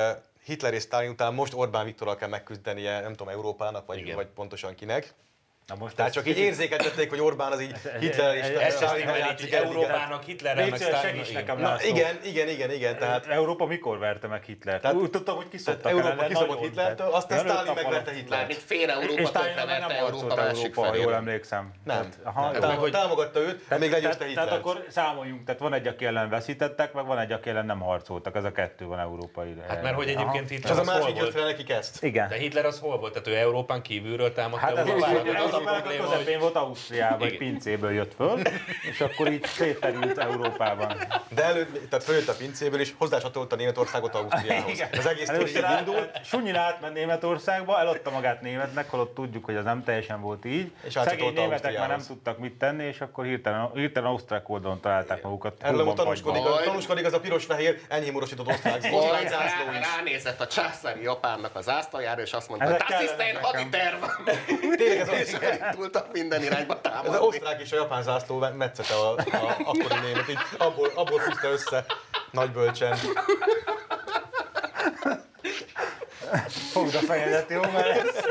Hitler 0.46 0.74
és 0.74 0.82
Stalin 0.82 1.10
után 1.10 1.34
most 1.34 1.54
Orbán 1.54 1.84
Viktorral 1.84 2.16
kell 2.16 2.28
megküzdenie, 2.28 3.00
nem 3.00 3.10
tudom, 3.10 3.28
Európának, 3.28 3.86
vagy, 3.86 3.98
Igen. 3.98 4.14
vagy 4.14 4.26
pontosan 4.26 4.74
kinek. 4.74 5.14
Na 5.66 5.74
most 5.78 5.94
Tehát 5.96 6.12
csak 6.12 6.28
így 6.28 6.38
érzékeltették, 6.38 7.08
hogy 7.10 7.20
Orbán 7.20 7.52
az 7.52 7.60
így 7.60 7.74
Hitler 8.00 8.34
és 8.36 8.40
ez- 8.42 8.80
játszik. 9.18 9.52
Európának, 9.52 10.22
Hitlerrel, 10.22 10.68
meg 10.68 10.78
szíves, 10.78 10.98
Stalin. 10.98 11.14
segíts 11.16 11.32
nekem, 11.34 11.58
Na, 11.58 11.68
László. 11.68 11.88
igen, 11.88 12.18
igen, 12.24 12.48
igen, 12.48 12.70
igen, 12.70 12.98
tehát 12.98 13.22
Tehát 13.22 13.38
Európa 13.38 13.66
mikor 13.66 13.98
verte 13.98 14.26
meg 14.26 14.42
Hitlert? 14.42 14.80
Tehát- 14.82 14.96
Úgy 14.96 15.10
tudtam, 15.10 15.36
hogy 15.36 15.48
kiszoptak 15.48 15.90
Európa 15.90 16.14
nagyon, 16.28 16.58
Hitlertől, 16.58 17.06
aztán 17.06 17.44
nap 17.44 17.74
megverte. 17.74 18.10
Hitlert. 18.12 18.28
Mármint 18.28 18.58
fél 18.66 18.88
És 18.88 18.94
Európa 18.94 19.30
tönkre 19.30 19.54
nem 19.54 19.66
verte 19.66 19.96
Európa 19.96 20.34
másik 20.34 20.76
Európa, 20.76 20.96
jól 20.96 21.14
emlékszem. 21.14 21.72
Nem, 21.84 22.08
támogatta 22.90 23.40
őt, 23.40 23.78
még 23.78 23.90
legyőzte 23.90 24.00
tehát, 24.00 24.16
tehát 24.16 24.28
Hitlert. 24.28 24.52
akkor 24.52 24.84
számoljunk, 24.88 25.44
tehát 25.44 25.60
van 25.60 25.72
egy, 25.72 25.86
aki 25.86 26.04
ellen 26.04 26.28
veszítettek, 26.28 26.92
meg 26.92 27.06
van 27.06 27.18
egy, 27.18 27.32
aki 27.32 27.48
ellen 27.50 27.66
nem 27.66 27.80
harcoltak. 27.80 28.36
Ez 28.36 28.44
a 28.44 28.52
kettő 28.52 28.84
van 28.84 28.98
európai. 28.98 29.54
Hát 29.68 29.82
mert 29.82 29.94
hogy 29.94 30.08
egyébként 30.08 30.48
Hitler 30.48 30.72
az 30.72 30.78
a 30.78 30.80
az 30.80 30.88
hol 30.88 30.96
másik 30.98 31.14
jött 31.16 31.22
volt? 31.24 31.34
fel 31.36 31.44
nekik 31.44 31.70
ezt. 31.70 32.04
Igen. 32.04 32.28
De 32.28 32.36
Hitler 32.36 32.66
az 32.66 32.78
hol 32.78 32.98
volt? 32.98 33.12
Tehát 33.12 33.28
ő 33.28 33.36
Európán 33.36 33.82
kívülről 33.82 34.32
támadta 34.32 34.66
Hát 34.66 34.76
Európát? 34.76 35.54
Probléma, 35.64 36.04
közepén 36.04 36.32
hogy- 36.32 36.40
volt 36.42 36.56
Ausztriában, 36.56 37.20
egy 37.26 37.32
Igen. 37.32 37.38
pincéből 37.38 37.92
jött 37.92 38.14
föl, 38.14 38.40
és 38.90 39.00
akkor 39.00 39.32
így 39.32 39.44
szétterült 39.44 40.18
Európában. 40.18 40.96
De 41.28 41.44
előtt, 41.44 41.88
tehát 41.90 42.04
följött 42.04 42.28
a 42.28 42.34
pincéből, 42.34 42.80
és 42.80 42.92
hozzásatolta 42.98 43.56
Németországot 43.56 44.14
Ausztriához. 44.14 44.82
Az 44.98 45.06
egész 45.06 45.56
át, 45.62 45.78
indult, 45.78 46.20
Sunyin 46.24 46.54
átment 46.54 46.94
Németországba, 46.94 47.78
eladta 47.78 48.10
magát 48.10 48.40
németnek, 48.40 48.90
holott 48.90 49.14
tudjuk, 49.14 49.44
hogy 49.44 49.56
az 49.56 49.64
nem 49.64 49.84
teljesen 49.84 50.20
volt 50.20 50.44
így. 50.44 50.72
És 50.84 50.92
Szegény 50.92 51.32
németek 51.32 51.78
már 51.78 51.88
nem 51.88 52.00
tudtak 52.06 52.38
mit 52.38 52.52
tenni, 52.58 52.84
és 52.84 53.00
akkor 53.00 53.24
hirtelen, 53.24 53.70
hirtelen 53.74 54.10
ausztrák 54.10 54.48
oldalon 54.48 54.80
találták 54.80 55.22
magukat. 55.22 55.62
Erről 55.62 55.94
tanúskodik, 55.94 56.44
a- 56.44 57.04
az 57.04 57.12
a 57.12 57.20
piros-fehér 57.20 57.80
enyhémorosított 57.88 58.46
osztrák 58.46 58.74
osztrák 58.92 59.28
zászló 59.28 59.70
is. 59.80 59.86
ránézett 59.96 60.40
a 60.40 60.46
császári 60.46 61.02
Japánnak 61.02 61.54
az 61.56 61.68
ásztaljára, 61.68 62.20
és 62.22 62.32
azt 62.32 62.48
mondta, 62.48 62.68
das 62.88 63.00
ist 63.02 63.10
ein 63.18 63.34
nekem." 63.34 63.42
haditerv! 63.42 64.02
Tényleg 64.76 64.98
ez, 65.08 65.36
elindultak 65.46 66.12
minden 66.12 66.42
irányba 66.42 66.72
ez 66.72 66.80
az 66.84 66.92
támadni. 66.92 67.26
osztrák 67.26 67.60
és 67.60 67.72
a 67.72 67.76
japán 67.76 68.02
zászló 68.02 68.46
metszete 68.56 68.94
a, 68.94 69.10
a 69.12 69.56
akkori 69.64 69.98
német, 70.02 70.28
így 70.28 70.38
abból, 70.58 70.90
abból 70.94 71.18
fűzte 71.18 71.48
össze 71.48 71.84
nagy 72.30 72.50
bölcsen. 72.50 72.98
Fogd 76.72 76.94
a 76.94 76.98
fejedet, 76.98 77.50
jó, 77.50 77.60
mert 77.60 77.88
ez 77.88 78.24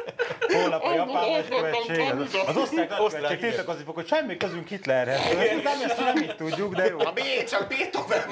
holnap 0.54 0.84
a 0.84 0.94
japán 0.94 1.30
nagykövetség. 1.30 2.14
Az, 2.48 2.58
osztrák 2.98 3.00
nagykövetség 3.30 3.38
tiltakozni 3.38 3.84
fog, 3.84 3.96
hogy 3.96 4.08
semmi 4.08 4.38
közünk 4.38 4.68
Hitlerhez. 4.68 5.22
Nem, 5.64 5.82
ezt 5.84 6.00
nem 6.00 6.18
így 6.18 6.36
tudjuk, 6.36 6.76
de 6.76 6.86
jó. 6.86 7.00
A 7.00 7.12
B, 7.12 7.20
csak 7.50 7.68
Beethoven! 7.68 8.24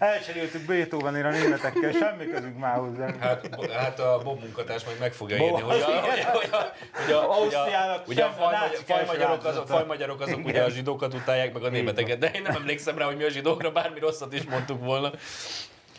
Elcseréltük 0.00 0.66
Beethovenért 0.66 1.24
a 1.24 1.30
németekkel, 1.30 1.92
semmi 1.92 2.26
közünk 2.26 2.58
már 2.58 2.76
hozzá. 2.76 3.14
Hát, 3.20 3.70
hát 3.72 3.98
a 3.98 4.20
Bob 4.24 4.40
munkatárs 4.40 4.84
majd 4.84 4.98
meg 4.98 5.12
fogja 5.12 5.36
Bob, 5.36 5.48
írni, 5.48 5.60
hogy 5.60 5.80
a, 5.80 5.84
hogy 5.84 6.20
a, 6.20 6.30
hogy 6.30 6.50
a, 6.50 6.72
hogy 6.96 7.12
a, 7.12 7.18
hogy 7.18 7.54
a, 7.54 8.02
ugye 8.06 8.24
a 8.24 8.30
semmi, 8.30 8.76
a 8.76 8.80
fajmagyarok, 8.86 9.44
azok, 9.44 9.66
fajmagyarok 9.66 10.20
azok 10.20 10.44
ugye 10.44 10.62
a 10.62 10.68
zsidókat 10.68 11.14
utálják, 11.14 11.52
meg 11.52 11.62
a 11.62 11.68
németeket, 11.68 12.18
de 12.18 12.30
én 12.30 12.42
nem 12.42 12.54
emlékszem 12.54 12.98
rá, 12.98 13.04
hogy 13.04 13.16
mi 13.16 13.24
a 13.24 13.28
zsidókra 13.28 13.70
bármi 13.70 13.98
rosszat 13.98 14.32
is 14.32 14.42
mondtuk 14.42 14.84
volna. 14.84 15.10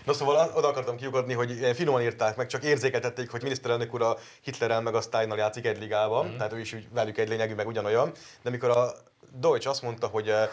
Na 0.06 0.14
szóval 0.14 0.52
oda 0.56 0.68
akartam 0.68 0.96
kiugodni, 0.96 1.34
hogy 1.34 1.52
ilyen 1.52 1.74
finoman 1.74 2.02
írták 2.02 2.36
meg, 2.36 2.48
csak 2.48 2.64
érzékeltették, 2.64 3.32
hogy 3.32 3.42
miniszterelnök 3.42 3.94
úr 3.94 4.02
a 4.02 4.18
Hitlerrel 4.42 4.82
meg 4.82 4.96
a 4.96 5.02
Steinnal 5.02 5.38
játszik 5.38 5.66
egy 5.66 5.80
ligában, 5.80 6.28
mm. 6.28 6.38
tehát 6.38 6.54
ő 6.54 6.60
is 6.60 6.76
velük 6.94 7.18
egy 7.18 7.30
lényegű, 7.30 7.54
meg 7.54 7.68
ugyanolyan. 7.68 8.12
De 8.42 8.50
mikor 8.50 8.70
a 8.70 8.92
Deutsch 9.34 9.68
azt 9.68 9.82
mondta, 9.82 10.08
hogy, 10.08 10.30
eh, 10.30 10.50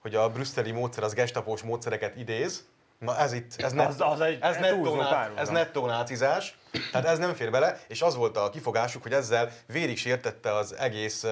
hogy 0.00 0.14
a 0.14 0.28
brüsszeli 0.28 0.70
módszer 0.70 1.02
az 1.02 1.14
gestapós 1.14 1.62
módszereket 1.62 2.16
idéz, 2.16 2.64
na 3.02 3.18
ez 3.18 3.32
itt, 3.32 3.52
ez, 3.56 3.72
net, 3.72 3.86
Az- 3.88 4.00
az 4.00 4.20
egy 4.20 4.38
ez, 4.40 4.56
nettó, 4.56 4.74
túlzó 4.74 4.96
ná, 4.96 5.08
párhuzam. 5.08 5.42
ez 5.42 5.48
nettó 5.48 5.86
nácizás, 5.86 6.58
tehát 6.92 7.06
ez 7.06 7.18
nem 7.18 7.34
fér 7.34 7.50
bele, 7.50 7.78
és 7.88 8.02
az 8.02 8.16
volt 8.16 8.36
a 8.36 8.50
kifogásuk, 8.50 9.02
hogy 9.02 9.12
ezzel 9.12 9.50
vérig 9.66 9.98
sértette 9.98 10.54
az 10.54 10.76
egész, 10.76 11.24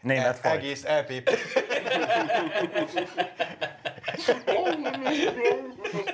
Német 0.00 0.38
fajt. 0.38 0.54
egész 0.54 0.84
E 0.84 0.98
LPP. 1.00 1.30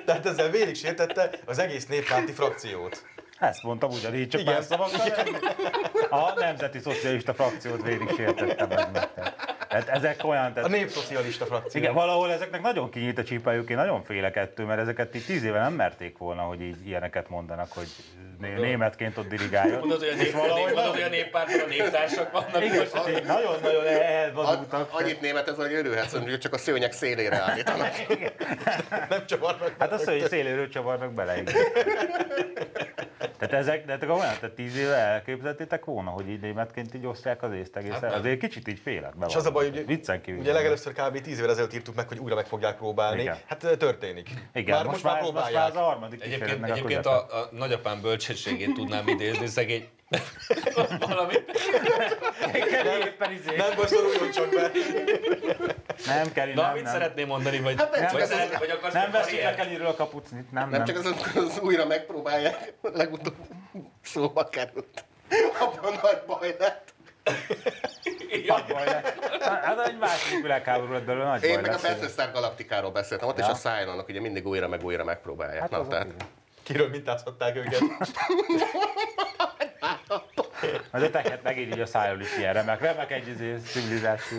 Tehát 0.06 0.26
ezzel 0.26 0.50
végig 0.50 0.76
sértette 0.76 1.30
az 1.46 1.58
egész 1.58 1.86
néppárti 1.86 2.32
frakciót. 2.32 3.02
Ezt 3.42 3.62
mondtam 3.62 3.90
ugyanígy, 3.90 4.28
csak 4.28 4.40
Igen. 4.40 4.54
más 4.54 4.64
szavakkal. 4.64 5.26
A 6.10 6.32
Nemzeti 6.40 6.78
Szocialista 6.78 7.34
frakciót 7.34 7.82
végig 7.82 8.08
sértettem 8.16 8.68
meg. 8.68 9.08
Tehát 9.68 9.88
ezek 9.88 10.24
olyan, 10.24 10.44
A 10.44 10.52
tehát 10.52 10.68
népszocialista 10.70 11.44
frakció. 11.44 11.80
igen, 11.80 11.94
valahol 11.94 12.32
ezeknek 12.32 12.60
nagyon 12.62 12.90
kinyílt 12.90 13.18
a 13.18 13.24
csípájuk, 13.24 13.70
én 13.70 13.76
nagyon 13.76 14.02
félek 14.04 14.36
ettől, 14.36 14.66
mert 14.66 14.80
ezeket 14.80 15.14
így 15.14 15.24
tíz 15.24 15.44
éve 15.44 15.58
nem 15.60 15.72
merték 15.72 16.18
volna, 16.18 16.42
hogy 16.42 16.60
így 16.60 16.86
ilyeneket 16.86 17.28
mondanak, 17.28 17.72
hogy 17.72 17.86
né- 18.38 18.56
németként 18.60 19.16
ott 19.18 19.28
dirigáljon. 19.28 19.78
Mondod, 19.78 19.98
hogy 19.98 20.08
a, 20.08 20.14
nép, 20.22 20.34
mondod, 20.34 20.92
hogy 20.92 21.02
a 21.02 21.08
néppártban 21.08 21.60
a 21.60 21.66
néptársak 21.68 22.32
vannak. 22.32 22.64
Igen, 22.64 22.86
így 23.16 23.24
nagyon-nagyon 23.24 23.84
A, 23.84 23.88
elvadultak. 23.88 24.88
annyit 24.92 25.20
német 25.20 25.48
ez, 25.48 25.56
hogy 25.56 25.72
örülhetsz, 25.72 26.12
hogy 26.12 26.38
csak 26.38 26.52
a 26.54 26.58
szőnyek 26.58 26.92
szélére 26.92 27.36
állítanak. 27.40 27.90
Nem 29.08 29.26
csavarnak. 29.26 29.74
Hát 29.78 29.92
az, 29.92 30.04
hogy 30.04 30.26
széléről 30.28 30.68
csavarnak 30.68 31.12
bele. 31.12 31.36
igen. 31.40 31.54
Tehát 33.48 33.64
ezek, 33.66 33.84
de 33.86 33.92
ezek 33.92 34.08
olyan, 34.08 34.34
tehát 34.40 34.50
tíz 34.54 34.76
éve 34.76 34.94
elképzeltétek 34.94 35.84
volna, 35.84 36.10
hogy 36.10 36.28
így 36.28 36.40
németként 36.40 36.94
így 36.94 37.06
osztják 37.06 37.42
az 37.42 37.52
észt 37.52 37.76
egészen. 37.76 38.00
Hát 38.00 38.10
nem. 38.10 38.18
Azért 38.18 38.38
kicsit 38.38 38.68
így 38.68 38.78
félek. 38.78 39.12
És 39.26 39.34
az 39.34 39.46
a 39.46 39.50
baj, 39.50 39.70
hogy 39.70 39.86
Viccen 39.86 40.20
kívül. 40.20 40.40
ugye 40.40 40.52
legelőször 40.52 40.92
kb. 40.92 41.20
10 41.20 41.38
évvel 41.38 41.50
ezelőtt 41.50 41.74
írtuk 41.74 41.94
meg, 41.94 42.08
hogy 42.08 42.18
újra 42.18 42.34
meg 42.34 42.46
fogják 42.46 42.76
próbálni. 42.76 43.20
Igen. 43.20 43.36
Hát 43.46 43.76
történik. 43.78 44.28
Igen, 44.54 44.76
már 44.76 44.86
most, 44.86 45.02
már, 45.02 45.20
most, 45.20 45.32
már, 45.32 45.42
próbálják. 45.42 45.70
az 45.70 45.76
a 45.76 45.80
harmadik 45.80 46.22
Egyébként, 46.22 46.62
a 46.62 46.64
egyébként 46.64 46.86
közepe. 46.86 47.10
a, 47.10 47.38
a 47.40 47.48
nagyapám 47.50 48.00
bölcsességét 48.00 48.74
tudnám 48.74 49.08
idézni, 49.08 49.46
szegény. 49.46 49.88
Valami. 51.08 51.34
Éppen 53.04 53.32
izé. 53.32 53.56
Nem 53.56 53.70
baj, 53.76 53.86
szoruljon 53.86 54.30
csak 54.30 54.48
be. 54.50 54.70
Nem 56.06 56.32
kell, 56.32 56.46
Na, 56.54 56.62
nem, 56.62 56.72
mit 56.74 56.82
nem. 56.82 56.92
szeretném 56.92 57.26
mondani, 57.26 57.60
vagy, 57.60 57.74
Hát 57.78 57.96
nem, 57.96 58.08
vagy, 58.12 58.20
ez 58.20 58.28
szeret, 58.28 58.52
az- 58.52 58.58
vagy 58.58 58.70
akarsz 58.70 58.94
Nem 58.94 59.10
veszik 59.10 59.42
le? 59.42 59.54
Kellyről 59.54 59.86
a 59.86 59.94
kapucnit, 59.94 60.52
nem, 60.52 60.70
Nem 60.70 60.82
nem. 60.82 60.84
csak 60.84 60.96
az, 60.96 61.14
az 61.34 61.58
újra 61.60 61.86
megpróbálják, 61.86 62.72
legutóbb 62.82 63.34
szóba 64.02 64.48
került. 64.48 65.04
Abban 65.60 65.92
nagy 66.02 66.22
baj 66.26 66.56
lett. 66.58 66.94
Nagy 68.46 68.64
baj 68.68 68.84
lett. 68.84 69.24
Hát 69.42 69.86
egy 69.86 69.98
másik 69.98 70.42
világháború 70.42 70.92
lett 70.92 71.04
belőle, 71.04 71.24
nagy 71.24 71.42
Én 71.42 71.52
baj 71.52 71.62
meg 71.62 71.70
a 71.70 71.72
lesz. 71.72 71.82
Battlestar 71.82 72.32
Galaktikáról 72.32 72.90
beszéltem, 72.90 73.28
ott 73.28 73.38
Ja. 73.38 73.44
is 73.44 73.50
a 73.50 73.54
Cylonok 73.54 74.08
ugye 74.08 74.20
mindig 74.20 74.46
újra 74.46 74.68
meg 74.68 74.84
újra 74.84 75.04
megpróbálják. 75.04 75.60
Hát 75.60 75.70
Na, 75.70 75.86
tehát. 75.88 76.06
Kiről 76.62 76.88
mintázhatták 76.88 77.56
őket. 77.56 77.80
De 80.92 81.10
tehet 81.10 81.42
meg 81.42 81.58
így 81.58 81.80
a 81.80 81.86
szájról 81.86 82.20
is 82.20 82.36
ilyen 82.38 82.52
remek, 82.52 82.80
remek 82.80 83.10
egy 83.10 83.28
izé, 83.28 83.56
civilizáció. 83.66 84.38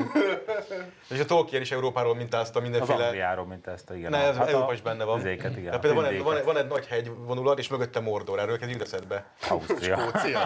És 1.09 1.19
a 1.19 1.25
Tolkien 1.25 1.61
is 1.61 1.71
Európáról 1.71 2.15
mintázta 2.15 2.57
Az 2.57 2.63
mindenféle... 2.63 3.05
Angliáról, 3.05 3.45
mint 3.45 3.67
ezt 3.67 3.89
a 3.89 3.95
igen. 3.95 4.11
Ne, 4.11 4.17
ez 4.17 4.35
Hát 4.35 4.47
a- 4.47 4.51
Európa 4.51 4.73
is 4.73 4.81
benne 4.81 5.03
van. 5.03 5.19
Ezéket, 5.19 5.51
igen. 5.51 5.63
Tehát 5.63 5.79
például 5.79 6.03
a 6.03 6.07
van 6.07 6.13
egy, 6.15 6.23
van, 6.23 6.37
egy, 6.37 6.43
van 6.43 6.57
egy 6.57 6.67
nagy 6.67 6.87
hegy 6.87 7.11
vonulat, 7.17 7.59
és 7.59 7.67
mögötte 7.67 7.99
Mordor, 7.99 8.39
erről 8.39 8.57
kezdjük 8.59 8.81
eszedbe. 8.81 9.25
Ausztria. 9.49 9.97
Skócia. 9.97 10.39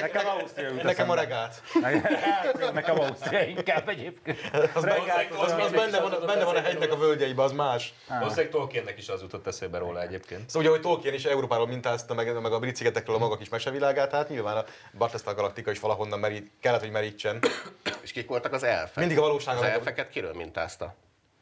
Nekem 0.00 0.26
Ausztria 0.26 0.68
jut 0.68 0.82
Nekem 0.82 1.10
a 1.10 1.14
regát. 1.14 1.62
Nekem- 1.80 2.74
Nekem 2.74 3.00
Ausztria 3.00 3.42
inkább 3.42 3.88
egyébként. 3.88 4.38
Az, 4.74 4.84
Regát, 4.84 5.30
az, 5.30 5.52
az, 5.52 5.64
az 5.64 5.70
benne, 5.70 6.00
van, 6.00 6.14
benne 6.26 6.44
van 6.44 6.56
a 6.56 6.60
hegynek 6.60 6.92
a 6.92 6.96
völgyeiben, 6.96 7.44
az 7.44 7.52
más. 7.52 7.94
Valószínűleg 8.08 8.50
Tolkiennek 8.50 8.98
is 8.98 9.08
az 9.08 9.20
jutott 9.20 9.46
eszébe 9.46 9.78
róla 9.78 10.02
egyébként. 10.02 10.50
Szóval 10.50 10.62
ugye, 10.62 10.70
hogy 10.70 10.80
Tolkien 10.80 11.14
is 11.14 11.24
Európáról 11.24 11.66
mintázta, 11.66 12.14
meg, 12.14 12.40
meg 12.40 12.52
a 12.52 12.58
brit 12.58 12.76
szigetekről 12.76 13.16
a 13.16 13.18
maga 13.18 13.36
kis 13.36 13.48
mesevilágát, 13.48 14.12
hát 14.12 14.28
nyilván 14.28 14.56
a 14.56 14.64
Battlestar 14.98 15.34
Galactica 15.34 15.70
is 15.70 15.80
valahonnan 15.80 16.18
merít, 16.18 16.50
kellett, 16.60 16.80
hogy 16.80 16.90
merítsen. 16.90 17.38
És 18.02 18.12
kik 18.12 18.28
voltak 18.28 18.52
az 18.52 18.62
elfek? 18.62 18.96
Mindig 18.96 19.18
a 19.18 19.20
valóság 19.20 19.54
a 19.54 19.58
Az 19.58 19.62
legjobb. 19.64 19.80
elfeket 19.86 20.08
kiről 20.10 20.32
mintázta? 20.34 20.94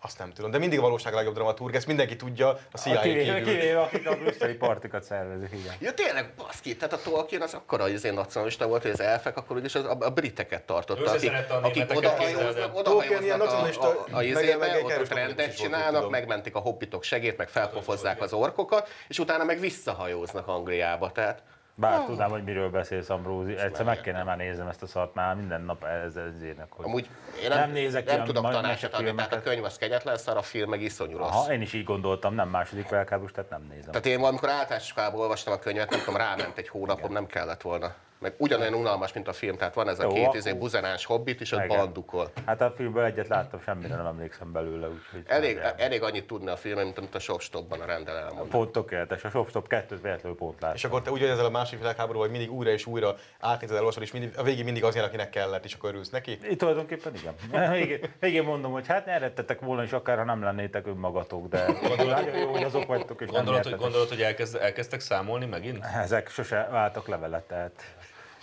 Azt 0.02 0.18
nem 0.18 0.32
tudom, 0.32 0.50
de 0.50 0.58
mindig 0.58 0.78
a 0.78 0.82
valóság 0.82 1.12
a 1.12 1.16
legjobb 1.16 1.34
dramaturg, 1.34 1.74
ezt 1.74 1.86
mindenki 1.86 2.16
tudja, 2.16 2.48
a 2.72 2.78
CIA 2.78 3.00
Kivéve, 3.00 3.34
kívül. 3.34 3.52
kivéve, 3.58 3.80
akik 3.80 4.06
a 4.08 4.14
brüsszeli 4.20 4.54
partikat 4.54 5.02
szervezik, 5.02 5.52
igen. 5.52 5.74
Ja 5.80 5.94
tényleg, 5.94 6.32
baszki, 6.36 6.76
tehát 6.76 6.92
a 6.92 6.98
Tolkien 7.02 7.42
az 7.42 7.54
akkora 7.54 7.88
izé 7.88 8.10
nacionalista 8.10 8.66
volt, 8.66 8.82
hogy 8.82 8.90
az 8.90 9.00
elfek 9.00 9.36
akkor 9.36 9.56
úgyis 9.56 9.74
az, 9.74 9.84
a, 9.84 9.96
a 10.00 10.10
briteket 10.10 10.62
tartotta, 10.62 11.10
akik, 11.10 11.32
a 11.32 11.60
akik 11.62 11.96
odahajóznak, 11.96 12.76
odahajóznak 12.76 13.40
a, 13.40 13.86
a, 13.86 14.04
a, 14.10 14.16
meg- 14.16 14.26
izébe, 14.26 14.80
ott, 14.82 14.98
ott 14.98 15.08
rendet 15.14 15.56
csinálnak, 15.56 16.10
megmentik 16.10 16.54
a 16.54 16.58
hobbitok 16.58 17.02
segét, 17.02 17.36
meg 17.36 17.48
felpofozzák 17.48 18.20
az 18.22 18.32
orkokat, 18.32 18.88
és 19.08 19.18
utána 19.18 19.44
meg 19.44 19.60
visszahajóznak 19.60 20.48
Angliába, 20.48 21.12
tehát 21.12 21.42
Bár 21.80 22.04
tudnám, 22.04 22.30
hogy 22.30 22.44
miről 22.44 22.70
beszélsz, 22.70 23.10
Ambrózi. 23.10 23.56
Egyszer 23.56 23.84
meg 23.84 24.00
kéne 24.00 24.22
már 24.22 24.36
nézem 24.36 24.68
ezt 24.68 24.82
a 24.82 24.86
szart, 24.86 25.14
már 25.14 25.34
minden 25.34 25.62
nap 25.62 25.84
ezzel 25.84 26.30
zének, 26.38 26.66
hogy... 26.70 26.84
amúgy 26.84 27.08
én 27.42 27.48
Nem 27.48 27.58
nem, 27.58 27.70
nézek 27.70 28.06
nem 28.06 28.24
tudok 28.24 28.50
tanácsot 28.50 28.92
adni, 28.94 29.14
tehát 29.14 29.32
a 29.32 29.40
könyv 29.40 29.64
az 29.64 29.76
kegyetlen 29.76 30.16
szar, 30.16 30.36
a 30.36 30.42
film 30.42 30.70
meg 30.70 30.82
iszonyú 30.82 31.16
rossz. 31.16 31.28
Aha, 31.28 31.52
én 31.52 31.60
is 31.60 31.72
így 31.72 31.84
gondoltam, 31.84 32.34
nem 32.34 32.48
második 32.48 32.88
világháborús, 32.88 33.32
tehát 33.32 33.50
nem 33.50 33.66
nézem. 33.70 33.90
Tehát 33.90 34.06
én 34.06 34.20
valamikor 34.20 34.48
általános 34.48 34.94
olvastam 35.12 35.52
a 35.52 35.58
könyvet, 35.58 35.90
nem 35.90 35.98
tudom, 35.98 36.16
ráment 36.16 36.58
egy 36.58 36.68
hónapom, 36.68 37.12
nem 37.12 37.26
kellett 37.26 37.62
volna. 37.62 37.94
Meg 38.20 38.34
ugyanolyan 38.36 38.74
unalmas, 38.74 39.12
mint 39.12 39.28
a 39.28 39.32
film, 39.32 39.56
tehát 39.56 39.74
van 39.74 39.88
ez 39.88 39.98
a 39.98 40.02
Jó, 40.02 40.12
két 40.12 40.34
izé, 40.34 40.52
buzenáns 40.52 41.04
hobbit, 41.04 41.40
és 41.40 41.52
ott 41.52 41.64
Igen. 41.64 41.76
bandukol. 41.76 42.30
Hát 42.46 42.60
a 42.60 42.72
filmből 42.76 43.04
egyet 43.04 43.28
láttam, 43.28 43.60
semmire 43.60 43.96
nem 43.96 44.06
emlékszem 44.06 44.52
belőle, 44.52 44.88
úgyhogy... 44.88 45.22
Elég, 45.26 45.60
elég 45.76 46.02
annyit 46.02 46.26
tudni 46.26 46.50
a 46.50 46.56
filmen, 46.56 46.84
mint 46.84 46.98
amit 46.98 47.14
a 47.14 47.18
Shopstopban 47.18 47.80
a 47.80 47.84
rendel 47.84 48.16
elmond. 48.16 48.48
Pont 48.48 48.72
tökéletes, 48.72 49.24
a 49.24 49.30
Shop 49.30 49.48
Stop 49.48 49.68
2 49.68 49.98
véletlenül 50.02 50.38
pont 50.38 50.60
láttam. 50.60 50.76
És 50.76 50.84
akkor 50.84 51.02
te 51.02 51.10
úgy 51.10 51.20
vagy 51.20 51.28
ezzel 51.28 51.44
a 51.44 51.50
másik 51.50 51.78
világháború, 51.78 52.18
hogy 52.18 52.30
mindig 52.30 52.52
újra 52.52 52.70
és 52.70 52.86
újra 52.86 53.14
átnézed, 53.40 53.74
elolvasod, 53.74 54.02
és 54.02 54.12
mindig, 54.12 54.32
a 54.36 54.42
végén 54.42 54.64
mindig 54.64 54.84
az 54.84 54.94
jön, 54.94 55.04
akinek 55.04 55.30
kellett, 55.30 55.64
és 55.64 55.74
akkor 55.74 55.90
örülsz 55.90 56.10
neki. 56.10 56.38
Itt 56.50 56.58
tulajdonképpen 56.58 57.12
igen. 57.14 57.34
Végén, 57.72 58.00
végén 58.18 58.44
mondom, 58.44 58.72
hogy 58.72 58.86
hát 58.86 59.06
eredtetek 59.06 59.60
volna, 59.60 59.82
és 59.82 59.92
akár 59.92 60.16
ha 60.16 60.24
nem 60.24 60.42
lennétek 60.42 60.86
önmagatok, 60.86 61.48
de 61.48 61.66
nagyon 61.96 62.36
jó, 62.36 62.50
hogy 62.50 62.62
azok 62.62 62.86
vagytok, 62.86 63.20
és 63.20 63.26
nem 63.26 63.36
Gondolod, 63.36 63.64
hogy, 63.64 63.76
gondolod, 63.76 64.08
hogy 64.08 64.22
elkezd, 64.22 64.56
elkezdtek 64.56 65.00
számolni 65.00 65.46
megint? 65.46 65.84
Ezek 65.84 66.30
sose 66.30 66.68
váltak 66.70 67.06
levelet, 67.06 67.42
tehát 67.42 67.84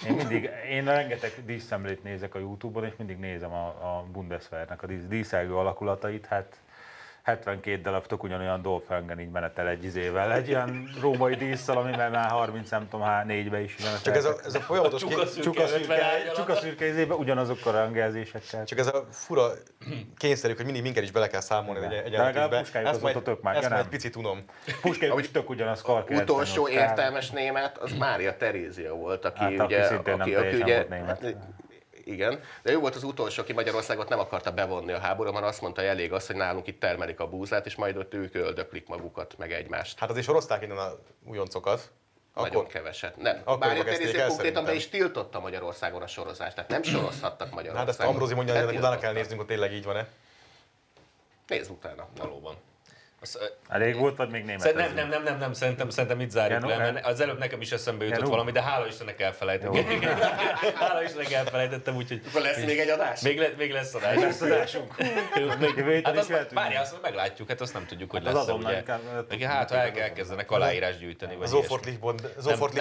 én 0.06 0.14
mindig, 0.14 0.50
én 0.70 0.86
rengeteg 0.86 1.32
díszszemlét 1.46 2.04
nézek 2.04 2.36
a 2.36 2.40
Youtube-on, 2.40 2.86
és 2.86 2.94
mindig 2.98 3.18
nézem 3.18 3.52
a, 3.52 3.68
a 3.68 4.06
Bundeswehrnek 4.12 4.84
a 4.84 4.88
dísz, 4.88 5.08
díszelgő 5.08 5.56
alakulatait, 5.56 6.26
hát 6.26 6.62
72 7.28 7.82
darab 7.82 8.06
tök 8.06 8.24
ugyanolyan 8.24 8.62
Dolphin 8.62 9.20
így 9.20 9.30
menetel 9.30 9.68
egy 9.68 9.84
izével, 9.84 10.34
egy 10.34 10.48
ilyen 10.48 10.90
római 11.02 11.36
díszsal, 11.36 11.78
amivel 11.78 12.10
már 12.10 12.30
30 12.30 12.70
nem 12.70 12.88
tudom, 12.90 13.06
há, 13.06 13.24
négybe 13.24 13.62
is 13.62 13.78
menetel. 13.78 14.02
Csak 14.02 14.16
ez 14.16 14.26
a, 14.26 14.36
ez 14.46 14.56
a 14.56 14.60
folyamatos... 14.60 15.02
Csuka 15.02 15.16
ké- 15.16 15.28
szürke 15.28 15.50
Csuka 15.50 15.64
50 15.64 15.80
szürke, 15.80 16.06
ágy 16.06 16.32
csuka 16.36 16.52
alatt. 16.52 16.62
szürke 16.62 16.88
izébe, 16.88 17.14
ugyanazokkal 17.14 17.76
a 17.76 17.78
rangelzésekkel. 17.78 18.64
Csak 18.66 18.80
ez 18.80 18.88
a 18.88 19.08
fura 19.12 19.48
kényszerű, 20.18 20.54
hogy 20.56 20.66
mindig 20.66 20.84
minket 20.84 21.04
is 21.04 21.12
bele 21.12 21.28
kell 21.28 21.42
számolni 21.42 21.86
egy, 21.86 21.94
egy 21.94 22.12
De 22.12 22.18
legalább 22.18 22.34
jelentésbe. 22.34 22.62
puskájuk 22.62 22.90
Ezt 22.90 23.02
majd, 23.02 23.22
tök 23.22 23.42
már, 23.42 23.56
ezt 23.56 23.70
majd 23.70 23.88
picit 23.88 24.16
unom. 24.16 24.44
Puskájuk 24.82 25.20
is 25.20 25.32
tök 25.32 25.50
ugyanaz 25.50 25.82
kar 25.82 26.04
Utolsó 26.10 26.64
98, 26.64 26.72
értelmes 26.74 27.30
német, 27.30 27.78
az 27.78 27.94
Mária 27.94 28.38
Terézia 28.38 28.94
volt, 28.94 29.26
aki 29.26 29.40
Hát, 29.40 29.60
aki 29.60 30.56
ugye... 30.62 30.86
Igen, 32.08 32.40
de 32.64 32.72
ő 32.72 32.78
volt 32.78 32.96
az 32.96 33.04
utolsó, 33.04 33.42
aki 33.42 33.54
Magyarországot 33.54 34.10
nem 34.10 34.20
akarta 34.20 34.52
bevonni 34.52 34.92
a 34.92 35.00
háborúban, 35.00 35.44
azt 35.44 35.62
mondta, 35.62 35.82
hogy 35.82 35.90
elég 35.90 36.14
az, 36.14 36.28
hogy 36.28 36.36
nálunk 36.36 36.68
itt 36.68 36.80
termelik 36.80 37.20
a 37.20 37.28
búzát, 37.28 37.66
és 37.66 37.76
majd 37.76 37.98
ott 37.98 38.14
ők 38.14 38.36
öldöklik 38.36 38.88
magukat, 38.88 39.38
meg 39.38 39.52
egymást. 39.52 40.00
Hát 40.00 40.10
azért 40.10 40.26
sorozták 40.26 40.64
innen 40.64 40.78
a 40.78 40.92
újoncokat. 41.26 41.92
Nagyon 42.36 42.56
Akkor, 42.56 42.68
keveset. 42.68 43.18
Nem. 43.18 43.42
Akkor 43.44 43.74
kezdték 43.74 43.86
Terézia 43.86 44.28
konkrétan 44.28 44.66
be 44.66 44.74
is 44.74 44.90
tiltotta 44.90 45.40
Magyarországon 45.40 46.02
a 46.02 46.08
sorozást, 46.08 46.56
tehát 46.56 46.70
nem 46.70 46.84
sorozhattak 46.84 47.50
Magyarországon. 47.52 47.78
hát 47.78 47.88
ezt 47.88 48.00
Ambrózi 48.00 48.34
mondja, 48.34 48.66
hogy 48.66 48.78
utána 48.78 48.98
kell 48.98 49.14
néznünk, 49.14 49.40
hogy 49.40 49.50
tényleg 49.50 49.74
így 49.74 49.84
van-e. 49.84 50.08
Nézd 51.48 51.72
utána. 51.72 52.08
Valóban. 52.18 52.56
Elég 53.68 53.96
volt, 53.96 54.18
vagy 54.18 54.30
még 54.30 54.44
német? 54.44 54.60
Szerint, 54.60 54.78
nem, 54.80 54.96
nem, 54.96 55.10
nem, 55.10 55.24
nem, 55.24 55.38
nem, 55.38 55.54
szerintem, 55.54 55.90
szerintem 55.90 56.20
itt 56.20 56.30
zárjuk 56.30 56.62
Janu, 56.62 56.68
le, 56.68 56.78
mert 56.92 57.06
az 57.06 57.20
előbb 57.20 57.38
nekem 57.38 57.62
is 57.62 57.72
eszembe 57.72 58.04
jutott 58.04 58.20
Janu. 58.20 58.32
valami, 58.32 58.52
de 58.52 58.62
hála 58.62 58.88
Istennek 58.88 59.22
elfelejtettem. 59.22 60.02
hála 60.76 61.04
Istennek 61.04 61.32
elfelejtettem, 61.32 61.96
úgyhogy 61.96 62.22
Akkor 62.30 62.42
lesz 62.42 62.64
még 62.66 62.80
egy 62.80 62.90
adás? 62.90 63.22
még, 63.22 63.40
le, 63.40 63.54
még 63.58 63.72
lesz 63.72 63.94
adás. 63.94 64.16
Lesz 64.16 64.42
adásunk. 64.42 64.96
még, 65.86 66.06
hát 66.06 66.18
azt, 66.18 66.50
várjál, 66.54 66.84
azt 66.84 67.02
meglátjuk, 67.02 67.48
hát 67.48 67.62
azt 67.62 67.74
nem 67.74 67.86
tudjuk, 67.86 68.12
hogy 68.12 68.26
Az 68.26 68.34
lesz 68.34 68.42
azonnal 68.42 68.72
ugye. 68.72 69.36
Igen, 69.36 69.50
hát 69.50 69.70
ha 69.70 69.78
el, 69.78 69.92
elkezdenek 69.92 70.52
aláírás 70.52 70.98
gyűjteni, 70.98 71.36
vagy 71.36 71.50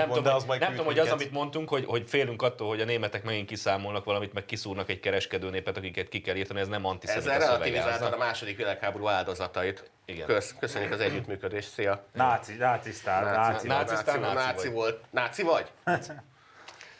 tudom, 0.06 0.22
de 0.22 0.30
az 0.32 0.40
hogy, 0.40 0.46
majd 0.46 0.60
nem 0.60 0.70
tudom, 0.70 0.86
hogy 0.86 0.98
az, 0.98 1.10
amit 1.10 1.30
mondtunk, 1.30 1.68
hogy, 1.68 1.84
hogy 1.86 2.04
félünk 2.06 2.42
attól, 2.42 2.68
hogy 2.68 2.80
a 2.80 2.84
németek 2.84 3.22
megint 3.24 3.48
kiszámolnak 3.48 4.04
valamit, 4.04 4.32
meg 4.32 4.44
kiszúrnak 4.44 4.90
egy 4.90 5.00
kereskedő 5.00 5.50
népet, 5.50 5.76
akiket 5.76 6.08
ki 6.08 6.20
kell 6.20 6.36
írtani, 6.36 6.60
ez 6.60 6.68
nem 6.68 6.84
antiszemita 6.84 7.30
szövege. 7.30 7.44
relativizáltad 7.44 8.12
a 8.12 8.16
második 8.16 8.56
világháború 8.56 9.06
áldozatait. 9.06 9.90
Igen. 10.06 10.26
Kösz, 10.26 10.54
köszönjük 10.58 10.92
az 10.92 11.00
együttműködést, 11.00 11.72
szia! 11.72 12.04
Náci, 12.12 12.54
nácisztál, 12.54 13.24
náci. 13.24 13.66
náci. 13.66 13.66
náci. 13.66 14.18
Náci, 14.18 14.34
náci 14.34 14.68
volt. 14.68 15.04
Náci 15.10 15.42
vagy? 15.42 15.70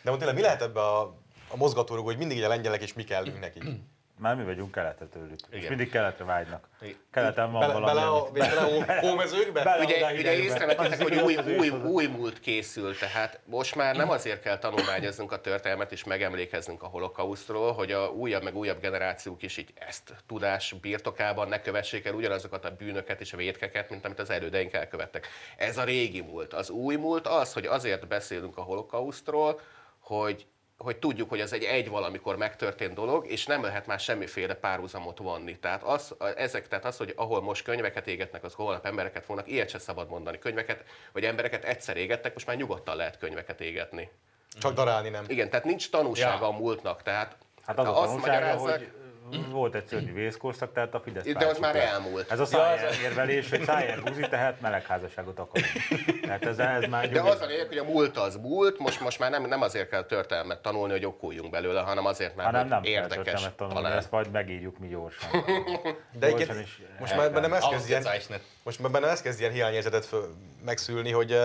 De 0.03 0.13
most 0.13 0.19
tényleg 0.19 0.35
mi 0.35 0.43
lehet 0.43 0.63
ebbe 0.63 0.81
a, 0.81 1.01
a 1.49 1.57
mozgatórugó, 1.57 2.07
hogy 2.07 2.17
mindig 2.17 2.45
a 2.45 2.49
lengyelek 2.49 2.83
és 2.83 2.93
mi 2.93 3.05
kellünk 3.05 3.41
nekik? 3.41 3.65
Már 4.19 4.37
mi 4.37 4.45
vagyunk 4.45 4.73
keletre 4.73 5.07
tőlük. 5.07 5.39
És 5.51 5.57
Igen. 5.59 5.69
mindig 5.69 5.91
keletre 5.91 6.25
vágynak. 6.25 6.69
Igen. 6.81 6.97
Keleten 7.11 7.53
van 7.53 7.61
Bele, 7.61 7.73
valami. 7.73 7.93
bele, 7.93 8.07
a, 8.07 8.27
amit- 8.27 8.87
bele 8.87 8.99
a 9.01 9.01
hómezőkbe? 9.01 9.63
Bele- 9.63 9.85
Ugye, 9.85 10.13
ugye 10.13 10.33
észrevettétek, 10.37 11.03
hogy 11.03 11.17
új, 11.17 11.37
új, 11.59 11.69
új 11.69 12.07
múlt 12.07 12.41
készül, 12.41 12.97
tehát 12.99 13.41
most 13.45 13.75
már 13.75 13.97
nem 13.97 14.11
azért 14.11 14.41
kell 14.43 14.59
tanulmányoznunk 14.59 15.33
a 15.33 15.41
történelmet 15.41 15.93
és 15.93 16.05
megemlékeznünk 16.05 16.83
a 16.83 16.87
holokausztról, 16.87 17.73
hogy 17.73 17.93
a 17.93 18.07
újabb 18.09 18.43
meg 18.43 18.57
újabb 18.57 18.81
generációk 18.81 19.43
is 19.43 19.57
így 19.57 19.73
ezt 19.75 20.15
tudás 20.27 20.75
birtokában 20.81 21.49
ne 21.49 21.61
kövessék 21.61 22.05
el 22.07 22.15
ugyanazokat 22.15 22.65
a 22.65 22.71
bűnöket 22.77 23.21
és 23.21 23.33
a 23.33 23.37
védkeket, 23.37 23.91
mint 23.91 24.05
amit 24.05 24.19
az 24.19 24.31
elődeink 24.31 24.73
elkövettek. 24.73 25.27
Ez 25.57 25.79
a 25.79 25.85
régi 25.85 26.21
múlt. 26.21 26.53
Az 26.53 26.71
új 26.71 26.97
múlt 26.97 27.27
az, 27.27 27.53
hogy 27.53 27.67
azért 27.67 28.07
beszélünk 28.09 28.57
a 28.57 28.63
holokausztról, 28.63 29.61
hogy 29.99 30.47
hogy 30.79 30.97
tudjuk, 30.97 31.29
hogy 31.29 31.41
ez 31.41 31.53
egy 31.53 31.63
egy 31.65 31.89
valamikor 31.89 32.37
megtörtént 32.37 32.95
dolog, 32.95 33.27
és 33.27 33.47
nem 33.47 33.63
lehet 33.63 33.87
már 33.87 34.01
semmiféle 34.01 34.55
párhuzamot 34.55 35.19
vonni. 35.19 35.59
Tehát 35.59 35.83
az, 35.83 36.15
ezek, 36.37 36.69
tehát 36.69 36.85
az, 36.85 36.97
hogy 36.97 37.13
ahol 37.17 37.43
most 37.43 37.65
könyveket 37.65 38.07
égetnek, 38.07 38.45
az 38.45 38.53
holnap 38.53 38.87
embereket 38.87 39.25
fognak, 39.25 39.51
ilyet 39.51 39.69
se 39.69 39.79
szabad 39.79 40.09
mondani. 40.09 40.39
Könyveket, 40.39 40.85
vagy 41.13 41.25
embereket 41.25 41.65
egyszer 41.65 41.97
égettek, 41.97 42.33
most 42.33 42.47
már 42.47 42.57
nyugodtan 42.57 42.97
lehet 42.97 43.19
könyveket 43.19 43.61
égetni. 43.61 44.11
Csak 44.61 44.75
darálni 44.75 45.09
nem. 45.09 45.25
Igen, 45.29 45.51
tehát 45.51 45.65
nincs 45.65 45.91
tanúsága 45.91 46.45
Ja. 46.45 46.53
a 46.53 46.59
múltnak, 46.59 47.03
tehát 47.03 47.37
Hát 47.67 47.79
az 47.79 47.87
a 47.87 48.03
azt 48.03 48.09
tanulsága, 48.09 48.57
hogy 48.57 48.93
volt 49.51 49.75
egy 49.75 49.87
szörnyű 49.87 50.13
vészkorszak, 50.13 50.73
tehát 50.73 50.95
a 50.95 51.01
Fidesz 51.01 51.25
De 51.25 51.47
az 51.47 51.59
már 51.59 51.77
elmúlt. 51.77 52.31
Ez 52.31 52.41
a 52.41 52.45
szájár 52.45 52.95
érvelés, 53.03 53.51
hogy 53.51 53.65
szájár 53.65 54.03
buzi, 54.03 54.21
tehát 54.29 54.61
melegházasságot 54.61 55.39
akarunk. 55.39 56.21
Tehát 56.21 56.45
ez, 56.45 56.59
ez 56.59 56.85
már 56.91 57.09
De 57.09 57.21
az 57.21 57.41
a 57.41 57.47
lényeg, 57.47 57.67
hogy 57.67 57.79
a 57.79 57.85
múlt 57.85 58.17
az 58.17 58.37
múlt, 58.37 58.79
most, 58.79 59.01
most 59.01 59.19
már 59.19 59.31
nem, 59.31 59.47
nem 59.47 59.63
azért 59.63 59.89
kell 59.89 60.05
történelmet 60.05 60.63
tanulni, 60.63 60.93
hogy 60.93 61.05
okuljunk 61.05 61.51
belőle, 61.51 61.81
hanem 61.81 62.07
azért, 62.07 62.37
mert 62.37 62.49
hanem 62.51 62.69
nem 62.69 62.83
kell 62.83 62.93
érdekes 62.93 63.15
történelmet 63.15 63.55
tanulni, 63.55 63.81
talán. 63.81 63.99
ezt 63.99 64.11
majd 64.11 64.31
megírjuk 64.31 64.79
mi 64.79 64.89
gyorsan. 64.89 65.31
De 66.19 66.31
Gyorsan 66.31 66.61
is 66.61 66.83
most 66.99 67.17
már 67.17 67.25
kell. 67.25 67.35
bennem 67.35 67.53
ez 67.53 67.65
kezd 67.69 67.89
ilyen, 67.89 68.05
most 68.63 68.81
már 68.81 68.91
bennem 68.91 69.11
ez 69.11 69.23
kezd 69.23 69.41
ilyen 69.41 69.53
hiányérzetet 69.53 70.09
megszülni, 70.65 71.11
hogy 71.11 71.39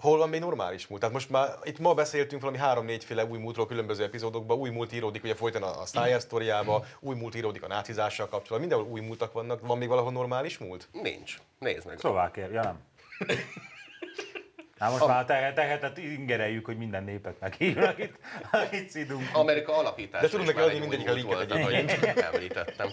hol 0.00 0.18
van 0.18 0.28
még 0.28 0.40
normális 0.40 0.86
múlt. 0.86 1.00
Tehát 1.00 1.14
most 1.14 1.30
már 1.30 1.48
itt 1.62 1.78
ma 1.78 1.94
beszéltünk 1.94 2.42
valami 2.42 2.60
három-négy 2.60 3.04
féle 3.04 3.24
új 3.24 3.38
múltról 3.38 3.66
különböző 3.66 4.04
epizódokban, 4.04 4.58
új 4.58 4.70
múlt 4.70 4.92
íródik 4.92 5.24
ugye 5.24 5.34
folyton 5.34 5.62
a, 5.62 5.80
a 5.80 5.86
Steyer 5.86 6.20
sztoriába, 6.20 6.84
új 7.00 7.14
múlt 7.14 7.34
íródik 7.34 7.62
a 7.62 7.66
nácizással 7.66 8.28
kapcsolatban, 8.28 8.60
mindenhol 8.60 8.86
új 8.86 9.00
múltak 9.00 9.32
vannak, 9.32 9.66
van 9.66 9.78
még 9.78 9.88
valahol 9.88 10.12
normális 10.12 10.58
múlt? 10.58 10.88
Nincs. 10.92 11.36
Nézd 11.58 11.86
meg. 11.86 11.98
Szlovákia, 11.98 12.48
ja 12.52 12.62
nem. 12.62 12.78
Na 14.78 14.90
most 14.90 15.06
már 15.06 15.24
tehet, 15.24 15.54
tehetet 15.54 15.98
ingereljük, 15.98 16.64
hogy 16.64 16.76
minden 16.76 17.04
népet 17.04 17.40
meghívnak 17.40 17.98
itt, 17.98 18.18
itt 18.72 18.88
szidunk. 18.88 19.30
Amerika 19.32 19.76
alapítása 19.76 20.24
De 20.24 20.30
tudunk 20.30 20.46
neki 20.46 20.58
már 20.58 20.68
adni 20.68 20.82
egy 20.82 20.88
mindegyik 20.88 21.08
a 21.08 21.12
linket 21.12 21.50
ahogy 21.50 21.74
említettem. 22.32 22.88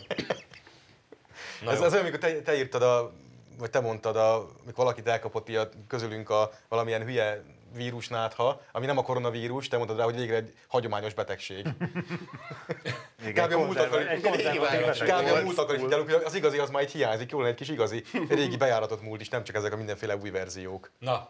Na 1.62 1.72
ez, 1.72 1.80
jó. 1.80 1.86
ez 1.86 1.92
olyan, 1.92 2.06
amikor 2.06 2.20
te, 2.20 2.42
te 2.42 2.58
írtad, 2.58 2.82
a, 2.82 3.14
vagy 3.62 3.70
te 3.70 3.80
mondtad, 3.80 4.16
a, 4.16 4.36
amikor 4.36 4.84
valakit 4.84 5.08
elkapott 5.08 5.50
ilyen 5.50 5.70
közülünk 5.88 6.30
a 6.30 6.52
valamilyen 6.70 7.04
hülye 7.04 7.44
vírusnátha, 7.74 8.62
ami 8.72 8.86
nem 8.86 8.98
a 8.98 9.02
koronavírus, 9.04 9.68
te 9.68 9.78
mondtad 9.78 9.98
rá, 9.98 10.04
hogy 10.04 10.16
végre 10.16 10.36
egy 10.36 10.54
hagyományos 10.68 11.14
betegség. 11.14 11.68
Igen, 13.28 13.48
Kb. 13.50 13.54
a 13.54 13.58
múlt 13.66 13.80
akar, 13.80 13.90
konzerv- 13.90 14.10
egy 14.10 14.24
régi 14.24 14.28
konzervatív 14.30 14.62
választás. 14.62 15.08
betegség. 15.08 15.30
kb. 15.32 15.38
a 15.38 15.44
múlt 15.44 15.58
akar 15.58 15.76
is 15.76 15.82
így 15.82 15.94
az 16.26 16.34
igazi 16.36 16.58
az 16.58 16.70
már 16.70 16.82
egy 16.82 16.92
hiányzik, 16.92 17.32
jól 17.32 17.48
egy 17.48 17.56
kis 17.56 17.70
igazi, 17.70 18.04
egy 18.14 18.34
régi 18.38 18.58
bejáratott 18.58 19.02
múlt 19.02 19.22
is, 19.22 19.30
nem 19.30 19.44
csak 19.44 19.56
ezek 19.56 19.74
a 19.74 19.78
mindenféle 19.78 20.16
új 20.16 20.30
verziók. 20.30 20.92
Na, 21.00 21.30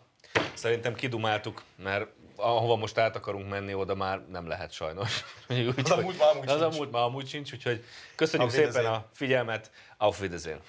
szerintem 0.54 0.94
kidumáltuk, 0.94 1.62
mert 1.76 2.08
ahova 2.36 2.76
most 2.76 2.98
át 2.98 3.16
akarunk 3.16 3.50
menni, 3.50 3.74
oda 3.74 3.96
már 3.96 4.22
nem 4.32 4.48
lehet 4.48 4.72
sajnos. 4.72 5.24
Úgyhogy- 5.50 5.80
Az 5.84 5.92
a 5.92 6.02
múlt 6.02 6.18
már 6.20 6.30
amúgy 6.36 6.48
az 6.50 6.56
a 6.62 6.64
sincs. 6.64 6.76
múlt 6.78 6.92
már 6.92 7.02
amúgy 7.04 7.28
sincs, 7.28 7.54
úgyhogy 7.54 7.84
köszönjük 8.16 8.50
szépen 8.50 8.86
a 8.86 9.06
figyelmet, 9.14 9.72
auf 9.98 10.20
Wiedersehen. 10.22 10.60